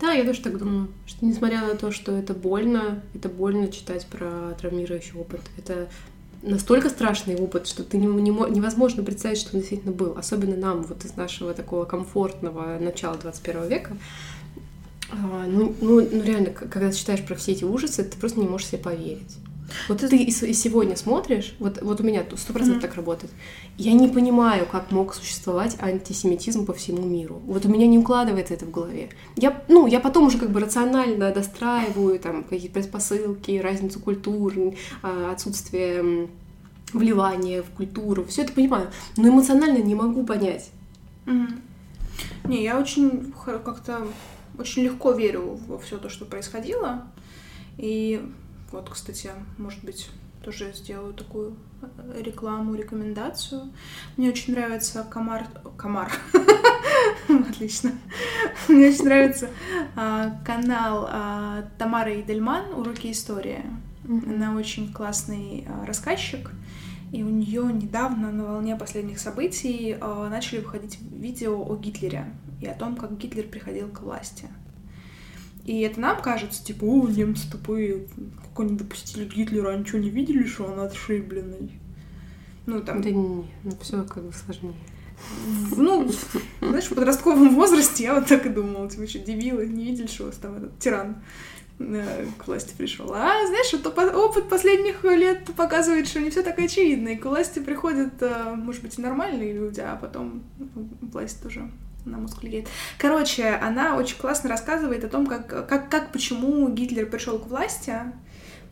Да, 0.00 0.12
я 0.12 0.24
тоже 0.24 0.40
так 0.42 0.58
думаю, 0.58 0.88
что 1.06 1.24
несмотря 1.24 1.60
на 1.60 1.76
то, 1.76 1.92
что 1.92 2.12
это 2.12 2.34
больно, 2.34 3.02
это 3.14 3.28
больно 3.28 3.68
читать 3.68 4.06
про 4.06 4.54
травмирующий 4.60 5.18
опыт. 5.18 5.40
Это 5.56 5.88
настолько 6.42 6.90
страшный 6.90 7.36
опыт, 7.36 7.66
что 7.66 7.84
ты 7.84 7.96
не, 7.96 8.06
не, 8.06 8.30
невозможно 8.30 9.02
представить, 9.02 9.38
что 9.38 9.54
он 9.54 9.60
действительно 9.60 9.92
был. 9.92 10.16
Особенно 10.16 10.56
нам, 10.56 10.82
вот 10.82 11.04
из 11.04 11.16
нашего 11.16 11.54
такого 11.54 11.84
комфортного 11.84 12.78
начала 12.80 13.16
21 13.16 13.68
века. 13.68 13.96
А, 15.14 15.46
ну, 15.46 15.74
ну, 15.80 16.00
ну, 16.00 16.22
реально, 16.22 16.50
когда 16.50 16.90
ты 16.90 16.96
читаешь 16.96 17.24
про 17.24 17.34
все 17.34 17.52
эти 17.52 17.64
ужасы, 17.64 18.02
ты 18.04 18.18
просто 18.18 18.40
не 18.40 18.48
можешь 18.48 18.68
себе 18.68 18.78
поверить. 18.78 19.36
Вот 19.88 19.98
ты 19.98 20.16
и, 20.16 20.30
сегодня 20.30 20.94
смотришь, 20.94 21.54
вот, 21.58 21.80
вот 21.82 22.00
у 22.00 22.04
меня 22.04 22.24
сто 22.36 22.52
процентов 22.52 22.78
mm-hmm. 22.78 22.86
так 22.86 22.96
работает. 22.96 23.32
Я 23.78 23.92
не 23.92 24.08
понимаю, 24.08 24.66
как 24.70 24.90
мог 24.90 25.14
существовать 25.14 25.76
антисемитизм 25.80 26.66
по 26.66 26.74
всему 26.74 27.02
миру. 27.02 27.40
Вот 27.46 27.64
у 27.64 27.68
меня 27.68 27.86
не 27.86 27.98
укладывается 27.98 28.54
это 28.54 28.66
в 28.66 28.70
голове. 28.70 29.08
Я, 29.36 29.62
ну, 29.68 29.86
я 29.86 30.00
потом 30.00 30.26
уже 30.26 30.38
как 30.38 30.50
бы 30.50 30.60
рационально 30.60 31.32
достраиваю 31.32 32.18
там 32.18 32.44
какие-то 32.44 32.74
предпосылки, 32.74 33.58
разницу 33.58 34.00
культур, 34.00 34.52
а, 35.02 35.32
отсутствие 35.32 36.28
вливания 36.92 37.62
в 37.62 37.70
культуру. 37.70 38.24
Все 38.26 38.42
это 38.42 38.52
понимаю, 38.52 38.90
но 39.16 39.28
эмоционально 39.28 39.78
не 39.78 39.94
могу 39.94 40.24
понять. 40.24 40.70
Mm-hmm. 41.26 41.60
Не, 42.44 42.62
я 42.62 42.78
очень 42.78 43.32
как-то 43.44 44.06
очень 44.58 44.84
легко 44.84 45.12
верю 45.12 45.58
во 45.66 45.78
все 45.78 45.98
то, 45.98 46.08
что 46.08 46.24
происходило. 46.24 47.06
И 47.76 48.24
вот, 48.70 48.88
кстати, 48.90 49.30
может 49.58 49.84
быть, 49.84 50.10
тоже 50.44 50.72
сделаю 50.74 51.14
такую 51.14 51.56
э, 51.82 52.22
рекламу, 52.22 52.74
рекомендацию. 52.74 53.72
Мне 54.16 54.28
очень 54.28 54.54
нравится 54.54 55.06
комар... 55.10 55.46
Комар. 55.76 56.12
Отлично. 57.28 57.92
Мне 58.68 58.88
очень 58.88 59.04
нравится 59.04 59.48
а, 59.96 60.38
канал 60.44 61.08
а, 61.10 61.64
Тамары 61.78 62.20
Идельман 62.20 62.74
«Уроки 62.74 63.10
истории». 63.10 63.62
Она 64.06 64.54
очень 64.54 64.92
классный 64.92 65.66
а, 65.66 65.86
рассказчик. 65.86 66.50
И 67.12 67.22
у 67.22 67.28
нее 67.28 67.64
недавно 67.72 68.32
на 68.32 68.44
волне 68.44 68.76
последних 68.76 69.20
событий 69.20 69.96
начали 70.00 70.58
выходить 70.58 70.98
видео 71.00 71.62
о 71.62 71.76
Гитлере 71.76 72.26
и 72.64 72.66
о 72.66 72.74
том, 72.74 72.96
как 72.96 73.16
Гитлер 73.18 73.46
приходил 73.46 73.88
к 73.88 74.00
власти. 74.00 74.48
И 75.64 75.80
это 75.80 76.00
нам 76.00 76.20
кажется, 76.20 76.64
типа, 76.64 76.84
о, 76.84 77.08
немцы 77.08 77.50
тупые, 77.50 78.06
как 78.42 78.60
они 78.60 78.76
допустили 78.76 79.24
Гитлера, 79.24 79.70
они 79.70 79.84
что, 79.84 79.98
не 79.98 80.10
видели, 80.10 80.46
что 80.46 80.64
он 80.64 80.80
отшибленный? 80.80 81.72
Ну, 82.66 82.82
там... 82.82 83.00
Да 83.00 83.10
не, 83.10 83.46
ну 83.62 83.70
все 83.80 84.04
как 84.04 84.24
бы 84.24 84.32
сложнее. 84.32 84.74
Ну, 85.76 86.10
знаешь, 86.60 86.84
в 86.84 86.94
подростковом 86.94 87.54
возрасте 87.54 88.04
я 88.04 88.14
вот 88.14 88.26
так 88.26 88.44
и 88.46 88.50
думала, 88.50 88.90
типа, 88.90 89.06
что, 89.06 89.20
дебилы, 89.20 89.66
не 89.66 89.84
видели, 89.84 90.06
что 90.06 90.24
у 90.24 90.26
вас 90.26 90.36
там 90.36 90.56
этот 90.56 90.78
тиран 90.78 91.22
э, 91.78 92.26
к 92.36 92.46
власти 92.46 92.74
пришел. 92.76 93.12
А, 93.14 93.46
знаешь, 93.46 93.72
это 93.72 93.88
опыт 93.88 94.48
последних 94.48 95.02
лет 95.04 95.46
показывает, 95.56 96.08
что 96.08 96.20
не 96.20 96.30
все 96.30 96.42
так 96.42 96.58
очевидно, 96.58 97.10
и 97.10 97.16
к 97.16 97.24
власти 97.24 97.60
приходят, 97.60 98.20
э, 98.20 98.54
может 98.54 98.82
быть, 98.82 98.98
и 98.98 99.02
нормальные 99.02 99.54
люди, 99.54 99.80
а 99.80 99.96
потом 99.96 100.42
власть 101.00 101.42
тоже 101.42 101.70
на 102.04 102.18
мозг 102.18 102.42
влияет. 102.42 102.68
Короче, 102.98 103.48
она 103.48 103.96
очень 103.96 104.16
классно 104.16 104.50
рассказывает 104.50 105.04
о 105.04 105.08
том, 105.08 105.26
как, 105.26 105.46
как, 105.68 105.88
как 105.88 106.12
почему 106.12 106.68
Гитлер 106.68 107.06
пришел 107.06 107.38
к 107.38 107.46
власти, 107.46 107.94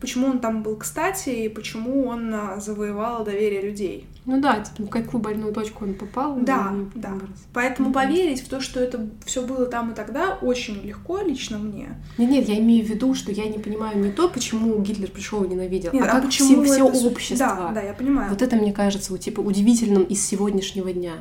почему 0.03 0.27
он 0.27 0.39
там 0.39 0.63
был 0.63 0.75
кстати, 0.75 1.29
и 1.29 1.47
почему 1.47 2.07
он 2.07 2.33
а, 2.33 2.59
завоевал 2.59 3.23
доверие 3.23 3.61
людей. 3.61 4.05
Ну 4.25 4.41
да, 4.41 4.59
типа, 4.59 4.87
в 4.87 4.89
какую 4.89 5.21
больную 5.21 5.53
точку 5.53 5.85
он 5.85 5.93
попал. 5.93 6.37
Да, 6.41 6.73
да. 6.93 7.13
Поэтому 7.53 7.89
mm-hmm. 7.89 7.93
поверить 7.93 8.41
в 8.41 8.49
то, 8.49 8.59
что 8.59 8.81
это 8.81 9.07
все 9.25 9.45
было 9.45 9.65
там 9.65 9.91
и 9.91 9.95
тогда, 9.95 10.37
очень 10.41 10.81
легко 10.81 11.19
лично 11.21 11.57
мне. 11.57 11.97
Нет, 12.17 12.29
нет, 12.29 12.49
я 12.49 12.59
имею 12.59 12.85
в 12.85 12.89
виду, 12.89 13.13
что 13.13 13.31
я 13.31 13.45
не 13.45 13.59
понимаю 13.59 13.97
не 13.97 14.11
то, 14.11 14.27
почему 14.27 14.77
Гитлер 14.81 15.09
пришел 15.09 15.41
и 15.45 15.47
ненавидел, 15.47 15.93
нет, 15.93 16.03
а, 16.03 16.07
а 16.07 16.11
как 16.15 16.25
почему 16.25 16.63
все, 16.63 16.85
это... 16.85 16.93
все 16.93 17.07
общество. 17.07 17.37
Да, 17.37 17.71
да, 17.73 17.81
я 17.81 17.93
понимаю. 17.93 18.29
Вот 18.29 18.41
это, 18.41 18.57
мне 18.57 18.73
кажется, 18.73 19.17
типа 19.17 19.39
удивительным 19.39 20.03
из 20.03 20.25
сегодняшнего 20.25 20.91
дня. 20.91 21.13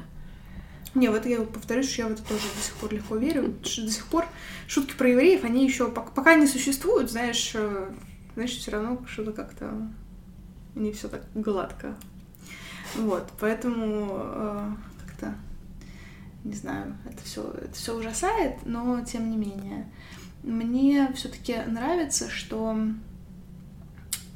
Не, 0.95 1.09
вот 1.09 1.25
я 1.25 1.41
повторюсь, 1.41 1.91
что 1.91 2.03
я 2.03 2.09
в 2.09 2.13
это 2.13 2.23
тоже 2.23 2.43
до 2.55 2.63
сих 2.63 2.75
пор 2.75 2.93
легко 2.93 3.17
верю. 3.17 3.55
До 3.63 3.69
сих 3.69 4.07
пор 4.07 4.27
шутки 4.67 4.95
про 4.95 5.09
евреев, 5.09 5.45
они 5.45 5.65
еще 5.65 5.91
пока 5.91 6.35
не 6.35 6.47
существуют, 6.47 7.11
знаешь, 7.11 7.53
э, 7.55 7.93
знаешь, 8.35 8.57
все 8.57 8.71
равно 8.73 9.03
что-то 9.07 9.33
как-то 9.33 9.89
не 10.75 10.93
все 10.93 11.09
так 11.09 11.25
гладко. 11.35 11.97
Вот, 12.97 13.33
поэтому 13.41 14.19
э, 14.19 14.71
как-то 15.07 15.35
не 16.45 16.55
знаю, 16.55 16.97
это 17.07 17.23
все 17.23 17.43
это 17.53 17.73
все 17.73 17.97
ужасает, 17.97 18.67
но 18.67 19.03
тем 19.03 19.31
не 19.31 19.37
менее. 19.37 19.91
Мне 20.43 21.11
все-таки 21.15 21.57
нравится, 21.67 22.29
что 22.29 22.77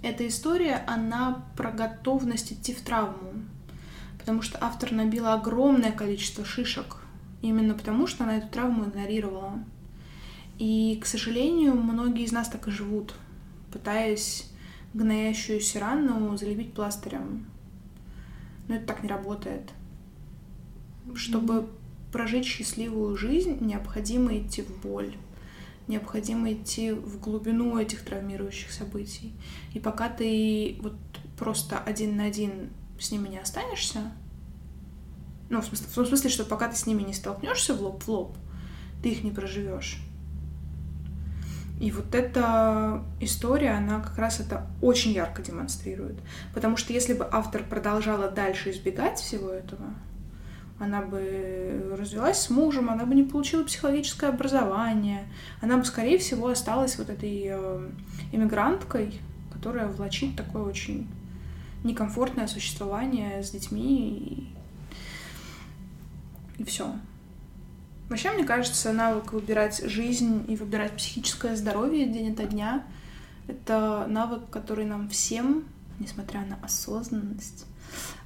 эта 0.02 0.26
история, 0.26 0.84
она 0.86 1.44
про 1.56 1.70
готовность 1.70 2.52
идти 2.52 2.72
в 2.72 2.80
травму 2.80 3.34
потому 4.26 4.42
что 4.42 4.58
автор 4.60 4.90
набила 4.90 5.34
огромное 5.34 5.92
количество 5.92 6.44
шишек, 6.44 6.96
именно 7.42 7.74
потому 7.74 8.08
что 8.08 8.24
она 8.24 8.38
эту 8.38 8.48
травму 8.48 8.86
игнорировала. 8.86 9.64
И, 10.58 10.98
к 11.00 11.06
сожалению, 11.06 11.76
многие 11.76 12.24
из 12.24 12.32
нас 12.32 12.48
так 12.48 12.66
и 12.66 12.72
живут, 12.72 13.14
пытаясь 13.72 14.50
гноящуюся 14.94 15.78
рану 15.78 16.36
залепить 16.36 16.72
пластырем. 16.72 17.46
Но 18.66 18.74
это 18.74 18.86
так 18.86 19.04
не 19.04 19.08
работает. 19.08 19.70
Чтобы 21.14 21.68
прожить 22.10 22.46
счастливую 22.46 23.16
жизнь, 23.16 23.58
необходимо 23.60 24.36
идти 24.36 24.62
в 24.62 24.82
боль. 24.82 25.14
Необходимо 25.86 26.52
идти 26.52 26.90
в 26.90 27.20
глубину 27.20 27.78
этих 27.78 28.04
травмирующих 28.04 28.72
событий. 28.72 29.32
И 29.72 29.78
пока 29.78 30.08
ты 30.08 30.78
вот 30.80 30.96
просто 31.38 31.78
один 31.78 32.16
на 32.16 32.24
один 32.24 32.70
с 32.98 33.10
ними 33.10 33.28
не 33.28 33.38
останешься. 33.38 34.12
Ну, 35.48 35.60
в 35.60 35.66
смысле, 35.66 35.86
в 35.86 36.08
смысле, 36.08 36.30
что 36.30 36.44
пока 36.44 36.68
ты 36.68 36.76
с 36.76 36.86
ними 36.86 37.02
не 37.02 37.12
столкнешься 37.12 37.74
в 37.74 37.82
лоб 37.82 38.02
в 38.02 38.08
лоб, 38.08 38.36
ты 39.02 39.10
их 39.10 39.22
не 39.22 39.30
проживешь. 39.30 40.00
И 41.78 41.90
вот 41.90 42.14
эта 42.14 43.04
история, 43.20 43.72
она 43.72 44.00
как 44.00 44.16
раз 44.16 44.40
это 44.40 44.66
очень 44.80 45.12
ярко 45.12 45.42
демонстрирует. 45.42 46.16
Потому 46.54 46.76
что 46.76 46.92
если 46.92 47.12
бы 47.12 47.28
автор 47.30 47.62
продолжала 47.62 48.30
дальше 48.30 48.70
избегать 48.70 49.18
всего 49.18 49.50
этого, 49.50 49.94
она 50.78 51.02
бы 51.02 51.94
развелась 51.98 52.38
с 52.38 52.50
мужем, 52.50 52.90
она 52.90 53.04
бы 53.04 53.14
не 53.14 53.22
получила 53.22 53.62
психологическое 53.62 54.28
образование, 54.28 55.28
она 55.60 55.76
бы, 55.76 55.84
скорее 55.84 56.18
всего, 56.18 56.48
осталась 56.48 56.98
вот 56.98 57.10
этой 57.10 57.44
э, 57.48 57.88
иммигранткой, 58.32 59.20
которая 59.52 59.86
влачит 59.86 60.36
такое 60.36 60.62
очень 60.62 61.06
некомфортное 61.86 62.46
существование 62.46 63.42
с 63.42 63.50
детьми 63.50 64.52
и, 66.58 66.62
и 66.62 66.64
все. 66.64 66.92
Вообще, 68.08 68.30
мне 68.30 68.44
кажется, 68.44 68.92
навык 68.92 69.32
выбирать 69.32 69.82
жизнь 69.84 70.44
и 70.48 70.56
выбирать 70.56 70.92
психическое 70.96 71.56
здоровье 71.56 72.06
день 72.06 72.32
ото 72.32 72.44
дня— 72.44 72.84
это 73.48 74.06
навык, 74.08 74.48
который 74.50 74.84
нам 74.84 75.08
всем, 75.08 75.64
несмотря 75.98 76.44
на 76.44 76.56
осознанность, 76.62 77.66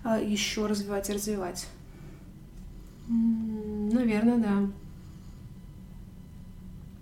а, 0.02 0.18
еще 0.18 0.66
развивать 0.66 1.08
и 1.08 1.12
развивать. 1.12 1.66
Наверное, 3.08 4.38
да. 4.38 4.70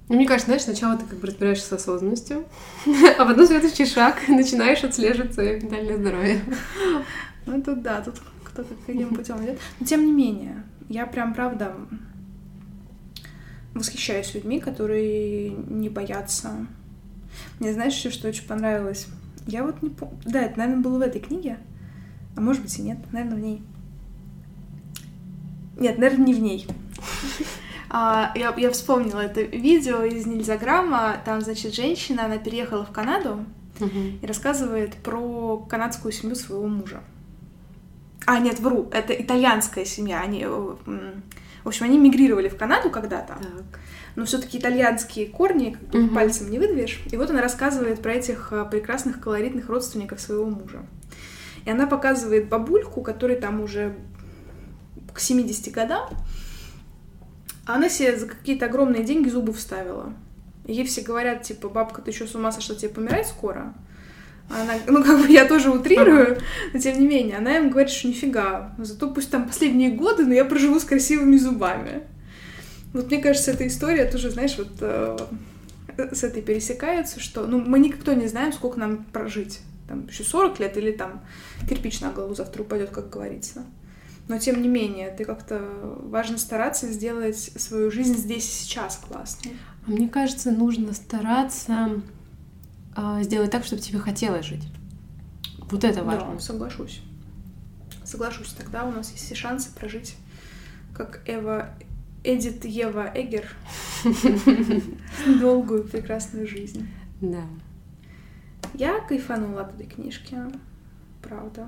Ну, 0.08 0.16
мне 0.16 0.26
кажется, 0.26 0.46
знаешь, 0.46 0.62
сначала 0.62 0.96
ты 0.96 1.04
как 1.04 1.18
бы 1.18 1.26
разбираешься 1.26 1.66
с 1.66 1.72
осознанностью, 1.72 2.46
а 3.18 3.24
потом 3.24 3.46
следующий 3.46 3.84
шаг 3.84 4.16
начинаешь 4.28 4.82
отслеживать 4.82 5.34
свое 5.34 5.60
ментальное 5.60 5.98
здоровье. 5.98 6.40
Ну, 7.44 7.62
тут 7.62 7.82
да, 7.82 8.00
тут 8.00 8.14
кто-то 8.44 8.74
каким 8.86 9.14
путем 9.14 9.44
идет. 9.44 9.58
Но 9.80 9.86
тем 9.86 10.06
не 10.06 10.12
менее, 10.12 10.64
я 10.88 11.06
прям, 11.06 11.34
правда, 11.34 11.74
восхищаюсь 13.74 14.34
людьми, 14.34 14.60
которые 14.60 15.50
не 15.50 15.90
боятся. 15.90 16.66
Мне 17.60 17.72
знаешь 17.72 17.94
еще, 17.94 18.10
что 18.10 18.28
очень 18.28 18.46
понравилось? 18.46 19.08
Я 19.46 19.62
вот 19.62 19.82
не 19.82 19.90
помню... 19.90 20.18
Да, 20.24 20.42
это, 20.42 20.58
наверное, 20.58 20.82
было 20.82 20.98
в 20.98 21.02
этой 21.02 21.20
книге. 21.20 21.58
А 22.36 22.40
может 22.40 22.62
быть 22.62 22.78
и 22.78 22.82
нет. 22.82 22.98
Наверное, 23.12 23.36
в 23.36 23.40
ней. 23.40 23.62
Нет, 25.78 25.98
наверное, 25.98 26.26
не 26.26 26.34
в 26.34 26.40
ней. 26.40 26.66
А, 27.90 28.32
я, 28.34 28.54
я 28.56 28.70
вспомнила 28.70 29.20
это 29.20 29.40
видео 29.42 30.02
из 30.02 30.26
Нельзяграмма. 30.26 31.16
Там, 31.24 31.40
значит, 31.40 31.74
женщина, 31.74 32.26
она 32.26 32.38
переехала 32.38 32.84
в 32.84 32.90
Канаду 32.92 33.44
и 33.80 34.26
рассказывает 34.26 34.96
про 34.96 35.58
канадскую 35.58 36.10
семью 36.12 36.34
своего 36.34 36.66
мужа. 36.66 37.00
А, 38.26 38.38
нет, 38.40 38.58
вру, 38.60 38.88
это 38.92 39.12
итальянская 39.14 39.84
семья. 39.84 40.20
Они, 40.20 40.42
э, 40.44 40.48
в 41.64 41.68
общем, 41.68 41.86
они 41.86 41.96
мигрировали 41.98 42.48
в 42.48 42.56
Канаду 42.56 42.90
когда-то. 42.90 43.34
Так. 43.40 43.80
Но 44.16 44.24
все-таки 44.24 44.58
итальянские 44.58 45.26
корни 45.26 45.76
как 45.80 45.88
бы, 45.90 45.98
Мгм. 46.00 46.14
пальцем 46.14 46.50
не 46.50 46.58
выдвинешь. 46.58 47.00
И 47.12 47.16
вот 47.16 47.30
она 47.30 47.40
рассказывает 47.40 48.02
про 48.02 48.14
этих 48.14 48.48
э, 48.52 48.66
прекрасных 48.70 49.20
колоритных 49.20 49.68
родственников 49.68 50.20
своего 50.20 50.44
мужа. 50.46 50.84
И 51.64 51.70
она 51.70 51.86
показывает 51.86 52.48
бабульку, 52.48 53.00
которой 53.02 53.36
там 53.36 53.60
уже 53.60 53.94
к 55.14 55.20
70 55.20 55.72
годам, 55.72 56.08
она 57.74 57.88
себе 57.88 58.16
за 58.16 58.26
какие-то 58.26 58.66
огромные 58.66 59.04
деньги 59.04 59.28
зубы 59.28 59.52
вставила. 59.52 60.14
Ей 60.66 60.84
все 60.84 61.02
говорят, 61.02 61.42
типа, 61.42 61.68
бабка, 61.68 62.02
ты 62.02 62.12
что, 62.12 62.26
с 62.26 62.34
ума 62.34 62.50
сошла, 62.50 62.74
тебе 62.74 62.88
помирать 62.88 63.26
скоро? 63.26 63.74
А 64.50 64.62
она, 64.62 64.74
ну, 64.86 65.04
как 65.04 65.20
бы 65.20 65.30
я 65.30 65.44
тоже 65.44 65.70
утрирую, 65.70 66.38
но 66.72 66.78
тем 66.78 66.98
не 66.98 67.06
менее, 67.06 67.36
она 67.36 67.58
им 67.58 67.68
говорит, 67.68 67.90
что 67.90 68.08
нифига, 68.08 68.74
зато 68.78 69.10
пусть 69.10 69.30
там 69.30 69.46
последние 69.46 69.90
годы, 69.90 70.24
но 70.24 70.32
я 70.32 70.46
проживу 70.46 70.80
с 70.80 70.84
красивыми 70.84 71.36
зубами. 71.36 72.04
Вот 72.94 73.10
мне 73.10 73.20
кажется, 73.20 73.50
эта 73.50 73.66
история 73.66 74.06
тоже, 74.06 74.30
знаешь, 74.30 74.56
вот 74.56 74.70
э, 74.80 75.18
с 76.12 76.24
этой 76.24 76.40
пересекается, 76.40 77.20
что, 77.20 77.46
ну, 77.46 77.60
мы 77.60 77.78
никто 77.78 78.14
не 78.14 78.28
знаем, 78.28 78.54
сколько 78.54 78.80
нам 78.80 79.04
прожить. 79.04 79.60
Там 79.88 80.06
еще 80.06 80.24
40 80.24 80.58
лет 80.60 80.76
или 80.78 80.92
там 80.92 81.20
кирпич 81.68 82.00
на 82.00 82.12
голову 82.12 82.34
завтра 82.34 82.62
упадет, 82.62 82.88
как 82.90 83.10
говорится. 83.10 83.64
Но 84.28 84.38
тем 84.38 84.60
не 84.60 84.68
менее, 84.68 85.10
ты 85.10 85.24
как-то 85.24 85.58
важно 86.02 86.36
стараться 86.36 86.92
сделать 86.92 87.38
свою 87.38 87.90
жизнь 87.90 88.14
здесь 88.14 88.44
и 88.44 88.64
сейчас 88.64 88.96
классной. 88.98 89.56
А 89.86 89.90
Мне 89.90 90.08
кажется, 90.08 90.50
нужно 90.50 90.92
стараться 90.92 92.02
а, 92.94 93.22
сделать 93.22 93.50
так, 93.50 93.64
чтобы 93.64 93.80
тебе 93.80 93.98
хотелось 93.98 94.44
жить. 94.44 94.68
Вот 95.70 95.82
это 95.82 96.04
важно. 96.04 96.34
Да, 96.34 96.40
соглашусь. 96.40 97.00
Соглашусь, 98.04 98.52
тогда 98.52 98.84
у 98.84 98.90
нас 98.90 99.10
есть 99.12 99.24
все 99.24 99.34
шансы 99.34 99.74
прожить, 99.74 100.16
как 100.94 101.22
Эва, 101.26 101.70
Эдит 102.24 102.64
Ева 102.64 103.10
Эгер, 103.14 103.46
долгую 105.40 105.84
прекрасную 105.84 106.46
жизнь. 106.46 106.88
Да. 107.20 107.42
Я 108.74 109.00
кайфанула 109.00 109.62
от 109.62 109.74
этой 109.74 109.86
книжки, 109.86 110.36
правда. 111.20 111.66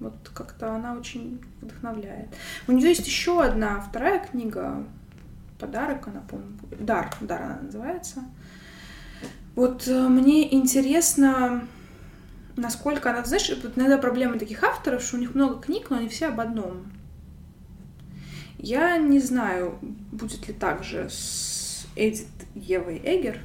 Вот 0.00 0.30
как-то 0.32 0.74
она 0.74 0.94
очень 0.94 1.40
вдохновляет. 1.60 2.28
У 2.68 2.72
нее 2.72 2.90
есть 2.90 3.06
еще 3.06 3.42
одна, 3.42 3.80
вторая 3.80 4.24
книга, 4.24 4.84
подарок, 5.58 6.06
она, 6.06 6.20
по-моему, 6.20 6.56
дар, 6.78 7.10
дар 7.20 7.42
она 7.42 7.58
называется. 7.62 8.22
Вот 9.56 9.88
э, 9.88 10.08
мне 10.08 10.54
интересно, 10.54 11.66
насколько 12.56 13.10
она, 13.10 13.24
знаешь, 13.24 13.50
вот 13.62 13.76
иногда 13.76 13.98
проблема 13.98 14.38
таких 14.38 14.62
авторов, 14.62 15.02
что 15.02 15.16
у 15.16 15.20
них 15.20 15.34
много 15.34 15.60
книг, 15.60 15.90
но 15.90 15.96
они 15.96 16.08
все 16.08 16.28
об 16.28 16.38
одном. 16.38 16.92
Я 18.58 18.96
не 18.98 19.18
знаю, 19.18 19.78
будет 20.12 20.46
ли 20.46 20.54
так 20.54 20.84
же 20.84 21.08
с 21.10 21.86
Эдит 21.96 22.28
Евой 22.54 23.00
Эгер, 23.04 23.40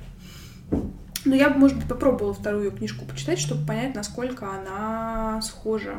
но 1.26 1.36
я 1.36 1.50
бы, 1.50 1.58
может 1.58 1.78
быть, 1.78 1.88
попробовала 1.88 2.34
вторую 2.34 2.72
книжку 2.72 3.06
почитать, 3.06 3.40
чтобы 3.40 3.66
понять, 3.66 3.96
насколько 3.96 4.52
она 4.52 5.42
схожа 5.42 5.98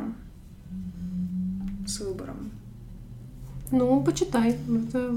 с 1.86 2.00
выбором. 2.00 2.50
Ну, 3.70 4.02
почитай. 4.02 4.56
Это... 4.88 5.12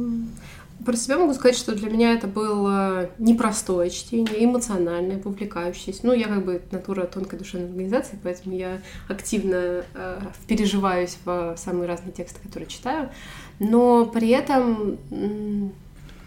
Про 0.86 0.96
себя 0.96 1.18
могу 1.18 1.34
сказать, 1.34 1.58
что 1.58 1.74
для 1.74 1.90
меня 1.90 2.14
это 2.14 2.28
было 2.28 3.10
непростое 3.18 3.90
чтение, 3.90 4.46
эмоциональное, 4.46 5.20
вовлекающееся. 5.20 6.02
Ну, 6.04 6.14
я 6.14 6.28
как 6.28 6.46
бы 6.46 6.62
натура 6.70 7.06
тонкой 7.06 7.40
душевной 7.40 7.70
организации, 7.70 8.20
поэтому 8.22 8.56
я 8.56 8.80
активно 9.10 9.84
э, 9.96 10.22
переживаюсь 10.46 11.18
в 11.26 11.56
самые 11.58 11.88
разные 11.88 12.12
тексты, 12.12 12.40
которые 12.44 12.70
читаю. 12.70 13.10
Но 13.58 14.06
при 14.06 14.30
этом, 14.30 15.00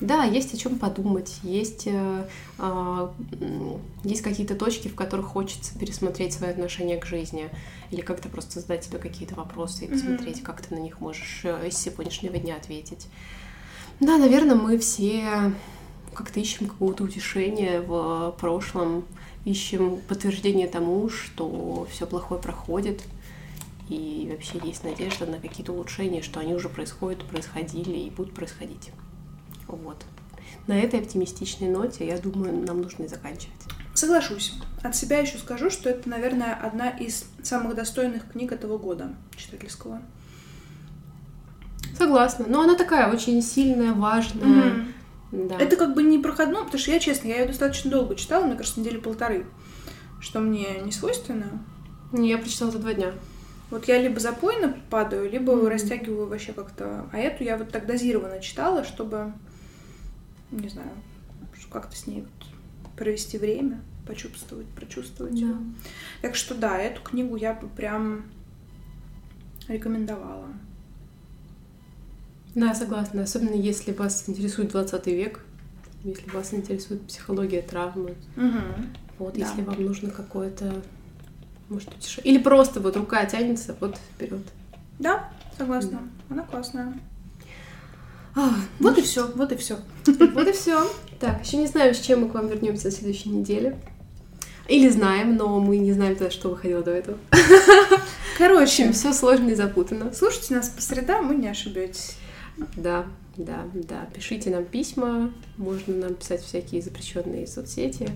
да, 0.01 0.24
есть 0.24 0.55
о 0.55 0.57
чем 0.57 0.78
подумать, 0.78 1.38
есть, 1.42 1.86
э, 1.86 2.26
а, 2.59 3.12
есть 4.03 4.22
какие-то 4.22 4.55
точки, 4.55 4.88
в 4.88 4.94
которых 4.94 5.26
хочется 5.26 5.78
пересмотреть 5.78 6.32
свое 6.32 6.53
отношение 6.53 6.98
к 6.98 7.05
жизни, 7.05 7.51
или 7.90 8.01
как-то 8.01 8.28
просто 8.28 8.61
задать 8.61 8.84
себе 8.84 8.98
какие-то 8.98 9.34
вопросы 9.34 9.84
и 9.84 9.88
посмотреть, 9.88 10.42
как 10.42 10.62
ты 10.62 10.74
на 10.74 10.78
них 10.78 11.01
можешь 11.01 11.40
э, 11.44 11.68
из 11.68 11.76
сегодняшнего 11.76 12.38
дня 12.38 12.57
ответить. 12.57 13.09
Да, 14.01 14.16
наверное, 14.16 14.57
мы 14.57 14.78
все 14.78 15.53
как-то 16.14 16.40
ищем 16.40 16.66
какого-то 16.66 17.05
утешения 17.05 17.82
в 17.82 18.34
прошлом, 18.40 19.05
ищем 19.44 19.98
подтверждение 20.09 20.66
тому, 20.66 21.11
что 21.11 21.86
все 21.90 22.07
плохое 22.07 22.40
проходит, 22.40 23.03
и 23.90 24.30
вообще 24.32 24.61
есть 24.64 24.82
надежда 24.82 25.26
на 25.26 25.38
какие-то 25.38 25.72
улучшения, 25.72 26.22
что 26.22 26.40
они 26.40 26.55
уже 26.55 26.70
происходят, 26.70 27.22
происходили 27.24 27.98
и 27.98 28.09
будут 28.09 28.34
происходить. 28.34 28.90
Вот. 29.76 30.04
На 30.66 30.78
этой 30.78 31.00
оптимистичной 31.00 31.68
ноте, 31.68 32.06
я 32.06 32.18
думаю, 32.18 32.64
нам 32.64 32.82
нужно 32.82 33.04
и 33.04 33.08
заканчивать. 33.08 33.54
Соглашусь. 33.94 34.54
От 34.82 34.94
себя 34.94 35.18
еще 35.18 35.38
скажу, 35.38 35.68
что 35.70 35.90
это, 35.90 36.08
наверное, 36.08 36.54
одна 36.54 36.90
из 36.90 37.24
самых 37.42 37.74
достойных 37.74 38.30
книг 38.32 38.52
этого 38.52 38.78
года 38.78 39.14
читательского. 39.36 40.00
Согласна. 41.96 42.46
Но 42.48 42.62
она 42.62 42.76
такая 42.76 43.12
очень 43.12 43.42
сильная, 43.42 43.92
важная. 43.92 44.44
Мгм. 44.46 44.92
Да. 45.32 45.56
Это 45.58 45.76
как 45.76 45.94
бы 45.94 46.02
не 46.02 46.18
проходно, 46.18 46.64
потому 46.64 46.78
что 46.78 46.90
я, 46.90 46.98
честно, 46.98 47.28
я 47.28 47.40
ее 47.40 47.46
достаточно 47.46 47.90
долго 47.90 48.14
читала, 48.16 48.44
мне 48.46 48.56
кажется, 48.56 48.80
недели 48.80 48.96
полторы, 48.96 49.46
что 50.20 50.40
мне 50.40 50.80
не 50.84 50.92
свойственно. 50.92 51.46
Не, 52.12 52.30
я 52.30 52.38
прочитала 52.38 52.70
за 52.70 52.78
два 52.78 52.94
дня. 52.94 53.12
Вот 53.70 53.86
я 53.86 54.00
либо 54.02 54.18
запойно 54.18 54.74
падаю, 54.90 55.30
либо 55.30 55.54
Мгм. 55.54 55.68
растягиваю 55.68 56.26
вообще 56.26 56.52
как-то. 56.52 57.06
А 57.12 57.18
эту 57.18 57.44
я 57.44 57.56
вот 57.56 57.70
так 57.70 57.86
дозированно 57.86 58.40
читала, 58.40 58.82
чтобы, 58.82 59.32
не 60.51 60.68
знаю, 60.68 60.90
как-то 61.70 61.96
с 61.96 62.07
ней 62.07 62.22
вот 62.22 62.48
провести 62.96 63.38
время, 63.38 63.80
почувствовать, 64.07 64.66
прочувствовать. 64.68 65.34
её. 65.38 65.57
Так 66.22 66.34
что 66.34 66.55
да, 66.55 66.78
эту 66.78 67.01
книгу 67.03 67.36
я 67.36 67.55
бы 67.55 67.68
прям 67.68 68.24
рекомендовала. 69.68 70.48
Да, 72.55 72.74
согласна. 72.74 73.22
Особенно 73.22 73.55
если 73.55 73.92
вас 73.92 74.28
интересует 74.28 74.70
20 74.72 75.07
век, 75.07 75.44
если 76.03 76.28
вас 76.30 76.53
интересует 76.53 77.07
психология 77.07 77.62
травмы. 77.62 78.16
Мгм. 78.34 78.88
Вот, 79.18 79.34
Да. 79.34 79.40
если 79.46 79.62
вам 79.62 79.80
нужно 79.84 80.11
какое-то, 80.11 80.82
может, 81.68 81.94
утешение. 81.94 82.34
Или 82.34 82.42
просто 82.42 82.80
вот 82.80 82.96
рука 82.96 83.24
тянется 83.26 83.76
вот 83.80 83.96
вперед. 84.14 84.42
Да, 84.98 85.30
согласна. 85.57 86.01
Она 86.28 86.42
классная. 86.42 86.98
А, 88.37 88.55
Вот 88.78 88.99
и 88.99 89.03
все, 89.03 89.26
вот 89.35 89.53
и 89.53 89.57
все. 89.57 89.76
вот 90.07 90.47
и 90.49 90.53
все. 90.53 90.89
Так, 91.18 91.45
еще 91.45 91.57
не 91.57 91.66
знаю, 91.66 91.95
с 91.95 92.01
чем 92.01 92.22
мы 92.22 92.28
к 92.28 92.35
вам 92.35 92.49
вернемся 92.49 92.87
на 92.87 92.91
следующей 92.93 93.28
неделе. 93.31 93.76
Или 94.68 94.89
знаем, 94.89 95.37
но 95.37 95.59
мы 95.59 95.78
не 95.78 95.93
знаем, 95.93 96.14
тогда, 96.14 96.31
что 96.31 96.49
выходило 96.51 96.83
до 96.83 96.93
этого. 96.93 97.18
В 97.33 98.39
Короче, 98.39 98.93
все 98.93 99.12
сложно 99.12 99.51
и 99.51 99.55
запутано. 99.55 100.12
слушайте 100.14 100.55
нас 100.55 100.68
по 100.68 100.81
средам, 100.81 101.28
вы 101.28 101.35
не 101.35 101.49
ошибетесь. 101.49 102.16
Да, 102.76 103.07
да, 103.37 103.64
да. 103.74 104.07
Пишите 104.14 104.51
нам 104.51 104.64
письма, 104.64 105.33
можно 105.57 105.95
нам 105.97 106.14
писать 106.14 106.43
всякие 106.43 106.83
запрещенные 106.83 107.47
соцсети. 107.47 108.09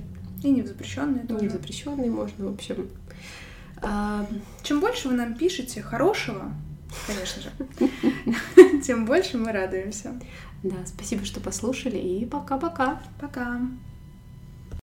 И 0.43 0.51
не 0.51 0.62
в 0.62 0.67
запрещенные 0.67 1.27
тоже. 1.27 1.43
не 1.43 1.49
запрещенные 1.49 2.11
можно, 2.11 2.47
в 2.47 2.55
общем. 2.55 2.89
А, 3.83 4.27
Чем 4.62 4.81
больше 4.81 5.09
вы 5.09 5.15
нам 5.15 5.35
пишете 5.35 5.83
хорошего, 5.83 6.53
конечно 7.07 7.42
же. 7.42 8.80
Тем 8.82 9.07
больше 9.07 9.38
мы 9.38 9.53
радуемся. 9.53 10.20
Да, 10.62 10.76
спасибо, 10.86 11.24
что 11.24 11.40
послушали, 11.40 11.99
и 11.99 12.24
пока-пока. 12.24 13.01
Пока. 13.20 13.40
-пока. 13.40 13.59
пока. 13.59 13.93